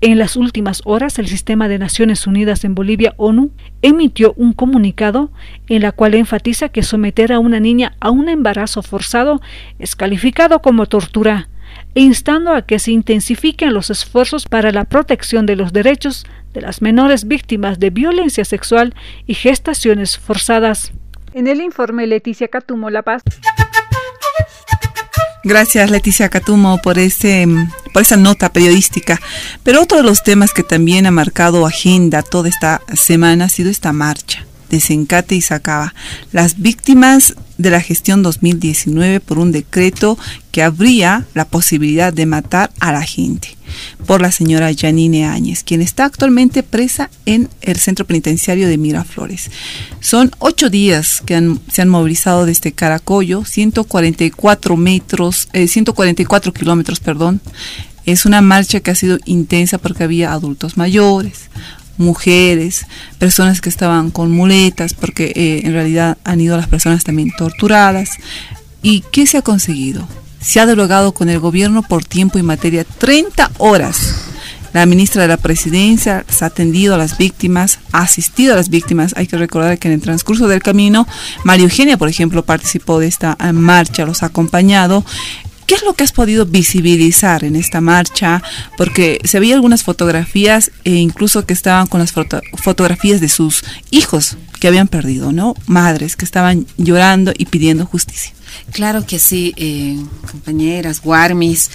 En 0.00 0.18
las 0.18 0.36
últimas 0.36 0.82
horas, 0.84 1.18
el 1.18 1.26
Sistema 1.26 1.68
de 1.68 1.78
Naciones 1.78 2.26
Unidas 2.26 2.64
en 2.64 2.74
Bolivia, 2.74 3.14
ONU, 3.16 3.50
emitió 3.80 4.34
un 4.36 4.52
comunicado 4.52 5.30
en 5.68 5.82
la 5.82 5.92
cual 5.92 6.14
enfatiza 6.14 6.68
que 6.68 6.82
someter 6.82 7.32
a 7.32 7.38
una 7.38 7.60
niña 7.60 7.94
a 8.00 8.10
un 8.10 8.28
embarazo 8.28 8.82
forzado 8.82 9.40
es 9.78 9.96
calificado 9.96 10.60
como 10.60 10.86
tortura 10.86 11.48
instando 12.00 12.52
a 12.52 12.62
que 12.62 12.78
se 12.78 12.92
intensifiquen 12.92 13.72
los 13.72 13.90
esfuerzos 13.90 14.46
para 14.46 14.70
la 14.70 14.84
protección 14.84 15.46
de 15.46 15.56
los 15.56 15.72
derechos 15.72 16.26
de 16.52 16.60
las 16.60 16.82
menores 16.82 17.26
víctimas 17.26 17.78
de 17.78 17.90
violencia 17.90 18.44
sexual 18.44 18.94
y 19.26 19.34
gestaciones 19.34 20.18
forzadas. 20.18 20.92
En 21.32 21.46
el 21.46 21.60
informe 21.60 22.06
Leticia 22.06 22.48
Catumo 22.48 22.90
La 22.90 23.02
Paz. 23.02 23.22
Gracias 25.44 25.90
Leticia 25.90 26.28
Catumo 26.28 26.78
por 26.82 26.98
ese 26.98 27.46
por 27.92 28.02
esa 28.02 28.16
nota 28.16 28.52
periodística. 28.52 29.20
Pero 29.62 29.82
otro 29.82 29.98
de 29.98 30.04
los 30.04 30.22
temas 30.22 30.52
que 30.52 30.62
también 30.62 31.06
ha 31.06 31.10
marcado 31.10 31.66
agenda 31.66 32.22
toda 32.22 32.48
esta 32.48 32.82
semana 32.94 33.46
ha 33.46 33.48
sido 33.48 33.70
esta 33.70 33.92
marcha 33.92 34.44
Desencate 34.70 35.34
y 35.34 35.40
Sacaba, 35.40 35.94
las 36.32 36.60
víctimas 36.60 37.34
de 37.58 37.70
la 37.70 37.80
gestión 37.80 38.22
2019 38.22 39.20
por 39.20 39.38
un 39.38 39.52
decreto 39.52 40.18
que 40.52 40.62
abría 40.62 41.26
la 41.34 41.46
posibilidad 41.46 42.12
de 42.12 42.26
matar 42.26 42.70
a 42.80 42.92
la 42.92 43.02
gente 43.02 43.56
por 44.06 44.20
la 44.20 44.30
señora 44.30 44.70
Janine 44.76 45.26
Áñez, 45.26 45.64
quien 45.64 45.82
está 45.82 46.04
actualmente 46.04 46.62
presa 46.62 47.10
en 47.24 47.48
el 47.60 47.76
centro 47.76 48.06
penitenciario 48.06 48.68
de 48.68 48.78
Miraflores. 48.78 49.50
Son 50.00 50.30
ocho 50.38 50.70
días 50.70 51.22
que 51.24 51.56
se 51.70 51.82
han 51.82 51.88
movilizado 51.88 52.46
desde 52.46 52.72
Caracollo, 52.72 53.44
144 53.44 54.76
metros, 54.76 55.48
144 55.52 56.50
eh, 56.50 56.54
kilómetros, 56.54 57.00
perdón. 57.00 57.40
Es 58.04 58.24
una 58.24 58.40
marcha 58.40 58.80
que 58.80 58.92
ha 58.92 58.94
sido 58.94 59.18
intensa 59.24 59.78
porque 59.78 60.04
había 60.04 60.32
adultos 60.32 60.76
mayores, 60.76 61.50
mujeres, 61.98 62.86
personas 63.18 63.60
que 63.60 63.68
estaban 63.68 64.10
con 64.10 64.30
muletas, 64.30 64.94
porque 64.94 65.32
eh, 65.34 65.62
en 65.64 65.72
realidad 65.72 66.18
han 66.24 66.40
ido 66.40 66.56
las 66.56 66.68
personas 66.68 67.04
también 67.04 67.32
torturadas. 67.36 68.10
¿Y 68.82 69.04
qué 69.12 69.26
se 69.26 69.38
ha 69.38 69.42
conseguido? 69.42 70.06
Se 70.40 70.60
ha 70.60 70.66
derogado 70.66 71.12
con 71.12 71.28
el 71.28 71.40
gobierno 71.40 71.82
por 71.82 72.04
tiempo 72.04 72.38
y 72.38 72.42
materia 72.42 72.84
30 72.84 73.50
horas. 73.58 74.14
La 74.76 74.84
ministra 74.84 75.22
de 75.22 75.28
la 75.28 75.38
Presidencia 75.38 76.26
se 76.28 76.44
ha 76.44 76.48
atendido 76.48 76.94
a 76.94 76.98
las 76.98 77.16
víctimas, 77.16 77.78
ha 77.92 78.02
asistido 78.02 78.52
a 78.52 78.56
las 78.56 78.68
víctimas. 78.68 79.14
Hay 79.16 79.26
que 79.26 79.38
recordar 79.38 79.78
que 79.78 79.88
en 79.88 79.94
el 79.94 80.02
transcurso 80.02 80.48
del 80.48 80.62
camino, 80.62 81.08
María 81.44 81.64
Eugenia, 81.64 81.96
por 81.96 82.10
ejemplo, 82.10 82.44
participó 82.44 82.98
de 82.98 83.06
esta 83.06 83.38
eh, 83.42 83.52
marcha, 83.54 84.04
los 84.04 84.22
ha 84.22 84.26
acompañado. 84.26 85.02
¿Qué 85.66 85.74
es 85.74 85.82
lo 85.82 85.94
que 85.94 86.04
has 86.04 86.12
podido 86.12 86.46
visibilizar 86.46 87.42
en 87.42 87.56
esta 87.56 87.80
marcha? 87.80 88.42
Porque 88.76 89.18
se 89.24 89.40
veía 89.40 89.56
algunas 89.56 89.82
fotografías 89.82 90.70
e 90.84 90.94
incluso 90.94 91.44
que 91.44 91.52
estaban 91.52 91.88
con 91.88 92.00
las 92.00 92.12
fotografías 92.12 93.20
de 93.20 93.28
sus 93.28 93.64
hijos 93.90 94.36
que 94.60 94.68
habían 94.68 94.86
perdido, 94.88 95.32
¿no? 95.32 95.54
Madres 95.66 96.16
que 96.16 96.24
estaban 96.24 96.66
llorando 96.76 97.32
y 97.36 97.46
pidiendo 97.46 97.84
justicia. 97.84 98.32
Claro 98.70 99.04
que 99.04 99.18
sí, 99.18 99.54
eh, 99.56 99.98
compañeras, 100.30 101.02
Guarmis. 101.02 101.70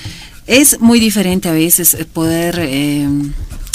Es 0.48 0.80
muy 0.80 1.00
diferente 1.00 1.50
a 1.50 1.54
veces 1.54 1.98
poder 2.14 2.60
eh, 2.60 3.08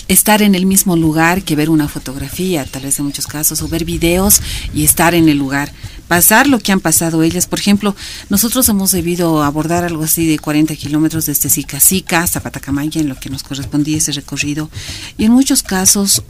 estar 0.09 0.43
en 0.43 0.55
el 0.55 0.67
mismo 0.67 0.97
lugar 0.97 1.43
que 1.43 1.57
ver 1.57 1.71
una 1.71 1.89
fotografía, 1.89 2.65
tal 2.65 2.83
vez 2.83 2.99
en 2.99 3.07
muchos 3.07 3.27
casos, 3.27 3.63
o 3.63 3.69
ver 3.69 3.85
videos 3.85 4.41
y 4.75 4.85
estar 4.85 5.15
en 5.15 5.29
el 5.29 5.39
lugar 5.39 5.73
pasar 6.09 6.47
lo 6.47 6.59
que 6.59 6.73
han 6.73 6.81
pasado 6.81 7.23
ellas. 7.23 7.47
Por 7.47 7.59
ejemplo, 7.59 7.95
nosotros 8.29 8.69
hemos 8.69 8.91
debido 8.91 9.43
abordar 9.43 9.85
algo 9.85 10.05
así 10.05 10.27
de 10.27 10.39
40 10.39 10.75
kilómetros 10.77 11.27
desde 11.27 11.49
Sica 11.49 12.23
hasta 12.23 12.41
Patacamaya, 12.41 13.01
en 13.01 13.09
lo 13.09 13.17
que 13.17 13.31
nos 13.31 13.43
correspondía 13.43 13.99
ese 13.99 14.13
recorrido. 14.13 14.71
Y 15.19 15.25
en 15.25 15.33
muchos 15.33 15.63
casos 15.63 16.23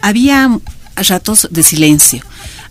había 0.00 0.58
ratos 0.96 1.48
de 1.50 1.62
silencio. 1.62 2.22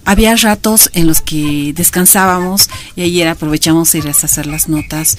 Había 0.05 0.35
ratos 0.35 0.89
en 0.93 1.07
los 1.07 1.21
que 1.21 1.73
descansábamos 1.75 2.69
y 2.95 3.01
ayer 3.01 3.27
aprovechamos 3.27 3.93
ir 3.95 4.07
a 4.07 4.11
hacer 4.11 4.47
las 4.47 4.69
notas. 4.69 5.17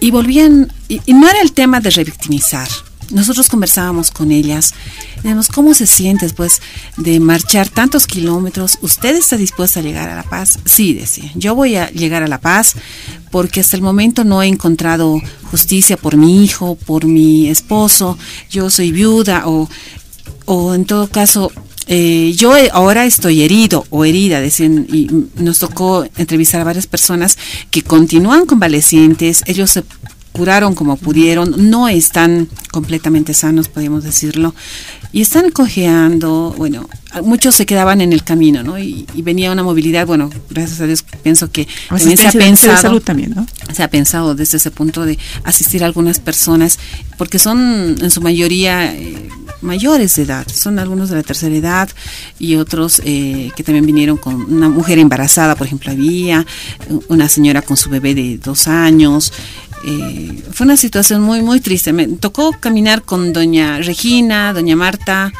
Y 0.00 0.10
volvían, 0.10 0.72
y 0.88 1.12
no 1.12 1.28
era 1.28 1.40
el 1.42 1.52
tema 1.52 1.80
de 1.80 1.90
revictimizar, 1.90 2.68
nosotros 3.10 3.48
conversábamos 3.48 4.10
con 4.10 4.32
ellas, 4.32 4.74
digamos, 5.22 5.48
¿cómo 5.48 5.74
se 5.74 5.86
siente 5.86 6.26
después 6.26 6.60
de 6.96 7.20
marchar 7.20 7.68
tantos 7.68 8.06
kilómetros? 8.06 8.78
¿Usted 8.82 9.16
está 9.16 9.36
dispuesta 9.36 9.80
a 9.80 9.82
llegar 9.82 10.08
a 10.08 10.16
La 10.16 10.22
Paz? 10.22 10.58
Sí, 10.64 10.94
decía, 10.94 11.30
yo 11.34 11.54
voy 11.54 11.76
a 11.76 11.90
llegar 11.90 12.22
a 12.22 12.28
La 12.28 12.40
Paz 12.40 12.76
porque 13.30 13.60
hasta 13.60 13.76
el 13.76 13.82
momento 13.82 14.24
no 14.24 14.42
he 14.42 14.46
encontrado 14.46 15.20
justicia 15.50 15.96
por 15.96 16.16
mi 16.16 16.44
hijo, 16.44 16.76
por 16.76 17.04
mi 17.04 17.48
esposo, 17.48 18.18
yo 18.50 18.70
soy 18.70 18.92
viuda 18.92 19.46
o, 19.46 19.68
o 20.46 20.74
en 20.74 20.84
todo 20.84 21.08
caso 21.08 21.52
eh, 21.92 22.34
yo 22.36 22.54
ahora 22.72 23.04
estoy 23.04 23.42
herido 23.42 23.84
o 23.90 24.04
herida, 24.04 24.40
decían, 24.40 24.86
y 24.92 25.08
nos 25.34 25.58
tocó 25.58 26.06
entrevistar 26.16 26.60
a 26.60 26.64
varias 26.64 26.86
personas 26.86 27.36
que 27.72 27.82
continúan 27.82 28.46
convalecientes, 28.46 29.42
ellos 29.46 29.72
se 29.72 29.82
curaron 30.32 30.74
como 30.74 30.96
pudieron, 30.96 31.70
no 31.70 31.88
están 31.88 32.48
completamente 32.70 33.34
sanos, 33.34 33.68
podemos 33.68 34.04
decirlo, 34.04 34.54
y 35.12 35.22
están 35.22 35.50
cojeando, 35.50 36.54
bueno, 36.56 36.88
muchos 37.24 37.56
se 37.56 37.66
quedaban 37.66 38.00
en 38.00 38.12
el 38.12 38.22
camino, 38.22 38.62
¿no? 38.62 38.78
Y, 38.78 39.06
venía 39.16 39.50
una 39.52 39.62
movilidad, 39.62 40.06
bueno, 40.06 40.30
gracias 40.48 40.80
a 40.80 40.86
Dios 40.86 41.04
pienso 41.22 41.50
que 41.50 41.66
también 41.88 42.16
se 42.16 42.28
ha 42.28 42.32
pensado, 42.32 42.76
salud 42.80 43.02
también, 43.02 43.32
¿no? 43.34 43.46
Se 43.74 43.82
ha 43.82 43.88
pensado 43.88 44.34
desde 44.34 44.56
ese 44.56 44.70
punto 44.70 45.04
de 45.04 45.18
asistir 45.44 45.82
a 45.82 45.86
algunas 45.86 46.20
personas, 46.20 46.78
porque 47.18 47.38
son 47.38 47.96
en 48.00 48.10
su 48.10 48.20
mayoría 48.20 48.94
eh, 48.94 49.28
mayores 49.62 50.16
de 50.16 50.22
edad, 50.22 50.46
son 50.48 50.78
algunos 50.78 51.10
de 51.10 51.16
la 51.16 51.22
tercera 51.22 51.54
edad 51.54 51.88
y 52.38 52.54
otros 52.54 53.02
eh, 53.04 53.50
que 53.56 53.62
también 53.62 53.84
vinieron 53.84 54.16
con 54.16 54.34
una 54.34 54.68
mujer 54.68 54.98
embarazada, 54.98 55.54
por 55.56 55.66
ejemplo, 55.66 55.90
había 55.90 56.46
una 57.08 57.28
señora 57.28 57.62
con 57.62 57.76
su 57.76 57.90
bebé 57.90 58.14
de 58.14 58.38
dos 58.38 58.68
años, 58.68 59.32
eh, 59.84 60.42
fue 60.52 60.64
una 60.64 60.76
situación 60.76 61.22
muy, 61.22 61.42
muy 61.42 61.60
triste. 61.60 61.92
Me 61.92 62.06
tocó 62.06 62.52
caminar 62.52 63.02
con 63.02 63.32
doña 63.32 63.78
Regina, 63.78 64.52
doña 64.52 64.76
Marta. 64.76 65.32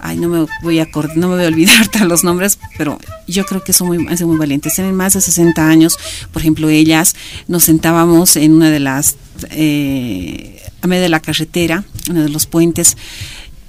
Ay, 0.00 0.16
no 0.18 0.28
me 0.28 0.46
voy 0.62 0.80
a 0.80 0.88
no 1.14 1.28
me 1.28 1.36
voy 1.36 1.44
a 1.44 1.48
olvidar 1.48 1.86
los 2.06 2.24
nombres, 2.24 2.58
pero 2.76 2.98
yo 3.28 3.44
creo 3.46 3.62
que 3.62 3.72
son 3.72 3.88
muy, 3.88 3.98
muy 3.98 4.36
valientes. 4.36 4.74
Tienen 4.74 4.94
más 4.94 5.14
de 5.14 5.20
60 5.20 5.68
años. 5.68 5.96
Por 6.32 6.42
ejemplo, 6.42 6.68
ellas 6.68 7.14
nos 7.48 7.64
sentábamos 7.64 8.36
en 8.36 8.52
una 8.52 8.70
de 8.70 8.80
las, 8.80 9.16
eh, 9.50 10.60
a 10.80 10.86
medio 10.86 11.02
de 11.02 11.08
la 11.08 11.20
carretera, 11.20 11.84
uno 12.10 12.22
de 12.22 12.28
los 12.28 12.46
puentes, 12.46 12.96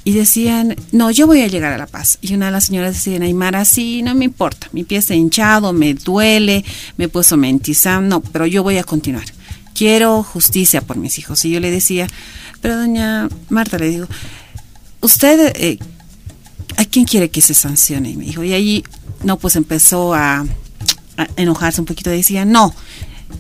y 0.06 0.14
decían, 0.14 0.76
no, 0.92 1.12
yo 1.12 1.28
voy 1.28 1.42
a 1.42 1.48
llegar 1.48 1.72
a 1.72 1.78
La 1.78 1.88
Paz. 1.88 2.18
Y 2.22 2.34
una 2.34 2.48
de 2.48 2.52
las 2.52 2.66
señoras 2.66 2.96
decía, 2.96 3.24
Aymara, 3.24 3.64
sí, 3.64 4.02
no 4.02 4.16
me 4.16 4.26
importa, 4.26 4.68
mi 4.74 4.84
pie 4.84 4.98
está 4.98 5.14
hinchado, 5.16 5.72
me 5.72 5.94
duele, 5.94 6.66
me 6.98 7.06
he 7.06 7.10
puesto 7.10 7.38
mentizar, 7.38 8.02
no, 8.02 8.22
pero 8.22 8.46
yo 8.46 8.64
voy 8.64 8.80
a 8.80 8.84
continuar 8.84 9.24
quiero 9.74 10.24
justicia 10.24 10.82
por 10.82 10.98
mis 10.98 11.20
hijos. 11.20 11.44
Y 11.46 11.52
yo 11.52 11.60
le 11.60 11.72
decía, 11.72 12.08
pero 12.62 12.78
doña 12.78 13.28
Marta, 13.50 13.78
le 13.78 13.90
digo, 13.90 14.08
usted, 15.02 15.54
eh, 15.56 15.80
¿a 16.78 16.86
quién 16.86 17.06
quiere 17.06 17.30
que 17.30 17.42
se 17.42 17.54
sancione? 17.54 18.12
Y 18.12 18.16
me 18.16 18.26
dijo, 18.26 18.44
y 18.44 18.54
ahí, 18.54 18.84
no, 19.24 19.38
pues 19.38 19.56
empezó 19.56 20.14
a, 20.14 20.46
enojarse 21.36 21.80
un 21.80 21.86
poquito, 21.86 22.10
decía, 22.10 22.44
no, 22.46 22.74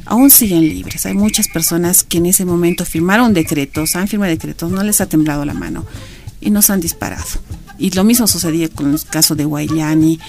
aún 0.05 0.29
siguen 0.29 0.61
libres. 0.61 1.05
Hay 1.05 1.15
muchas 1.15 1.47
personas 1.47 2.03
que 2.03 2.17
en 2.17 2.27
ese 2.27 2.45
momento 2.45 2.85
firmaron 2.85 3.33
decretos, 3.33 3.95
han 3.95 4.07
firmado 4.07 4.31
decretos, 4.31 4.71
no 4.71 4.83
les 4.83 5.01
ha 5.01 5.07
temblado 5.07 5.43
la 5.45 5.53
mano 5.53 5.85
y 6.39 6.51
nos 6.51 6.69
han 6.69 6.81
disparado. 6.81 7.25
Y 7.77 7.91
lo 7.91 8.03
mismo 8.03 8.27
sucedía 8.27 8.69
con 8.69 8.93
el 8.93 9.03
caso 9.05 9.35
de 9.35 9.45
Guayani. 9.45 10.19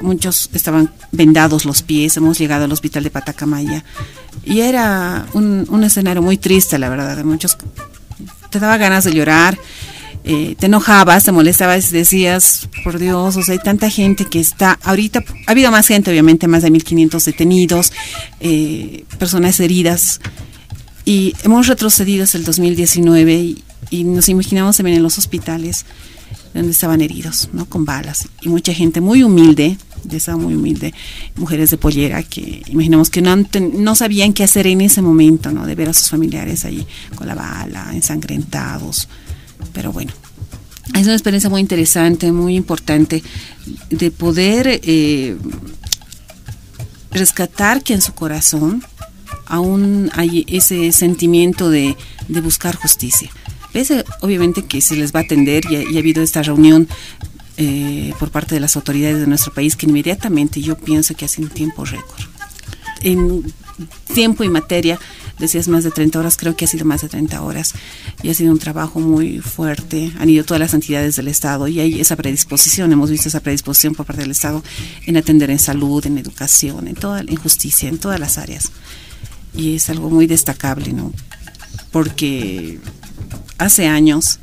Muchos 0.00 0.50
estaban 0.52 0.92
vendados 1.10 1.64
los 1.64 1.82
pies. 1.82 2.16
Hemos 2.16 2.38
llegado 2.38 2.64
al 2.64 2.72
hospital 2.72 3.02
de 3.02 3.10
Patacamaya. 3.10 3.84
Y 4.44 4.60
era 4.60 5.26
un, 5.34 5.84
escenario 5.84 6.22
muy 6.22 6.36
triste, 6.36 6.78
la 6.78 6.88
verdad. 6.88 7.22
Muchos 7.24 7.58
te 8.50 8.60
daba 8.60 8.76
ganas 8.76 9.04
de 9.04 9.12
llorar. 9.12 9.58
Eh, 10.24 10.54
te 10.56 10.66
enojabas, 10.66 11.24
te 11.24 11.32
molestabas 11.32 11.90
decías, 11.90 12.68
por 12.84 13.00
Dios, 13.00 13.36
o 13.36 13.42
sea, 13.42 13.54
hay 13.54 13.58
tanta 13.58 13.90
gente 13.90 14.24
que 14.24 14.38
está, 14.38 14.78
ahorita 14.84 15.24
ha 15.48 15.50
habido 15.50 15.72
más 15.72 15.88
gente, 15.88 16.12
obviamente, 16.12 16.46
más 16.46 16.62
de 16.62 16.70
1.500 16.70 17.24
detenidos, 17.24 17.92
eh, 18.38 19.04
personas 19.18 19.58
heridas, 19.58 20.20
y 21.04 21.34
hemos 21.42 21.66
retrocedido 21.66 22.22
hasta 22.22 22.38
el 22.38 22.44
2019 22.44 23.34
y, 23.34 23.64
y 23.90 24.04
nos 24.04 24.28
imaginamos 24.28 24.76
también 24.76 24.98
en 24.98 25.02
los 25.02 25.18
hospitales 25.18 25.86
donde 26.54 26.72
estaban 26.72 27.00
heridos, 27.00 27.48
¿no? 27.52 27.66
Con 27.66 27.84
balas. 27.84 28.28
Y 28.40 28.48
mucha 28.48 28.74
gente 28.74 29.00
muy 29.00 29.22
humilde, 29.22 29.78
de 30.04 30.16
esa 30.16 30.36
muy 30.36 30.54
humilde, 30.54 30.92
mujeres 31.36 31.70
de 31.70 31.78
pollera 31.78 32.22
que 32.22 32.62
imaginamos 32.66 33.10
que 33.10 33.22
no, 33.22 33.36
no 33.36 33.94
sabían 33.94 34.32
qué 34.32 34.44
hacer 34.44 34.66
en 34.66 34.80
ese 34.80 35.02
momento, 35.02 35.50
¿no? 35.50 35.66
De 35.66 35.74
ver 35.74 35.88
a 35.88 35.92
sus 35.92 36.10
familiares 36.10 36.64
ahí 36.64 36.86
con 37.14 37.26
la 37.26 37.34
bala, 37.34 37.90
ensangrentados. 37.94 39.08
Pero 39.72 39.92
bueno, 39.92 40.12
es 40.94 41.04
una 41.04 41.14
experiencia 41.14 41.48
muy 41.48 41.60
interesante, 41.60 42.32
muy 42.32 42.56
importante, 42.56 43.22
de 43.90 44.10
poder 44.10 44.80
eh, 44.82 45.36
rescatar 47.10 47.82
que 47.82 47.94
en 47.94 48.02
su 48.02 48.12
corazón 48.12 48.82
aún 49.46 50.10
hay 50.14 50.44
ese 50.48 50.92
sentimiento 50.92 51.70
de, 51.70 51.96
de 52.28 52.40
buscar 52.40 52.74
justicia 52.74 53.30
Pese, 53.72 54.04
obviamente, 54.20 54.64
que 54.64 54.80
se 54.80 54.96
les 54.96 55.14
va 55.14 55.20
a 55.20 55.22
atender 55.22 55.64
y 55.70 55.96
ha, 55.96 55.98
habido 55.98 56.22
esta 56.22 56.42
reunión 56.42 56.88
eh, 57.56 58.12
por 58.18 58.30
parte 58.30 58.54
de 58.54 58.60
las 58.60 58.76
autoridades 58.76 59.18
de 59.18 59.26
nuestro 59.26 59.52
país 59.52 59.76
que 59.76 59.86
inmediatamente 59.86 60.60
yo 60.60 60.76
pienso 60.76 61.14
que 61.14 61.24
hace 61.24 61.40
un 61.40 61.48
tiempo 61.48 61.84
récord. 61.84 62.22
En 63.02 63.52
tiempo 64.14 64.44
y 64.44 64.48
materia 64.48 64.98
decías 65.38 65.68
más 65.68 65.84
de 65.84 65.90
30 65.90 66.18
horas, 66.18 66.36
creo 66.36 66.56
que 66.56 66.64
ha 66.64 66.68
sido 66.68 66.84
más 66.84 67.02
de 67.02 67.08
30 67.08 67.42
horas 67.42 67.74
y 68.22 68.30
ha 68.30 68.34
sido 68.34 68.52
un 68.52 68.58
trabajo 68.58 69.00
muy 69.00 69.40
fuerte. 69.40 70.12
Han 70.18 70.28
ido 70.30 70.44
todas 70.44 70.60
las 70.60 70.74
entidades 70.74 71.16
del 71.16 71.28
Estado 71.28 71.66
y 71.68 71.80
hay 71.80 72.00
esa 72.00 72.16
predisposición, 72.16 72.92
hemos 72.92 73.10
visto 73.10 73.28
esa 73.28 73.40
predisposición 73.40 73.94
por 73.94 74.06
parte 74.06 74.22
del 74.22 74.30
Estado 74.30 74.62
en 75.06 75.16
atender 75.16 75.50
en 75.50 75.58
salud, 75.58 76.04
en 76.06 76.18
educación, 76.18 76.88
en 76.88 76.94
toda 76.94 77.20
en 77.20 77.36
justicia, 77.36 77.88
en 77.88 77.98
todas 77.98 78.20
las 78.20 78.38
áreas. 78.38 78.70
Y 79.54 79.76
es 79.76 79.90
algo 79.90 80.10
muy 80.10 80.26
destacable, 80.26 80.92
¿no? 80.92 81.12
Porque 81.90 82.78
hace 83.62 83.86
años 83.86 84.38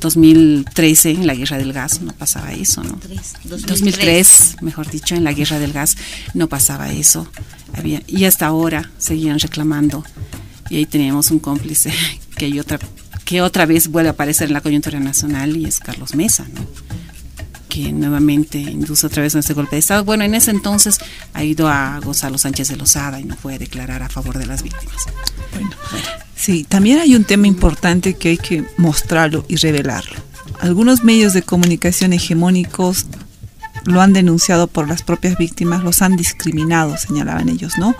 2013, 0.00 1.10
en 1.12 1.26
la 1.26 1.34
guerra 1.34 1.58
del 1.58 1.72
gas, 1.72 2.00
no 2.00 2.12
pasaba 2.12 2.52
eso, 2.52 2.82
¿no? 2.82 2.98
2003. 3.44 4.56
mejor 4.62 4.90
dicho, 4.90 5.14
en 5.14 5.24
la 5.24 5.32
guerra 5.32 5.58
del 5.58 5.72
gas 5.72 5.96
no 6.34 6.48
pasaba 6.48 6.92
eso. 6.92 7.28
Había, 7.74 8.02
y 8.06 8.24
hasta 8.24 8.46
ahora 8.46 8.90
seguían 8.98 9.38
reclamando. 9.38 10.04
Y 10.68 10.76
ahí 10.76 10.86
teníamos 10.86 11.30
un 11.30 11.38
cómplice 11.38 11.92
que, 12.36 12.60
otra, 12.60 12.78
que 13.24 13.42
otra 13.42 13.66
vez 13.66 13.88
vuelve 13.88 14.08
a 14.08 14.12
aparecer 14.12 14.48
en 14.48 14.54
la 14.54 14.60
coyuntura 14.60 15.00
nacional 15.00 15.56
y 15.56 15.64
es 15.64 15.80
Carlos 15.80 16.14
Mesa, 16.14 16.46
¿no? 16.54 16.60
Que 17.76 17.92
nuevamente 17.92 18.58
induce 18.58 19.06
otra 19.06 19.22
vez 19.22 19.34
en 19.34 19.40
este 19.40 19.52
golpe 19.52 19.76
de 19.76 19.80
Estado. 19.80 20.02
Bueno, 20.02 20.24
en 20.24 20.34
ese 20.34 20.50
entonces 20.50 20.98
ha 21.34 21.44
ido 21.44 21.68
a 21.68 22.00
Gonzalo 22.00 22.38
Sánchez 22.38 22.68
de 22.68 22.76
Lozada 22.76 23.20
y 23.20 23.24
no 23.24 23.36
fue 23.36 23.56
a 23.56 23.58
declarar 23.58 24.02
a 24.02 24.08
favor 24.08 24.38
de 24.38 24.46
las 24.46 24.62
víctimas. 24.62 24.96
Bueno, 25.52 25.68
sí, 26.34 26.64
también 26.64 27.00
hay 27.00 27.14
un 27.14 27.24
tema 27.24 27.46
importante 27.46 28.14
que 28.14 28.30
hay 28.30 28.38
que 28.38 28.64
mostrarlo 28.78 29.44
y 29.46 29.56
revelarlo. 29.56 30.16
Algunos 30.58 31.04
medios 31.04 31.34
de 31.34 31.42
comunicación 31.42 32.14
hegemónicos 32.14 33.04
lo 33.86 34.00
han 34.00 34.12
denunciado 34.12 34.66
por 34.66 34.88
las 34.88 35.02
propias 35.02 35.38
víctimas, 35.38 35.82
los 35.82 36.02
han 36.02 36.16
discriminado, 36.16 36.96
señalaban 36.96 37.48
ellos, 37.48 37.74
¿no? 37.78 37.94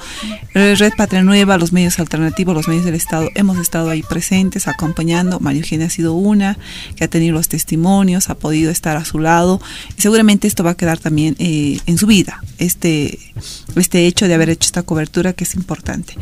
Red 0.54 0.92
Patria 0.96 1.22
Nueva, 1.22 1.58
los 1.58 1.72
medios 1.72 1.98
alternativos, 1.98 2.54
los 2.54 2.68
medios 2.68 2.84
del 2.84 2.94
Estado, 2.94 3.28
hemos 3.34 3.58
estado 3.58 3.90
ahí 3.90 4.02
presentes, 4.02 4.68
acompañando. 4.68 5.40
María 5.40 5.60
Eugenia 5.60 5.86
ha 5.86 5.90
sido 5.90 6.14
una 6.14 6.58
que 6.96 7.04
ha 7.04 7.08
tenido 7.08 7.34
los 7.34 7.48
testimonios, 7.48 8.30
ha 8.30 8.34
podido 8.34 8.70
estar 8.70 8.96
a 8.96 9.04
su 9.04 9.18
lado 9.18 9.60
y 9.96 10.02
seguramente 10.02 10.48
esto 10.48 10.64
va 10.64 10.70
a 10.72 10.76
quedar 10.76 10.98
también 10.98 11.36
eh, 11.38 11.78
en 11.86 11.98
su 11.98 12.06
vida, 12.06 12.42
este, 12.58 13.18
este 13.74 14.06
hecho 14.06 14.28
de 14.28 14.34
haber 14.34 14.50
hecho 14.50 14.66
esta 14.66 14.82
cobertura 14.82 15.32
que 15.32 15.44
es 15.44 15.54
importante 15.54 16.14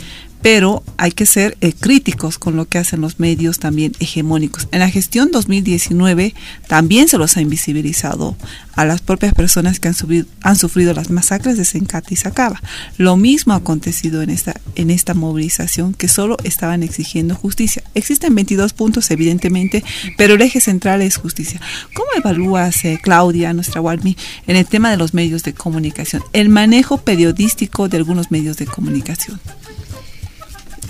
pero 0.44 0.82
hay 0.98 1.12
que 1.12 1.24
ser 1.24 1.56
eh, 1.62 1.72
críticos 1.72 2.36
con 2.36 2.54
lo 2.54 2.66
que 2.66 2.76
hacen 2.76 3.00
los 3.00 3.18
medios 3.18 3.58
también 3.58 3.92
hegemónicos. 3.98 4.68
En 4.72 4.80
la 4.80 4.90
gestión 4.90 5.30
2019 5.30 6.34
también 6.68 7.08
se 7.08 7.16
los 7.16 7.38
ha 7.38 7.40
invisibilizado 7.40 8.36
a 8.74 8.84
las 8.84 9.00
propias 9.00 9.32
personas 9.32 9.80
que 9.80 9.88
han, 9.88 9.94
han 10.42 10.56
sufrido 10.56 10.92
las 10.92 11.08
masacres 11.08 11.56
de 11.56 11.64
Sencata 11.64 12.08
y 12.10 12.16
Sacaba. 12.16 12.60
Lo 12.98 13.16
mismo 13.16 13.54
ha 13.54 13.56
acontecido 13.56 14.20
en 14.20 14.28
esta, 14.28 14.60
en 14.74 14.90
esta 14.90 15.14
movilización 15.14 15.94
que 15.94 16.08
solo 16.08 16.36
estaban 16.44 16.82
exigiendo 16.82 17.34
justicia. 17.34 17.82
Existen 17.94 18.34
22 18.34 18.74
puntos, 18.74 19.10
evidentemente, 19.10 19.82
pero 20.18 20.34
el 20.34 20.42
eje 20.42 20.60
central 20.60 21.00
es 21.00 21.16
justicia. 21.16 21.58
¿Cómo 21.94 22.10
evalúas, 22.18 22.84
eh, 22.84 23.00
Claudia, 23.02 23.54
nuestra 23.54 23.80
Walmi, 23.80 24.14
en 24.46 24.56
el 24.56 24.66
tema 24.66 24.90
de 24.90 24.98
los 24.98 25.14
medios 25.14 25.42
de 25.42 25.54
comunicación, 25.54 26.22
el 26.34 26.50
manejo 26.50 26.98
periodístico 26.98 27.88
de 27.88 27.96
algunos 27.96 28.30
medios 28.30 28.58
de 28.58 28.66
comunicación? 28.66 29.40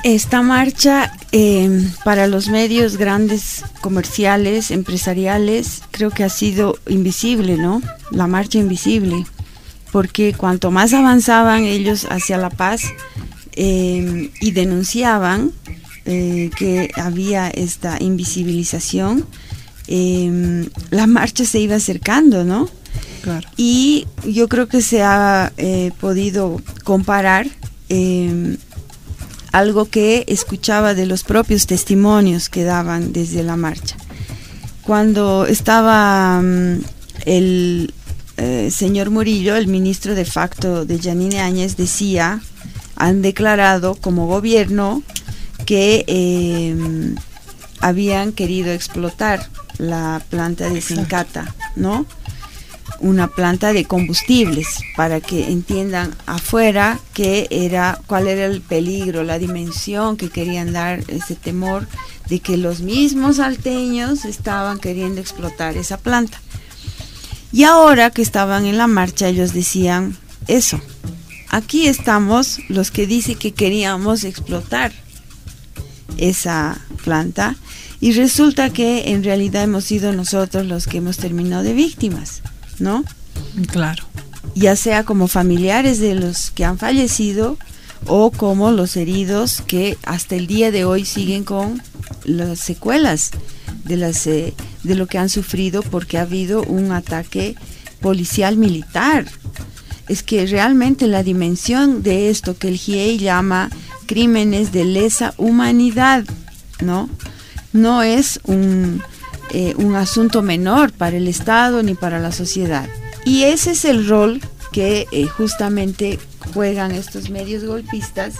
Esta 0.04 0.42
marcha 0.42 1.10
eh, 1.32 1.88
para 2.04 2.26
los 2.26 2.48
medios 2.50 2.98
grandes, 2.98 3.64
comerciales, 3.80 4.70
empresariales, 4.70 5.80
creo 5.92 6.10
que 6.10 6.24
ha 6.24 6.28
sido 6.28 6.78
invisible, 6.86 7.56
¿no? 7.56 7.80
La 8.10 8.26
marcha 8.26 8.58
invisible, 8.58 9.24
porque 9.92 10.34
cuanto 10.34 10.70
más 10.70 10.92
avanzaban 10.92 11.64
ellos 11.64 12.06
hacia 12.10 12.36
la 12.36 12.50
paz 12.50 12.82
eh, 13.52 14.30
y 14.42 14.50
denunciaban 14.50 15.52
eh, 16.04 16.50
que 16.54 16.90
había 16.96 17.48
esta 17.48 17.96
invisibilización, 17.98 19.26
la 19.88 21.06
marcha 21.06 21.46
se 21.46 21.60
iba 21.60 21.76
acercando, 21.76 22.44
¿no? 22.44 22.68
Claro. 23.22 23.48
Y 23.56 24.06
yo 24.26 24.48
creo 24.48 24.68
que 24.68 24.82
se 24.82 25.02
ha 25.02 25.50
podido 25.98 26.60
comparar 26.84 27.46
algo 29.54 29.84
que 29.84 30.24
escuchaba 30.26 30.94
de 30.94 31.06
los 31.06 31.22
propios 31.22 31.68
testimonios 31.68 32.48
que 32.48 32.64
daban 32.64 33.12
desde 33.12 33.44
la 33.44 33.54
marcha. 33.54 33.96
Cuando 34.82 35.46
estaba 35.46 36.42
mm, 36.42 36.80
el 37.24 37.94
eh, 38.36 38.70
señor 38.72 39.10
Murillo, 39.10 39.54
el 39.54 39.68
ministro 39.68 40.16
de 40.16 40.24
facto 40.24 40.84
de 40.84 40.98
Janine 40.98 41.38
Áñez, 41.40 41.76
decía, 41.76 42.40
han 42.96 43.22
declarado 43.22 43.94
como 43.94 44.26
gobierno 44.26 45.04
que 45.66 46.04
em, 46.08 47.14
habían 47.78 48.32
querido 48.32 48.72
explotar 48.72 49.48
la 49.78 50.20
planta 50.30 50.68
de 50.68 50.80
Sincata, 50.80 51.54
¿no? 51.76 52.06
Una 53.00 53.28
planta 53.28 53.72
de 53.72 53.84
combustibles 53.84 54.80
para 54.96 55.20
que 55.20 55.50
entiendan 55.50 56.14
afuera 56.26 56.98
que 57.12 57.46
era 57.50 58.00
cuál 58.06 58.28
era 58.28 58.46
el 58.46 58.60
peligro, 58.60 59.24
la 59.24 59.38
dimensión 59.38 60.16
que 60.16 60.30
querían 60.30 60.72
dar 60.72 61.04
ese 61.08 61.34
temor 61.34 61.86
de 62.28 62.40
que 62.40 62.56
los 62.56 62.80
mismos 62.80 63.38
alteños 63.38 64.24
estaban 64.24 64.78
queriendo 64.78 65.20
explotar 65.20 65.76
esa 65.76 65.98
planta. 65.98 66.40
Y 67.52 67.64
ahora 67.64 68.10
que 68.10 68.22
estaban 68.22 68.66
en 68.66 68.78
la 68.78 68.86
marcha 68.86 69.28
ellos 69.28 69.52
decían 69.52 70.16
eso. 70.48 70.80
Aquí 71.50 71.86
estamos 71.86 72.58
los 72.68 72.90
que 72.90 73.06
dicen 73.06 73.38
que 73.38 73.52
queríamos 73.52 74.24
explotar 74.24 74.92
esa 76.16 76.80
planta 77.04 77.56
y 78.00 78.12
resulta 78.12 78.70
que 78.70 79.12
en 79.12 79.22
realidad 79.22 79.62
hemos 79.62 79.84
sido 79.84 80.12
nosotros 80.12 80.66
los 80.66 80.86
que 80.86 80.98
hemos 80.98 81.16
terminado 81.16 81.62
de 81.62 81.74
víctimas. 81.74 82.42
¿No? 82.78 83.04
Claro. 83.70 84.04
Ya 84.54 84.76
sea 84.76 85.04
como 85.04 85.28
familiares 85.28 85.98
de 85.98 86.14
los 86.14 86.50
que 86.50 86.64
han 86.64 86.78
fallecido 86.78 87.56
o 88.06 88.30
como 88.30 88.70
los 88.70 88.96
heridos 88.96 89.62
que 89.66 89.96
hasta 90.04 90.36
el 90.36 90.46
día 90.46 90.70
de 90.70 90.84
hoy 90.84 91.04
siguen 91.04 91.44
con 91.44 91.82
las 92.24 92.60
secuelas 92.60 93.30
de, 93.84 93.96
las, 93.96 94.26
eh, 94.26 94.54
de 94.82 94.94
lo 94.94 95.06
que 95.06 95.18
han 95.18 95.28
sufrido 95.28 95.82
porque 95.82 96.18
ha 96.18 96.22
habido 96.22 96.62
un 96.62 96.92
ataque 96.92 97.56
policial 98.00 98.56
militar. 98.56 99.26
Es 100.08 100.22
que 100.22 100.46
realmente 100.46 101.06
la 101.06 101.22
dimensión 101.22 102.02
de 102.02 102.28
esto 102.28 102.56
que 102.58 102.68
el 102.68 102.76
GIEI 102.76 103.18
llama 103.18 103.70
crímenes 104.06 104.70
de 104.72 104.84
lesa 104.84 105.32
humanidad, 105.38 106.24
¿no? 106.80 107.08
No 107.72 108.02
es 108.02 108.38
un, 108.44 109.02
eh, 109.50 109.74
un 109.76 109.94
asunto 109.94 110.42
menor 110.42 110.92
para 110.92 111.16
el 111.16 111.28
Estado 111.28 111.82
ni 111.82 111.94
para 111.94 112.18
la 112.18 112.32
sociedad. 112.32 112.88
Y 113.24 113.44
ese 113.44 113.72
es 113.72 113.84
el 113.84 114.08
rol 114.08 114.40
que 114.72 115.06
eh, 115.12 115.26
justamente 115.26 116.18
juegan 116.52 116.92
estos 116.92 117.30
medios 117.30 117.64
golpistas 117.64 118.34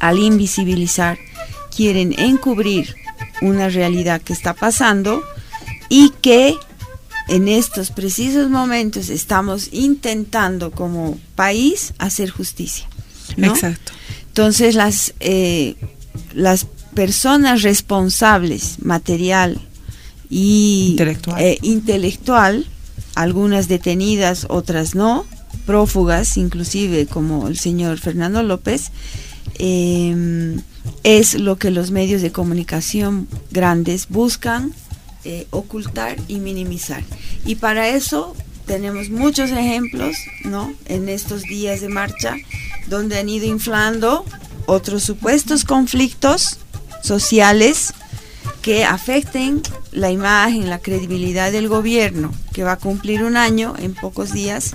al 0.00 0.18
invisibilizar, 0.18 1.18
quieren 1.74 2.14
encubrir 2.18 2.94
una 3.42 3.68
realidad 3.68 4.20
que 4.22 4.32
está 4.32 4.54
pasando 4.54 5.22
y 5.88 6.10
que 6.20 6.56
en 7.28 7.48
estos 7.48 7.90
precisos 7.90 8.50
momentos 8.50 9.08
estamos 9.08 9.68
intentando 9.72 10.70
como 10.70 11.18
país 11.34 11.94
hacer 11.98 12.30
justicia. 12.30 12.86
Exacto. 13.36 13.92
Entonces 14.28 14.74
las, 14.74 15.14
eh, 15.20 15.76
las 16.34 16.66
personas 16.94 17.62
responsables, 17.62 18.78
material 18.82 19.60
y 20.30 20.96
eh, 21.38 21.58
intelectual. 21.62 22.66
algunas 23.14 23.68
detenidas, 23.68 24.46
otras 24.48 24.94
no, 24.94 25.24
prófugas, 25.66 26.36
inclusive 26.36 27.06
como 27.06 27.48
el 27.48 27.58
señor 27.58 27.98
Fernando 27.98 28.42
López, 28.42 28.90
em, 29.58 30.60
es 31.04 31.34
lo 31.34 31.56
que 31.56 31.70
los 31.70 31.90
medios 31.90 32.22
de 32.22 32.32
comunicación 32.32 33.28
grandes 33.52 34.08
buscan 34.08 34.72
eh, 35.24 35.46
ocultar 35.50 36.16
y 36.28 36.40
minimizar. 36.40 37.02
Y 37.46 37.54
para 37.54 37.88
eso 37.88 38.34
tenemos 38.66 39.10
muchos 39.10 39.50
ejemplos, 39.50 40.16
¿no? 40.44 40.74
En 40.86 41.08
estos 41.08 41.42
días 41.42 41.80
de 41.80 41.88
marcha, 41.88 42.36
donde 42.88 43.18
han 43.18 43.28
ido 43.28 43.46
inflando 43.46 44.24
otros 44.66 45.02
supuestos 45.02 45.64
conflictos 45.64 46.58
sociales 47.04 47.92
que 48.62 48.84
afecten 48.84 49.62
la 49.92 50.10
imagen, 50.10 50.70
la 50.70 50.78
credibilidad 50.78 51.52
del 51.52 51.68
gobierno, 51.68 52.32
que 52.52 52.64
va 52.64 52.72
a 52.72 52.78
cumplir 52.78 53.22
un 53.22 53.36
año 53.36 53.74
en 53.78 53.94
pocos 53.94 54.32
días, 54.32 54.74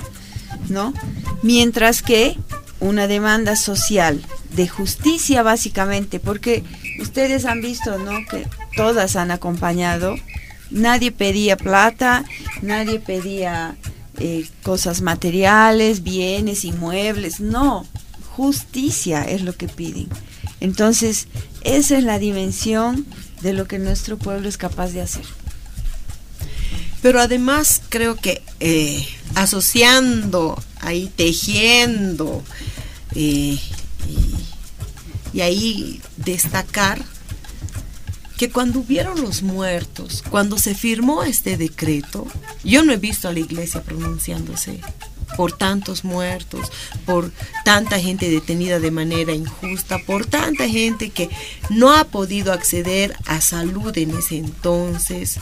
¿no? 0.70 0.94
Mientras 1.42 2.04
que 2.04 2.38
una 2.80 3.08
demanda 3.08 3.56
social 3.56 4.22
de 4.56 4.68
justicia 4.68 5.42
básicamente, 5.42 6.20
porque 6.20 6.64
ustedes 7.02 7.46
han 7.46 7.62
visto, 7.62 7.98
¿no? 7.98 8.12
Que 8.30 8.48
todas 8.76 9.16
han 9.16 9.32
acompañado, 9.32 10.16
nadie 10.70 11.12
pedía 11.12 11.58
plata, 11.58 12.26
nadie 12.62 13.00
pedía 13.00 13.76
eh, 14.20 14.48
cosas 14.62 15.02
materiales, 15.02 16.04
bienes, 16.04 16.64
inmuebles, 16.64 17.40
no, 17.40 17.88
justicia 18.36 19.24
es 19.24 19.42
lo 19.42 19.56
que 19.56 19.68
piden. 19.68 20.10
Entonces, 20.62 21.28
esa 21.64 21.98
es 21.98 22.04
la 22.04 22.20
dimensión 22.20 23.06
de 23.42 23.54
lo 23.54 23.68
que 23.68 23.80
nuestro 23.80 24.18
pueblo 24.18 24.50
es 24.50 24.58
capaz 24.58 24.90
de 24.92 25.02
hacer. 25.02 25.26
Pero 27.02 27.22
además 27.22 27.82
creo 27.90 28.16
que 28.16 28.42
eh, 28.60 29.08
asociando, 29.36 30.62
ahí 30.82 31.12
tejiendo, 31.16 32.44
eh, 33.16 33.58
y, 34.08 34.36
y 35.34 35.42
ahí 35.42 36.02
destacar 36.18 37.02
que 38.38 38.50
cuando 38.50 38.80
hubieron 38.80 39.22
los 39.22 39.44
muertos, 39.44 40.24
cuando 40.30 40.58
se 40.58 40.76
firmó 40.76 41.24
este 41.24 41.58
decreto, 41.58 42.26
yo 42.64 42.84
no 42.84 42.94
he 42.94 42.98
visto 42.98 43.28
a 43.28 43.34
la 43.34 43.40
iglesia 43.40 43.84
pronunciándose 43.84 44.80
por 45.36 45.52
tantos 45.52 46.04
muertos, 46.04 46.72
por 47.06 47.32
tanta 47.66 48.00
gente 48.00 48.30
detenida 48.30 48.80
de 48.80 48.92
manera 48.92 49.34
injusta, 49.34 50.00
por 50.06 50.26
tanta 50.26 50.68
gente 50.68 51.10
que 51.10 51.30
no 51.70 51.92
ha 51.94 52.06
podido 52.06 52.54
acceder 52.54 53.16
a 53.26 53.42
salud 53.42 53.98
en 53.98 54.12
ese 54.18 54.38
entonces. 54.38 55.40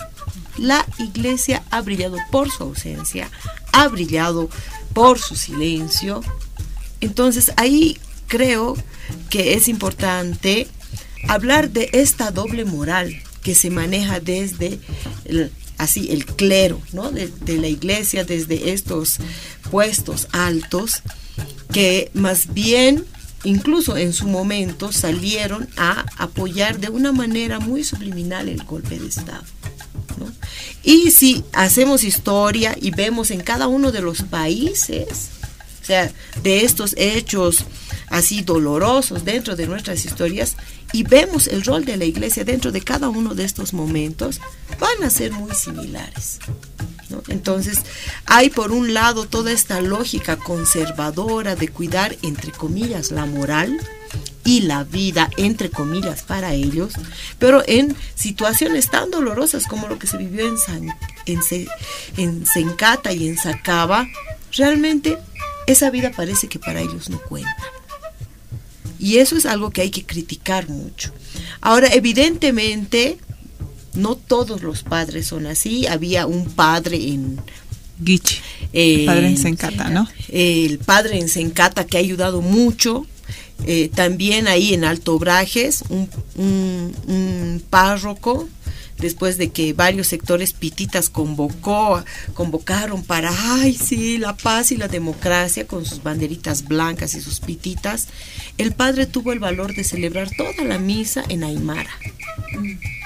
La 0.57 0.85
iglesia 0.97 1.63
ha 1.69 1.81
brillado 1.81 2.17
por 2.31 2.49
su 2.51 2.63
ausencia, 2.63 3.29
ha 3.71 3.88
brillado 3.88 4.49
por 4.93 5.19
su 5.19 5.35
silencio. 5.35 6.21
Entonces 7.01 7.51
ahí 7.57 7.97
creo 8.27 8.75
que 9.29 9.53
es 9.53 9.67
importante 9.67 10.67
hablar 11.27 11.69
de 11.69 11.89
esta 11.93 12.31
doble 12.31 12.65
moral 12.65 13.21
que 13.43 13.55
se 13.55 13.69
maneja 13.69 14.19
desde 14.19 14.79
el, 15.25 15.51
así 15.77 16.09
el 16.11 16.25
clero 16.25 16.81
¿no? 16.93 17.11
de, 17.11 17.27
de 17.27 17.57
la 17.57 17.67
iglesia, 17.67 18.23
desde 18.23 18.71
estos 18.71 19.17
puestos 19.70 20.28
altos, 20.32 21.01
que 21.72 22.11
más 22.13 22.53
bien 22.53 23.05
incluso 23.43 23.97
en 23.97 24.13
su 24.13 24.28
momento 24.28 24.91
salieron 24.91 25.68
a 25.78 26.05
apoyar 26.18 26.80
de 26.80 26.89
una 26.89 27.11
manera 27.11 27.59
muy 27.59 27.84
subliminal 27.84 28.49
el 28.49 28.63
golpe 28.63 28.99
de 28.99 29.07
Estado. 29.07 29.43
¿no? 30.18 30.32
Y 30.84 31.11
si 31.11 31.43
hacemos 31.53 32.03
historia 32.03 32.76
y 32.80 32.91
vemos 32.91 33.32
en 33.32 33.41
cada 33.41 33.68
uno 33.68 33.91
de 33.91 34.01
los 34.01 34.24
países, 34.24 35.30
o 35.82 35.86
sea, 35.86 36.11
de 36.43 36.65
estos 36.65 36.95
hechos 36.97 37.63
así 38.09 38.41
dolorosos 38.41 39.24
dentro 39.26 39.55
de 39.55 39.68
nuestras 39.68 40.05
historias, 40.05 40.55
y 40.93 41.03
vemos 41.03 41.47
el 41.47 41.63
rol 41.63 41.86
de 41.86 41.97
la 41.97 42.05
iglesia 42.05 42.43
dentro 42.43 42.72
de 42.72 42.82
cada 42.82 43.09
uno 43.09 43.36
de 43.36 43.43
estos 43.43 43.74
momentos, 43.74 44.39
van 44.80 45.03
a 45.03 45.09
ser 45.09 45.32
muy 45.34 45.53
similares. 45.53 46.39
Entonces, 47.28 47.80
hay 48.26 48.49
por 48.49 48.72
un 48.72 48.93
lado 48.93 49.26
toda 49.26 49.51
esta 49.51 49.82
lógica 49.82 50.38
conservadora 50.38 51.55
de 51.55 51.70
cuidar, 51.70 52.18
entre 52.22 52.51
comillas, 52.51 53.12
la 53.12 53.26
moral 53.26 53.80
y 54.43 54.62
la 54.62 54.84
vida, 54.84 55.30
entre 55.38 55.70
comillas, 55.70 56.24
para 56.24 56.53
ellos, 56.53 56.93
pero 57.38 57.64
en 57.68 57.95
situaciones 58.16 58.89
tan 58.89 59.12
dolorosas 59.12 59.68
como 59.68 59.88
lo 59.88 59.99
que 59.99 60.08
se 60.08 60.18
vivió 60.18 60.47
en, 60.47 60.58
San, 60.58 60.95
en, 61.26 61.41
en 62.16 62.45
Sencata 62.45 63.12
y 63.12 63.28
en 63.28 63.38
Sacaba, 63.38 64.08
realmente 64.53 65.18
esa 65.68 65.89
vida 65.89 66.12
parece 66.16 66.47
que 66.47 66.60
para 66.60 66.80
ellos 66.80 67.10
no 67.10 67.20
cuenta. 67.22 67.58
Y 68.99 69.18
eso 69.18 69.36
es 69.36 69.45
algo 69.45 69.70
que 69.70 69.82
hay 69.82 69.91
que 69.91 70.05
criticar 70.05 70.70
mucho. 70.70 71.12
Ahora, 71.62 71.89
evidentemente, 71.93 73.20
no 73.98 74.16
todos 74.16 74.62
los 74.62 74.84
padres 74.84 75.28
son 75.28 75.45
así. 75.45 75.88
Había 75.88 76.26
un 76.26 76.45
padre 76.45 76.98
en... 76.98 77.39
Guichi. 78.00 78.38
Eh, 78.74 79.06
padre 79.08 79.28
en 79.28 79.38
Sencata, 79.38 79.89
¿no? 79.89 80.08
El 80.30 80.78
padre 80.78 81.20
en 81.20 81.30
Sencata 81.30 81.86
que 81.86 81.98
ha 81.98 82.00
ayudado 82.00 82.41
mucho. 82.41 83.08
Eh, 83.66 83.89
también 83.93 84.48
ahí 84.48 84.76
en 84.76 84.84
Alto 84.84 85.18
Brajes, 85.18 85.84
un, 85.89 86.08
un, 86.36 86.95
un 87.08 87.64
párroco 87.70 88.48
después 88.98 89.38
de 89.38 89.50
que 89.50 89.74
varios 89.74 90.08
sectores 90.08 90.54
pititas 90.54 91.10
convocó, 91.10 92.04
convocaron 92.34 93.04
para, 93.04 93.32
ay, 93.56 93.74
sí, 93.74 94.18
la 94.18 94.36
paz 94.36 94.72
y 94.72 94.78
la 94.78 94.88
democracia 94.88 95.68
con 95.68 95.86
sus 95.86 96.04
banderitas 96.04 96.68
blancas 96.68 97.16
y 97.16 97.22
sus 97.22 97.39
pititas, 97.39 98.08
el 98.58 98.72
padre 98.74 99.06
tuvo 99.06 99.32
el 99.32 99.39
valor 99.39 99.76
de 99.76 99.84
celebrar 99.84 100.30
toda 100.36 100.64
la 100.64 100.80
misa 100.80 101.24
en 101.30 101.43
Aymara, 101.43 101.91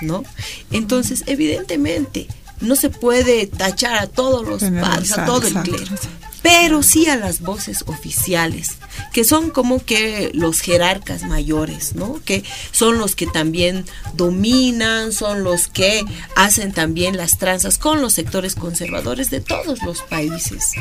¿no? 0.01 0.23
Entonces, 0.71 1.23
evidentemente, 1.27 2.27
no 2.61 2.75
se 2.75 2.89
puede 2.89 3.47
tachar 3.47 3.95
a 3.95 4.07
todos 4.07 4.47
los 4.47 4.61
padres, 4.81 5.11
a 5.17 5.25
todo 5.25 5.47
el 5.47 5.53
clero 5.53 5.95
pero 6.41 6.81
sí 6.81 7.07
a 7.07 7.17
las 7.17 7.41
voces 7.41 7.83
oficiales, 7.87 8.77
que 9.13 9.23
son 9.23 9.51
como 9.51 9.83
que 9.83 10.31
los 10.33 10.61
jerarcas 10.61 11.23
mayores, 11.23 11.95
¿no? 11.95 12.19
Que 12.25 12.43
son 12.71 12.97
los 12.97 13.15
que 13.15 13.27
también 13.27 13.85
dominan, 14.13 15.11
son 15.11 15.43
los 15.43 15.67
que 15.67 16.03
hacen 16.35 16.71
también 16.73 17.15
las 17.15 17.37
tranzas 17.37 17.77
con 17.77 18.01
los 18.01 18.13
sectores 18.13 18.55
conservadores 18.55 19.29
de 19.29 19.41
todos 19.41 19.83
los 19.83 20.01
países. 20.01 20.71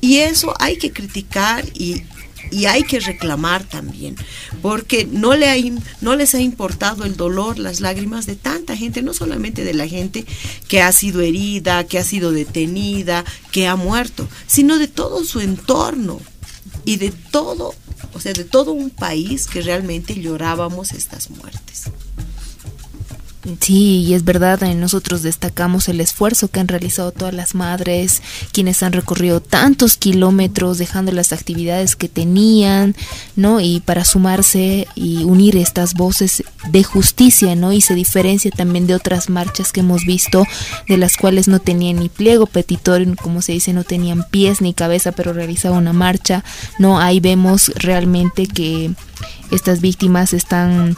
Y 0.00 0.18
eso 0.18 0.54
hay 0.58 0.76
que 0.76 0.92
criticar 0.92 1.64
y, 1.72 2.02
y 2.50 2.66
hay 2.66 2.84
que 2.84 3.00
reclamar 3.00 3.64
también, 3.64 4.16
porque 4.62 5.06
no, 5.10 5.34
le 5.34 5.72
no 6.00 6.16
les 6.16 6.34
ha 6.34 6.40
importado 6.40 7.04
el 7.04 7.16
dolor, 7.16 7.58
las 7.58 7.80
lágrimas 7.80 8.26
de 8.26 8.36
tanta 8.36 8.76
gente, 8.76 9.02
no 9.02 9.14
solamente 9.14 9.64
de 9.64 9.74
la 9.74 9.88
gente 9.88 10.24
que 10.68 10.82
ha 10.82 10.92
sido 10.92 11.20
herida, 11.20 11.84
que 11.84 11.98
ha 11.98 12.04
sido 12.04 12.32
detenida, 12.32 13.24
que 13.50 13.66
ha 13.66 13.76
muerto, 13.76 14.28
sino 14.46 14.78
de 14.78 14.88
todo 14.88 15.24
su 15.24 15.40
entorno 15.40 16.20
y 16.84 16.96
de 16.96 17.10
todo, 17.10 17.74
o 18.12 18.20
sea, 18.20 18.32
de 18.32 18.44
todo 18.44 18.72
un 18.72 18.90
país 18.90 19.46
que 19.46 19.62
realmente 19.62 20.14
llorábamos 20.14 20.92
estas 20.92 21.30
muertes. 21.30 21.84
Sí, 23.60 24.00
y 24.02 24.14
es 24.14 24.24
verdad, 24.24 24.62
nosotros 24.74 25.22
destacamos 25.22 25.88
el 25.90 26.00
esfuerzo 26.00 26.48
que 26.48 26.60
han 26.60 26.68
realizado 26.68 27.12
todas 27.12 27.34
las 27.34 27.54
madres, 27.54 28.22
quienes 28.52 28.82
han 28.82 28.92
recorrido 28.92 29.40
tantos 29.40 29.98
kilómetros 29.98 30.78
dejando 30.78 31.12
las 31.12 31.32
actividades 31.32 31.94
que 31.94 32.08
tenían, 32.08 32.96
¿no? 33.36 33.60
Y 33.60 33.80
para 33.80 34.06
sumarse 34.06 34.88
y 34.94 35.24
unir 35.24 35.58
estas 35.58 35.92
voces 35.92 36.42
de 36.70 36.84
justicia, 36.84 37.54
¿no? 37.54 37.74
Y 37.74 37.82
se 37.82 37.94
diferencia 37.94 38.50
también 38.50 38.86
de 38.86 38.94
otras 38.94 39.28
marchas 39.28 39.72
que 39.72 39.80
hemos 39.80 40.06
visto, 40.06 40.46
de 40.88 40.96
las 40.96 41.18
cuales 41.18 41.46
no 41.46 41.58
tenían 41.58 41.96
ni 41.96 42.08
pliego 42.08 42.46
petitorio, 42.46 43.14
como 43.14 43.42
se 43.42 43.52
dice, 43.52 43.74
no 43.74 43.84
tenían 43.84 44.24
pies 44.30 44.62
ni 44.62 44.72
cabeza, 44.72 45.12
pero 45.12 45.34
realizaban 45.34 45.78
una 45.78 45.92
marcha, 45.92 46.44
¿no? 46.78 46.98
Ahí 46.98 47.20
vemos 47.20 47.70
realmente 47.76 48.46
que 48.46 48.92
estas 49.50 49.82
víctimas 49.82 50.32
están 50.32 50.96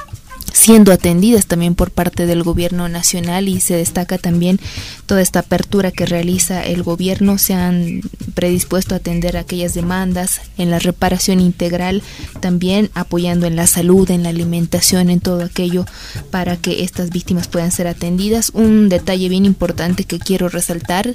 siendo 0.53 0.93
atendidas 0.93 1.47
también 1.47 1.75
por 1.75 1.91
parte 1.91 2.27
del 2.27 2.43
gobierno 2.43 2.89
nacional 2.89 3.49
y 3.49 3.61
se 3.61 3.77
destaca 3.77 4.19
también 4.19 4.59
toda 5.07 5.21
esta 5.23 5.41
apertura 5.41 5.91
que 5.91 6.07
realiza 6.07 6.65
el 6.65 6.83
gobierno. 6.83 7.39
Se 7.39 7.55
han 7.55 8.03
predispuesto 8.35 8.95
a 8.95 8.99
atender 8.99 9.37
aquellas 9.37 9.75
demandas 9.75 10.41
en 10.59 10.71
la 10.71 10.79
reparación 10.79 11.41
integral, 11.41 12.03
también 12.41 12.91
apoyando 12.95 13.47
en 13.47 13.57
la 13.57 13.67
salud, 13.67 14.11
en 14.11 14.23
la 14.23 14.31
alimentación, 14.31 15.11
en 15.11 15.21
todo 15.21 15.45
aquello 15.45 15.85
para 16.31 16.57
que 16.57 16.83
estas 16.83 17.11
víctimas 17.11 17.49
puedan 17.49 17.73
ser 17.73 17.87
atendidas. 17.87 18.51
Un 18.55 18.89
detalle 18.89 19.29
bien 19.29 19.45
importante 19.45 20.05
que 20.05 20.19
quiero 20.19 20.49
resaltar 20.49 21.13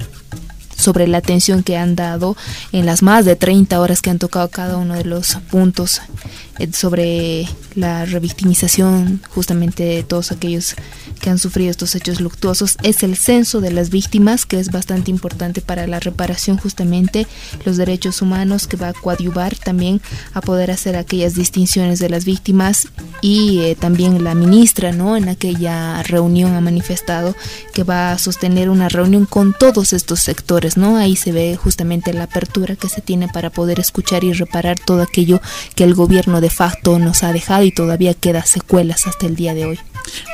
sobre 0.82 1.06
la 1.06 1.18
atención 1.18 1.62
que 1.62 1.76
han 1.76 1.96
dado 1.96 2.36
en 2.72 2.86
las 2.86 3.02
más 3.02 3.24
de 3.24 3.36
30 3.36 3.80
horas 3.80 4.02
que 4.02 4.10
han 4.10 4.18
tocado 4.18 4.48
cada 4.48 4.76
uno 4.76 4.94
de 4.94 5.04
los 5.04 5.36
puntos 5.50 6.02
eh, 6.58 6.68
sobre 6.72 7.48
la 7.74 8.04
revictimización 8.04 9.22
justamente 9.30 9.84
de 9.84 10.02
todos 10.02 10.32
aquellos 10.32 10.74
que 11.20 11.30
han 11.30 11.38
sufrido 11.38 11.70
estos 11.70 11.94
hechos 11.94 12.20
luctuosos. 12.20 12.76
Es 12.82 13.02
el 13.02 13.16
censo 13.16 13.60
de 13.60 13.70
las 13.70 13.90
víctimas 13.90 14.44
que 14.44 14.58
es 14.58 14.70
bastante 14.70 15.10
importante 15.10 15.60
para 15.60 15.86
la 15.86 16.00
reparación 16.00 16.58
justamente 16.58 17.26
los 17.64 17.76
derechos 17.76 18.20
humanos 18.20 18.66
que 18.66 18.76
va 18.76 18.88
a 18.88 18.92
coadyuvar 18.92 19.56
también 19.56 20.02
a 20.34 20.40
poder 20.40 20.70
hacer 20.70 20.96
aquellas 20.96 21.34
distinciones 21.34 22.00
de 22.00 22.10
las 22.10 22.24
víctimas 22.24 22.88
y 23.22 23.60
eh, 23.60 23.76
también 23.76 24.22
la 24.24 24.34
ministra 24.34 24.92
no 24.92 25.16
en 25.16 25.30
aquella 25.30 26.02
reunión 26.02 26.54
ha 26.54 26.60
manifestado 26.60 27.34
que 27.72 27.84
va 27.84 28.12
a 28.12 28.18
sostener 28.18 28.68
una 28.68 28.90
reunión 28.90 29.24
con 29.24 29.54
todos 29.54 29.94
estos 29.94 30.20
sectores 30.20 30.76
no 30.76 30.98
ahí 30.98 31.16
se 31.16 31.32
ve 31.32 31.56
justamente 31.56 32.12
la 32.12 32.24
apertura 32.24 32.76
que 32.76 32.90
se 32.90 33.00
tiene 33.00 33.28
para 33.28 33.48
poder 33.48 33.80
escuchar 33.80 34.24
y 34.24 34.32
reparar 34.32 34.78
todo 34.78 35.00
aquello 35.00 35.40
que 35.74 35.84
el 35.84 35.94
gobierno 35.94 36.40
de 36.40 36.50
facto 36.50 36.98
nos 36.98 37.22
ha 37.22 37.32
dejado 37.32 37.62
y 37.62 37.72
todavía 37.72 38.12
queda 38.12 38.44
secuelas 38.44 39.06
hasta 39.06 39.26
el 39.26 39.36
día 39.36 39.54
de 39.54 39.66
hoy 39.66 39.78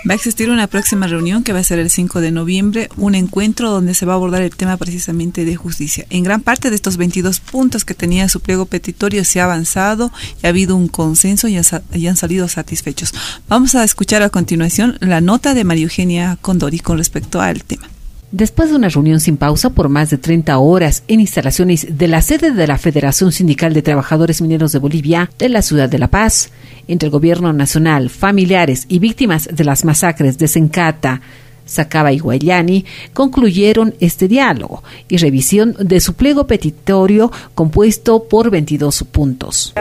Va 0.08 0.12
a 0.12 0.16
existir 0.16 0.50
una 0.50 0.66
próxima 0.66 1.06
reunión 1.06 1.44
que 1.44 1.52
va 1.52 1.58
a 1.58 1.64
ser 1.64 1.78
el 1.78 1.90
5 1.90 2.20
de 2.20 2.30
noviembre, 2.30 2.88
un 2.96 3.14
encuentro 3.14 3.70
donde 3.70 3.94
se 3.94 4.06
va 4.06 4.12
a 4.12 4.16
abordar 4.16 4.42
el 4.42 4.54
tema 4.56 4.76
precisamente 4.76 5.44
de 5.44 5.56
justicia. 5.56 6.06
En 6.10 6.22
gran 6.22 6.40
parte 6.40 6.70
de 6.70 6.76
estos 6.76 6.96
22 6.96 7.40
puntos 7.40 7.84
que 7.84 7.94
tenía 7.94 8.28
su 8.28 8.40
pliego 8.40 8.66
petitorio 8.66 9.24
se 9.24 9.40
ha 9.40 9.44
avanzado 9.44 10.12
y 10.42 10.46
ha 10.46 10.50
habido 10.50 10.76
un 10.76 10.88
consenso 10.88 11.48
y, 11.48 11.58
y 11.94 12.06
han 12.06 12.16
salido 12.16 12.48
satisfechos. 12.48 13.12
Vamos 13.48 13.74
a 13.74 13.84
escuchar 13.84 14.22
a 14.22 14.30
continuación 14.30 14.96
la 15.00 15.20
nota 15.20 15.54
de 15.54 15.64
María 15.64 15.84
Eugenia 15.84 16.38
Condori 16.40 16.78
con 16.78 16.98
respecto 16.98 17.40
al 17.40 17.64
tema. 17.64 17.88
Después 18.30 18.68
de 18.68 18.76
una 18.76 18.90
reunión 18.90 19.20
sin 19.20 19.38
pausa 19.38 19.70
por 19.70 19.88
más 19.88 20.10
de 20.10 20.18
30 20.18 20.58
horas 20.58 21.02
en 21.08 21.20
instalaciones 21.20 21.96
de 21.96 22.08
la 22.08 22.20
sede 22.20 22.50
de 22.50 22.66
la 22.66 22.76
Federación 22.76 23.32
Sindical 23.32 23.72
de 23.72 23.80
Trabajadores 23.80 24.42
Mineros 24.42 24.72
de 24.72 24.78
Bolivia 24.78 25.30
de 25.38 25.48
la 25.48 25.62
ciudad 25.62 25.88
de 25.88 25.98
La 25.98 26.08
Paz, 26.08 26.50
entre 26.88 27.06
el 27.06 27.12
gobierno 27.12 27.52
nacional, 27.52 28.10
familiares 28.10 28.86
y 28.88 28.98
víctimas 28.98 29.48
de 29.52 29.64
las 29.64 29.84
masacres 29.84 30.38
de 30.38 30.48
Sencata, 30.48 31.20
Sacaba 31.68 32.12
y 32.12 32.18
Guayani 32.18 32.84
concluyeron 33.12 33.94
este 34.00 34.26
diálogo 34.26 34.82
y 35.08 35.18
revisión 35.18 35.76
de 35.78 36.00
su 36.00 36.14
pliego 36.14 36.46
petitorio 36.46 37.30
compuesto 37.54 38.24
por 38.24 38.50
22 38.50 39.04
puntos. 39.04 39.74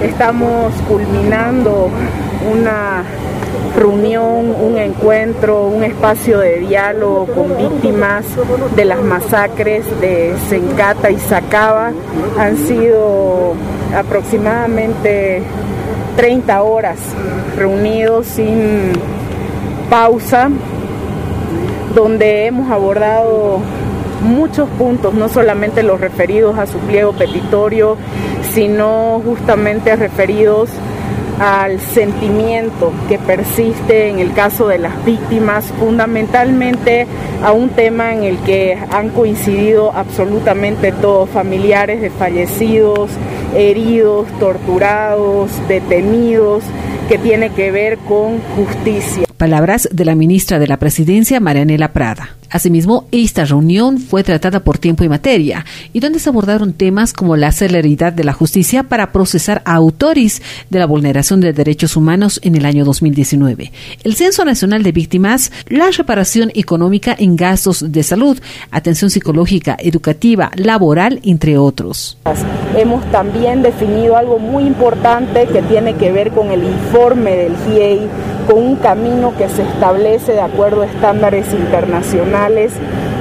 Estamos 0.00 0.72
culminando 0.88 1.90
una 2.50 3.04
reunión, 3.76 4.54
un 4.60 4.78
encuentro, 4.78 5.66
un 5.66 5.84
espacio 5.84 6.38
de 6.38 6.60
diálogo 6.60 7.26
con 7.26 7.56
víctimas 7.56 8.24
de 8.76 8.84
las 8.84 9.02
masacres 9.02 9.84
de 10.00 10.34
Sencata 10.48 11.10
y 11.10 11.18
Sacaba. 11.18 11.92
Han 12.38 12.56
sido 12.56 13.54
aproximadamente 13.94 15.42
30 16.16 16.62
horas 16.62 16.98
reunidos 17.56 18.26
sin 18.26 18.92
pausa, 19.88 20.50
donde 21.94 22.46
hemos 22.46 22.70
abordado 22.70 23.60
muchos 24.22 24.68
puntos, 24.70 25.14
no 25.14 25.28
solamente 25.28 25.82
los 25.82 26.00
referidos 26.00 26.58
a 26.58 26.66
su 26.66 26.78
pliego 26.78 27.12
petitorio, 27.12 27.96
sino 28.52 29.20
justamente 29.24 29.96
referidos 29.96 30.70
al 31.40 31.80
sentimiento 31.80 32.92
que 33.08 33.18
persiste 33.18 34.10
en 34.10 34.18
el 34.18 34.34
caso 34.34 34.68
de 34.68 34.78
las 34.78 35.02
víctimas, 35.06 35.72
fundamentalmente 35.78 37.06
a 37.42 37.52
un 37.52 37.70
tema 37.70 38.12
en 38.12 38.24
el 38.24 38.36
que 38.40 38.76
han 38.92 39.08
coincidido 39.08 39.90
absolutamente 39.94 40.92
todos, 40.92 41.30
familiares 41.30 42.02
de 42.02 42.10
fallecidos, 42.10 43.10
heridos, 43.54 44.26
torturados, 44.38 45.50
detenidos, 45.68 46.62
que 47.08 47.18
tiene 47.18 47.50
que 47.50 47.70
ver 47.70 47.98
con 47.98 48.38
justicia. 48.40 49.26
Palabras 49.36 49.88
de 49.92 50.04
la 50.04 50.14
ministra 50.14 50.58
de 50.58 50.66
la 50.66 50.78
Presidencia, 50.78 51.40
Marianela 51.40 51.92
Prada. 51.92 52.36
Asimismo, 52.50 53.06
esta 53.12 53.44
reunión 53.44 53.98
fue 53.98 54.24
tratada 54.24 54.60
por 54.60 54.78
tiempo 54.78 55.04
y 55.04 55.08
materia, 55.08 55.64
y 55.92 56.00
donde 56.00 56.18
se 56.18 56.30
abordaron 56.30 56.72
temas 56.72 57.12
como 57.12 57.36
la 57.36 57.52
celeridad 57.52 58.12
de 58.12 58.24
la 58.24 58.32
justicia 58.32 58.82
para 58.82 59.12
procesar 59.12 59.62
a 59.64 59.74
autores 59.74 60.42
de 60.68 60.80
la 60.80 60.86
vulneración 60.86 61.40
de 61.40 61.52
derechos 61.52 61.96
humanos 61.96 62.40
en 62.42 62.56
el 62.56 62.66
año 62.66 62.84
2019, 62.84 63.70
el 64.02 64.14
Censo 64.16 64.44
Nacional 64.44 64.82
de 64.82 64.90
Víctimas, 64.90 65.52
la 65.68 65.90
reparación 65.92 66.50
económica 66.54 67.14
en 67.16 67.36
gastos 67.36 67.92
de 67.92 68.02
salud, 68.02 68.40
atención 68.72 69.10
psicológica, 69.10 69.76
educativa, 69.78 70.50
laboral, 70.56 71.20
entre 71.22 71.56
otros. 71.56 72.18
Hemos 72.76 73.08
también 73.12 73.62
definido 73.62 74.16
algo 74.16 74.40
muy 74.40 74.64
importante 74.64 75.46
que 75.46 75.62
tiene 75.62 75.94
que 75.94 76.10
ver 76.10 76.32
con 76.32 76.50
el 76.50 76.64
informe 76.64 77.36
del 77.36 77.56
GIEI, 77.58 78.00
con 78.48 78.58
un 78.58 78.76
camino 78.76 79.32
que 79.36 79.48
se 79.48 79.62
establece 79.62 80.32
de 80.32 80.40
acuerdo 80.40 80.82
a 80.82 80.86
estándares 80.86 81.46
internacionales 81.52 82.39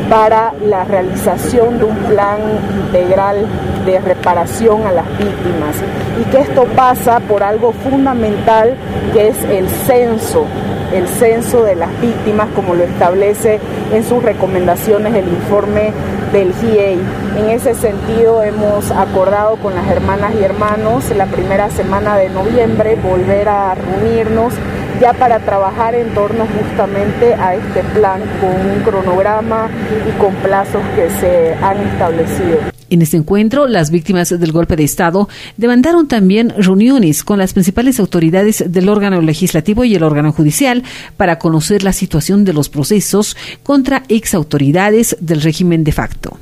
para 0.10 0.54
la 0.66 0.86
realización 0.86 1.78
de 1.78 1.84
un 1.84 1.96
plan 1.98 2.40
integral 2.86 3.46
de 3.86 4.00
reparación 4.00 4.88
a 4.88 4.92
las 4.92 5.08
víctimas 5.18 5.76
y 6.20 6.24
que 6.32 6.40
esto 6.40 6.64
pasa 6.76 7.20
por 7.20 7.44
algo 7.44 7.74
fundamental 7.74 8.76
que 9.14 9.28
es 9.28 9.44
el 9.44 9.68
censo, 9.68 10.46
el 10.94 11.08
censo 11.08 11.64
de 11.64 11.76
las 11.76 11.90
víctimas 12.00 12.48
como 12.56 12.76
lo 12.76 12.84
establece 12.84 13.60
en 13.94 14.04
sus 14.04 14.24
recomendaciones 14.24 15.14
el 15.14 15.28
informe 15.28 15.92
del 16.32 16.54
GIEI. 16.54 17.00
En 17.38 17.50
ese 17.50 17.74
sentido 17.74 18.42
hemos 18.44 18.92
acordado 18.92 19.58
con 19.58 19.76
las 19.76 19.88
hermanas 19.90 20.34
y 20.40 20.44
hermanos 20.44 21.10
la 21.16 21.26
primera 21.26 21.70
semana 21.70 22.18
de 22.18 22.30
noviembre 22.30 22.96
volver 22.96 23.50
a 23.50 23.76
reunirnos 23.76 24.54
ya 25.00 25.14
para 25.14 25.40
trabajar 25.40 25.96
en 25.96 26.14
torno 26.14 26.46
justamente 26.46 27.34
a 27.36 27.56
este 27.56 27.84
plan 27.94 28.22
con 28.42 28.50
un 28.50 28.82
cronograma 28.84 29.70
y 30.08 30.12
con 30.20 30.34
plazos 30.36 30.82
que 30.96 31.10
se 31.10 31.56
han 31.56 31.78
establecido. 31.88 32.79
En 32.92 33.04
este 33.04 33.18
encuentro, 33.18 33.68
las 33.68 33.92
víctimas 33.92 34.30
del 34.30 34.52
golpe 34.52 34.76
de 34.76 34.84
Estado 34.84 35.30
demandaron 35.58 36.08
también 36.08 36.50
reuniones 36.58 37.24
con 37.24 37.38
las 37.38 37.54
principales 37.54 38.00
autoridades 38.00 38.64
del 38.68 38.90
órgano 38.90 39.22
legislativo 39.22 39.84
y 39.84 39.94
el 39.94 40.02
órgano 40.02 40.32
judicial 40.32 40.84
para 41.16 41.38
conocer 41.38 41.84
la 41.84 41.94
situación 41.94 42.46
de 42.46 42.54
los 42.54 42.70
procesos 42.70 43.38
contra 43.62 44.04
exautoridades 44.10 45.16
del 45.20 45.42
régimen 45.42 45.84
de 45.84 45.92
facto. 45.92 46.40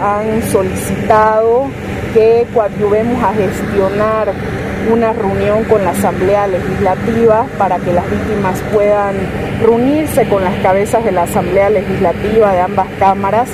Han 0.00 0.42
solicitado 0.50 1.66
que 2.12 2.46
coadyuvemos 2.52 3.22
a 3.22 3.32
gestionar 3.32 4.32
una 4.92 5.12
reunión 5.12 5.64
con 5.64 5.84
la 5.84 5.90
Asamblea 5.90 6.46
Legislativa 6.48 7.46
para 7.56 7.78
que 7.78 7.92
las 7.92 8.10
víctimas 8.10 8.60
puedan 8.72 9.14
reunirse 9.62 10.28
con 10.28 10.42
las 10.42 10.60
cabezas 10.60 11.04
de 11.04 11.12
la 11.12 11.22
Asamblea 11.22 11.70
Legislativa 11.70 12.52
de 12.52 12.60
ambas 12.60 12.88
cámaras 12.98 13.48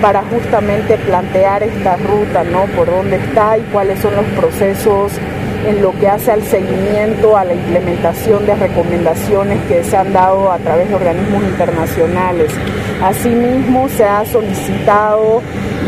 para 0.00 0.22
justamente 0.22 0.96
plantear 0.98 1.62
esta 1.62 1.96
ruta, 1.96 2.44
¿no? 2.44 2.64
Por 2.76 2.86
dónde 2.86 3.16
está 3.16 3.58
y 3.58 3.62
cuáles 3.72 4.00
son 4.00 4.14
los 4.16 4.26
procesos 4.38 5.12
en 5.66 5.82
lo 5.82 5.92
que 5.98 6.08
hace 6.08 6.30
al 6.30 6.42
seguimiento, 6.42 7.36
a 7.36 7.44
la 7.44 7.54
implementación 7.54 8.46
de 8.46 8.54
recomendaciones 8.54 9.58
que 9.66 9.82
se 9.82 9.96
han 9.96 10.12
dado 10.12 10.52
a 10.52 10.58
través 10.58 10.88
de 10.88 10.94
organismos 10.94 11.42
internacionales. 11.42 12.52
Asimismo, 13.02 13.88
se 13.88 14.04
ha 14.04 14.24
solicitado, 14.24 15.42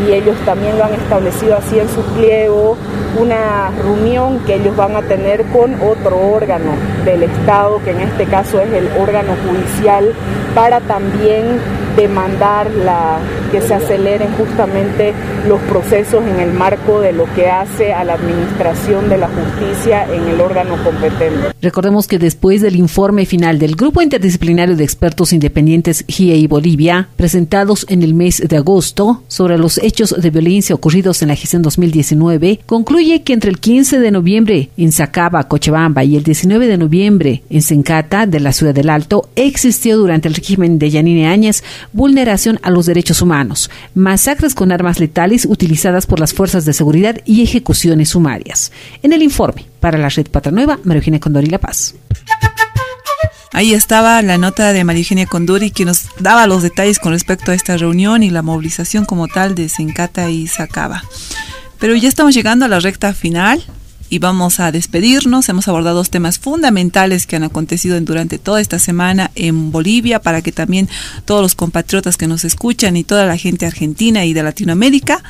y 0.05 0.13
ellos 0.13 0.37
también 0.45 0.77
lo 0.77 0.85
han 0.85 0.93
establecido 0.93 1.57
así 1.57 1.79
en 1.79 1.87
su 1.89 2.01
pliego, 2.13 2.77
una 3.19 3.71
reunión 3.81 4.39
que 4.45 4.55
ellos 4.55 4.75
van 4.75 4.95
a 4.95 5.01
tener 5.01 5.43
con 5.45 5.75
otro 5.75 6.17
órgano 6.17 6.71
del 7.05 7.23
Estado, 7.23 7.81
que 7.83 7.91
en 7.91 8.01
este 8.01 8.25
caso 8.25 8.59
es 8.59 8.71
el 8.73 8.89
órgano 9.01 9.31
judicial, 9.47 10.13
para 10.55 10.81
también 10.81 11.59
demandar 11.99 12.71
la, 12.71 13.19
que 13.51 13.61
se 13.61 13.73
aceleren 13.73 14.29
justamente 14.37 15.13
los 15.47 15.59
procesos 15.61 16.23
en 16.25 16.39
el 16.39 16.53
marco 16.53 17.01
de 17.01 17.11
lo 17.11 17.25
que 17.33 17.47
hace 17.49 17.93
a 17.93 18.03
la 18.03 18.13
administración 18.13 19.09
de 19.09 19.17
la 19.17 19.27
justicia 19.27 20.05
en 20.13 20.27
el 20.27 20.39
órgano 20.39 20.81
competente. 20.83 21.49
Recordemos 21.61 22.07
que 22.07 22.19
después 22.19 22.61
del 22.61 22.75
informe 22.75 23.25
final 23.25 23.59
del 23.59 23.75
Grupo 23.75 24.01
Interdisciplinario 24.01 24.75
de 24.75 24.83
Expertos 24.83 25.33
Independientes 25.33 26.05
GIEI 26.07 26.47
Bolivia, 26.47 27.09
presentados 27.15 27.85
en 27.89 28.03
el 28.03 28.13
mes 28.13 28.41
de 28.47 28.57
agosto 28.57 29.23
sobre 29.27 29.57
los 29.57 29.77
hechos 29.79 30.15
de 30.17 30.29
violencia 30.29 30.75
ocurridos 30.75 31.21
en 31.21 31.29
la 31.29 31.35
gestión 31.35 31.61
2019, 31.61 32.61
concluye 32.65 33.23
que 33.23 33.33
entre 33.33 33.49
el 33.49 33.59
15 33.59 33.99
de 33.99 34.11
noviembre 34.11 34.69
en 34.77 34.91
Sacaba, 34.91 35.47
Cochabamba 35.47 36.03
y 36.03 36.15
el 36.15 36.23
19 36.23 36.67
de 36.67 36.77
noviembre 36.77 37.43
en 37.49 37.61
Sencata, 37.61 38.25
de 38.25 38.39
la 38.39 38.53
ciudad 38.53 38.73
del 38.73 38.89
Alto, 38.89 39.29
existió 39.35 39.97
durante 39.97 40.27
el 40.27 40.35
régimen 40.35 40.79
de 40.79 40.89
Yanine 40.89 41.27
Áñez 41.27 41.63
vulneración 41.93 42.59
a 42.63 42.69
los 42.69 42.85
derechos 42.85 43.21
humanos, 43.21 43.69
masacres 43.95 44.55
con 44.55 44.71
armas 44.71 44.99
letales 44.99 45.45
utilizadas 45.45 46.05
por 46.05 46.19
las 46.19 46.33
fuerzas 46.33 46.65
de 46.65 46.73
seguridad 46.73 47.17
y 47.25 47.43
ejecuciones 47.43 48.09
sumarias. 48.09 48.71
En 49.03 49.13
el 49.13 49.23
informe 49.23 49.65
para 49.79 49.97
la 49.97 50.09
red 50.09 50.27
Nueva, 50.51 50.79
María 50.83 50.99
Eugenia 50.99 51.19
Condori 51.19 51.47
La 51.47 51.59
Paz. 51.59 51.95
Ahí 53.51 53.73
estaba 53.73 54.21
la 54.21 54.37
nota 54.37 54.73
de 54.73 54.83
María 54.83 55.01
Eugenia 55.01 55.25
Condori 55.25 55.71
que 55.71 55.85
nos 55.85 56.05
daba 56.19 56.47
los 56.47 56.61
detalles 56.63 56.99
con 56.99 57.11
respecto 57.11 57.51
a 57.51 57.55
esta 57.55 57.77
reunión 57.77 58.23
y 58.23 58.29
la 58.29 58.41
movilización 58.41 59.05
como 59.05 59.27
tal 59.27 59.55
de 59.55 59.69
Sencata 59.69 60.29
y 60.29 60.47
Sacaba. 60.47 61.03
Pero 61.79 61.95
ya 61.95 62.09
estamos 62.09 62.35
llegando 62.35 62.65
a 62.65 62.67
la 62.67 62.79
recta 62.79 63.13
final 63.13 63.63
y 64.09 64.19
vamos 64.19 64.59
a 64.59 64.71
despedirnos. 64.71 65.49
Hemos 65.49 65.67
abordado 65.67 65.97
dos 65.97 66.09
temas 66.09 66.39
fundamentales 66.39 67.27
que 67.27 67.35
han 67.35 67.43
acontecido 67.43 67.99
durante 68.01 68.37
toda 68.37 68.61
esta 68.61 68.79
semana 68.79 69.31
en 69.35 69.71
Bolivia 69.71 70.21
para 70.21 70.41
que 70.41 70.51
también 70.51 70.89
todos 71.25 71.41
los 71.41 71.55
compatriotas 71.55 72.17
que 72.17 72.27
nos 72.27 72.43
escuchan 72.43 72.97
y 72.97 73.03
toda 73.03 73.25
la 73.25 73.37
gente 73.37 73.65
argentina 73.65 74.25
y 74.25 74.33
de 74.33 74.43
Latinoamérica 74.43 75.23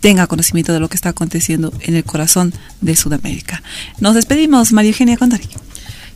tenga 0.00 0.26
conocimiento 0.26 0.72
de 0.72 0.80
lo 0.80 0.88
que 0.88 0.96
está 0.96 1.10
aconteciendo 1.10 1.72
en 1.80 1.94
el 1.94 2.04
corazón 2.04 2.52
de 2.80 2.96
Sudamérica. 2.96 3.62
Nos 4.00 4.14
despedimos, 4.14 4.72
María 4.72 4.90
Eugenia 4.90 5.16
Condari. 5.16 5.48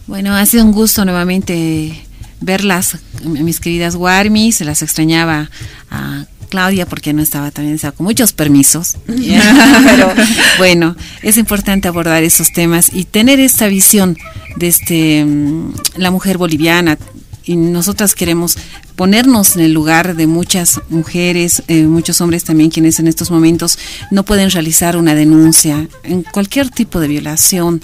Bueno, 0.06 0.34
ha 0.34 0.44
sido 0.46 0.64
un 0.64 0.72
gusto 0.72 1.04
nuevamente 1.04 2.02
verlas, 2.40 2.98
mis 3.24 3.60
queridas 3.60 3.94
Warmi, 3.94 4.52
se 4.52 4.64
las 4.64 4.82
extrañaba 4.82 5.50
a 5.90 6.26
Claudia 6.46 6.86
porque 6.86 7.12
no 7.12 7.22
estaba 7.22 7.50
también, 7.50 7.78
con 7.78 8.04
muchos 8.04 8.32
permisos. 8.32 8.96
Pero 9.06 10.12
bueno, 10.58 10.96
es 11.22 11.36
importante 11.36 11.88
abordar 11.88 12.22
esos 12.22 12.52
temas 12.52 12.90
y 12.92 13.04
tener 13.04 13.40
esta 13.40 13.66
visión 13.66 14.16
de 14.56 14.68
este, 14.68 15.24
mm, 15.24 15.74
la 15.96 16.10
mujer 16.10 16.38
boliviana. 16.38 16.98
Y 17.44 17.54
nosotras 17.56 18.16
queremos 18.16 18.56
ponernos 18.96 19.54
en 19.54 19.62
el 19.62 19.72
lugar 19.72 20.16
de 20.16 20.26
muchas 20.26 20.80
mujeres, 20.88 21.62
eh, 21.68 21.84
muchos 21.84 22.20
hombres 22.20 22.42
también 22.42 22.70
quienes 22.70 22.98
en 22.98 23.06
estos 23.06 23.30
momentos 23.30 23.78
no 24.10 24.24
pueden 24.24 24.50
realizar 24.50 24.96
una 24.96 25.14
denuncia 25.14 25.86
en 26.02 26.22
cualquier 26.24 26.70
tipo 26.70 26.98
de 26.98 27.06
violación 27.06 27.82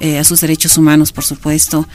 eh, 0.00 0.18
a 0.18 0.24
sus 0.24 0.40
derechos 0.40 0.76
humanos, 0.76 1.12
por 1.12 1.24
supuesto. 1.24 1.88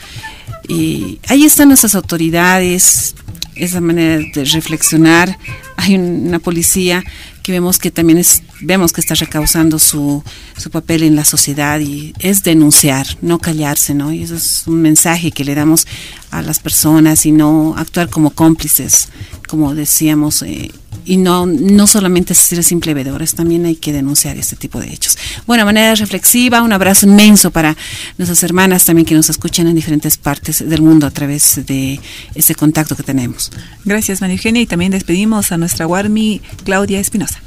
Y 0.66 1.20
ahí 1.28 1.44
están 1.44 1.68
nuestras 1.68 1.94
autoridades, 1.94 3.14
esa 3.54 3.80
manera 3.80 4.24
de 4.34 4.44
reflexionar. 4.44 5.38
Hay 5.76 5.96
una 5.96 6.38
policía 6.38 7.04
que 7.42 7.52
vemos 7.52 7.78
que 7.78 7.90
también 7.90 8.18
es, 8.18 8.42
vemos 8.60 8.92
que 8.92 9.00
está 9.00 9.14
recausando 9.14 9.78
su, 9.78 10.22
su 10.56 10.70
papel 10.70 11.02
en 11.02 11.14
la 11.14 11.24
sociedad 11.24 11.78
y 11.78 12.14
es 12.18 12.42
denunciar, 12.42 13.06
no 13.20 13.38
callarse, 13.38 13.94
¿no? 13.94 14.12
Y 14.12 14.22
eso 14.22 14.34
es 14.34 14.64
un 14.66 14.80
mensaje 14.80 15.30
que 15.30 15.44
le 15.44 15.54
damos 15.54 15.86
a 16.30 16.40
las 16.42 16.58
personas 16.58 17.26
y 17.26 17.32
no 17.32 17.74
actuar 17.76 18.08
como 18.08 18.30
cómplices, 18.30 19.08
como 19.46 19.74
decíamos, 19.74 20.42
eh, 20.42 20.70
y 21.04 21.16
no, 21.16 21.46
no 21.46 21.86
solamente 21.86 22.34
ser 22.34 22.64
simple 22.64 22.94
veedores, 22.94 23.34
también 23.34 23.66
hay 23.66 23.76
que 23.76 23.92
denunciar 23.92 24.36
este 24.38 24.56
tipo 24.56 24.80
de 24.80 24.92
hechos. 24.92 25.18
Bueno, 25.46 25.64
manera 25.64 25.94
reflexiva, 25.94 26.62
un 26.62 26.72
abrazo 26.72 27.06
inmenso 27.06 27.50
para 27.50 27.76
nuestras 28.16 28.42
hermanas 28.42 28.84
también 28.84 29.06
que 29.06 29.14
nos 29.14 29.28
escuchan 29.28 29.66
en 29.66 29.74
diferentes 29.74 30.16
partes 30.16 30.66
del 30.66 30.82
mundo 30.82 31.06
a 31.06 31.10
través 31.10 31.60
de 31.66 32.00
este 32.34 32.54
contacto 32.54 32.96
que 32.96 33.02
tenemos. 33.02 33.50
Gracias, 33.84 34.20
María 34.20 34.36
Eugenia, 34.36 34.62
y 34.62 34.66
también 34.66 34.92
despedimos 34.92 35.52
a 35.52 35.58
nuestra 35.64 35.86
Warmi 35.86 36.42
Claudia 36.64 37.00
Espinosa. 37.00 37.40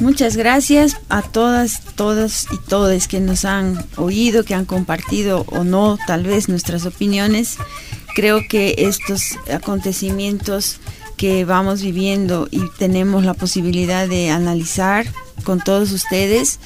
Muchas 0.00 0.36
gracias 0.36 0.96
a 1.08 1.22
todas, 1.22 1.82
todos 1.94 2.48
y 2.52 2.58
todes 2.68 3.06
que 3.06 3.20
nos 3.20 3.44
han 3.44 3.84
oído, 3.96 4.42
que 4.42 4.54
han 4.54 4.64
compartido 4.64 5.44
o 5.48 5.62
no 5.62 5.98
tal 6.04 6.24
vez 6.24 6.48
nuestras 6.48 6.84
opiniones. 6.84 7.58
Creo 8.16 8.40
que 8.48 8.74
estos 8.78 9.38
acontecimientos 9.52 10.80
que 11.16 11.44
vamos 11.44 11.80
viviendo 11.80 12.48
y 12.50 12.60
tenemos 12.76 13.24
la 13.24 13.34
posibilidad 13.34 14.08
de 14.08 14.30
analizar 14.30 15.06
con 15.44 15.60
todos 15.60 15.92
ustedes, 15.92 16.58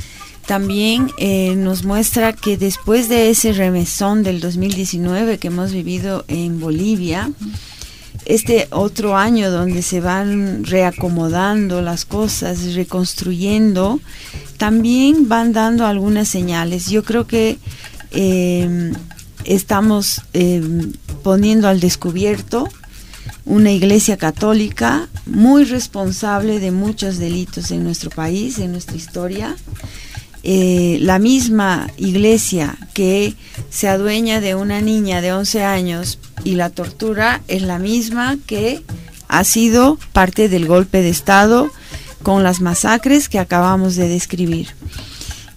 también 0.47 1.11
eh, 1.18 1.55
nos 1.55 1.85
muestra 1.85 2.33
que 2.33 2.57
después 2.57 3.11
de 3.11 3.29
ese 3.29 3.53
remesón 3.53 4.23
del 4.23 4.41
2019 4.41 5.39
que 5.39 5.49
hemos 5.49 5.73
vivido 5.73 6.25
en 6.29 6.61
Bolivia, 6.61 7.31
este 8.25 8.68
otro 8.70 9.16
año 9.16 9.51
donde 9.51 9.83
se 9.83 10.01
van 10.01 10.64
reacomodando 10.64 11.83
las 11.83 12.05
cosas, 12.05 12.75
reconstruyendo, 12.75 14.01
también 14.57 15.29
van 15.29 15.53
dando 15.53 15.87
algunas 15.87 16.29
señales. 16.29 16.89
Yo 16.89 17.03
creo 17.03 17.27
que 17.27 17.59
eh, 18.12 18.93
estamos 19.45 20.23
eh, 20.35 20.62
poniendo 21.23 21.68
al 21.68 21.81
descubierto 21.81 22.68
una 23.45 23.73
iglesia 23.73 24.16
católica 24.16 25.09
muy 25.27 25.64
responsable 25.64 26.61
de 26.61 26.70
muchos 26.70 27.18
delitos 27.18 27.70
en 27.70 27.83
nuestro 27.85 28.11
país, 28.11 28.59
en 28.59 28.73
nuestra 28.73 28.97
historia. 28.97 29.57
Eh, 30.45 30.99
la 31.01 31.18
misma 31.18 31.89
iglesia 31.97 32.77
que 32.95 33.35
se 33.73 33.89
adueña 33.89 34.41
de 34.41 34.55
una 34.55 34.83
niña 34.83 35.23
de 35.23 35.33
11 35.33 35.64
años 35.64 36.18
y 36.45 36.57
la 36.57 36.68
tortura 36.68 37.41
es 37.49 37.62
la 37.62 37.79
misma 37.79 38.37
que 38.47 38.85
ha 39.29 39.45
sido 39.45 39.99
parte 40.12 40.51
del 40.51 40.66
golpe 40.66 41.01
de 41.01 41.09
Estado 41.09 41.70
con 42.23 42.43
las 42.43 42.61
masacres 42.61 43.31
que 43.31 43.39
acabamos 43.39 43.97
de 43.97 44.09
describir. 44.09 44.68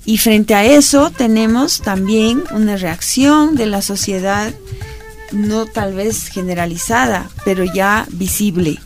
Y 0.06 0.18
frente 0.18 0.56
a 0.56 0.64
eso 0.64 1.12
tenemos 1.12 1.82
también 1.82 2.44
una 2.52 2.78
reacción 2.78 3.56
de 3.56 3.66
la 3.66 3.82
sociedad 3.82 4.54
no 5.34 5.66
tal 5.66 5.94
vez 5.94 6.30
generalizada, 6.30 7.30
pero 7.44 7.66
ya 7.66 8.08
visible. 8.12 8.80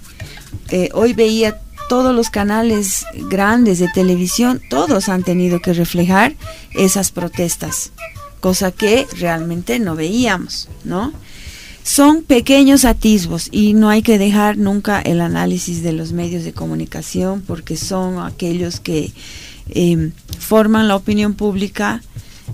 Eh, 0.70 0.90
hoy 0.94 1.14
veía 1.14 1.60
todos 1.88 2.16
los 2.16 2.32
canales 2.32 3.06
grandes 3.30 3.78
de 3.78 3.90
televisión, 3.90 4.60
todos 4.70 5.08
han 5.08 5.24
tenido 5.24 5.62
que 5.62 5.74
reflejar 5.74 6.36
esas 6.74 7.12
protestas, 7.12 7.92
cosa 8.40 8.72
que 8.72 9.08
realmente 9.18 9.80
no 9.80 9.96
veíamos, 9.96 10.68
¿no? 10.84 11.14
Son 11.84 12.24
pequeños 12.24 12.86
atisbos 12.86 13.48
y 13.52 13.74
no 13.74 13.90
hay 13.90 14.02
que 14.02 14.20
dejar 14.20 14.58
nunca 14.58 15.02
el 15.02 15.22
análisis 15.22 15.82
de 15.82 15.94
los 15.94 16.12
medios 16.12 16.44
de 16.44 16.54
comunicación 16.54 17.42
porque 17.42 17.78
son 17.78 18.20
aquellos 18.20 18.80
que 18.80 19.12
em, 19.70 20.12
forman 20.38 20.88
la 20.88 20.96
opinión 20.96 21.34
pública 21.34 22.04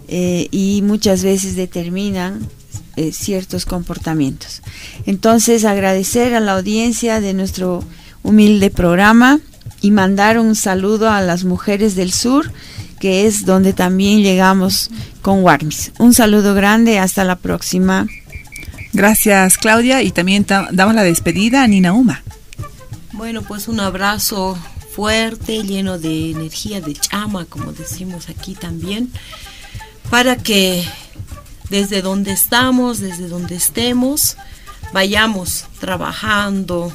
eh, 0.08 0.48
y 0.52 0.82
muchas 0.84 1.24
veces 1.24 1.56
determinan 1.56 2.48
eh, 2.96 3.12
ciertos 3.12 3.66
comportamientos. 3.66 4.62
Entonces, 5.06 5.66
agradecer 5.66 6.34
a 6.34 6.40
la 6.40 6.54
audiencia 6.54 7.20
de 7.20 7.34
nuestro 7.34 7.84
humilde 8.24 8.70
programa 8.70 9.42
y 9.82 9.92
mandar 9.92 10.40
un 10.40 10.56
saludo 10.56 11.10
a 11.10 11.22
las 11.22 11.44
mujeres 11.44 11.96
del 11.96 12.14
sur, 12.14 12.54
que 13.00 13.28
es 13.28 13.46
donde 13.46 13.74
también 13.74 14.22
llegamos 14.22 14.90
con 15.22 15.44
Warmis. 15.44 15.92
Un 16.00 16.14
saludo 16.14 16.54
grande, 16.54 17.00
hasta 17.00 17.24
la 17.24 17.36
próxima. 17.36 18.08
Gracias, 18.94 19.58
Claudia, 19.58 20.02
y 20.02 20.12
también 20.12 20.46
damos 20.48 20.96
la 20.96 21.04
despedida 21.04 21.64
a 21.64 21.68
Nina 21.68 21.94
Uma. 21.94 22.24
Bueno, 23.12 23.42
pues 23.42 23.68
un 23.68 23.80
abrazo 23.80 24.58
fuerte, 24.96 25.64
lleno 25.64 26.00
de 26.00 26.32
energía, 26.32 26.80
de 26.80 26.94
chama, 26.94 27.46
como 27.46 27.74
decimos 27.74 28.30
aquí 28.30 28.56
también, 28.56 29.12
para 30.10 30.38
que 30.38 30.86
desde 31.70 32.02
donde 32.02 32.32
estamos, 32.32 33.00
desde 33.00 33.28
donde 33.28 33.56
estemos, 33.56 34.38
vayamos 34.94 35.66
trabajando 35.80 36.94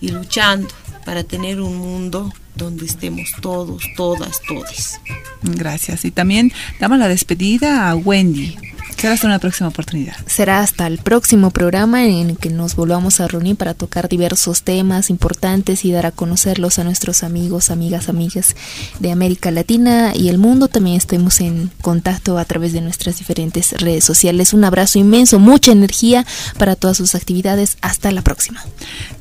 y 0.00 0.08
luchando 0.08 0.68
para 1.04 1.24
tener 1.24 1.60
un 1.60 1.76
mundo 1.76 2.32
donde 2.60 2.84
estemos 2.84 3.32
todos, 3.40 3.82
todas, 3.96 4.40
todes. 4.46 5.00
Gracias. 5.42 6.04
Y 6.04 6.10
también 6.10 6.52
damos 6.78 6.98
la 6.98 7.08
despedida 7.08 7.88
a 7.88 7.96
Wendy. 7.96 8.56
Será 9.00 9.14
hasta 9.14 9.28
una 9.28 9.38
próxima 9.38 9.68
oportunidad. 9.70 10.14
Será 10.26 10.60
hasta 10.60 10.86
el 10.86 10.98
próximo 10.98 11.50
programa 11.52 12.04
en 12.04 12.28
el 12.28 12.36
que 12.36 12.50
nos 12.50 12.76
volvamos 12.76 13.20
a 13.20 13.28
reunir 13.28 13.56
para 13.56 13.72
tocar 13.72 14.10
diversos 14.10 14.62
temas 14.62 15.08
importantes 15.08 15.86
y 15.86 15.90
dar 15.90 16.04
a 16.04 16.10
conocerlos 16.10 16.78
a 16.78 16.84
nuestros 16.84 17.22
amigos, 17.22 17.70
amigas, 17.70 18.10
amigas 18.10 18.54
de 18.98 19.10
América 19.10 19.50
Latina 19.50 20.12
y 20.14 20.28
el 20.28 20.36
mundo. 20.36 20.68
También 20.68 20.98
estemos 20.98 21.40
en 21.40 21.70
contacto 21.80 22.36
a 22.36 22.44
través 22.44 22.74
de 22.74 22.82
nuestras 22.82 23.16
diferentes 23.16 23.72
redes 23.80 24.04
sociales. 24.04 24.52
Un 24.52 24.64
abrazo 24.64 24.98
inmenso, 24.98 25.38
mucha 25.38 25.72
energía 25.72 26.26
para 26.58 26.76
todas 26.76 26.98
sus 26.98 27.14
actividades. 27.14 27.78
Hasta 27.80 28.10
la 28.10 28.20
próxima. 28.20 28.62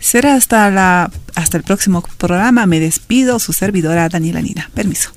Será 0.02 0.36
hasta, 0.36 0.70
la, 0.70 1.10
hasta 1.36 1.56
el 1.56 1.64
próximo 1.64 2.04
programa. 2.18 2.66
Me 2.66 2.82
despido, 2.82 3.40
su 3.40 3.54
servidora 3.54 4.10
Daniela 4.10 4.42
Nina. 4.42 4.70
Permiso. 4.74 5.12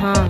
huh? 0.00 0.29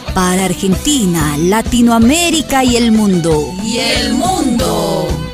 para 0.13 0.45
Argentina, 0.45 1.37
Latinoamérica 1.37 2.63
y 2.63 2.75
el 2.75 2.91
mundo. 2.91 3.53
Y 3.63 3.77
el 3.77 4.13
mundo. 4.13 5.30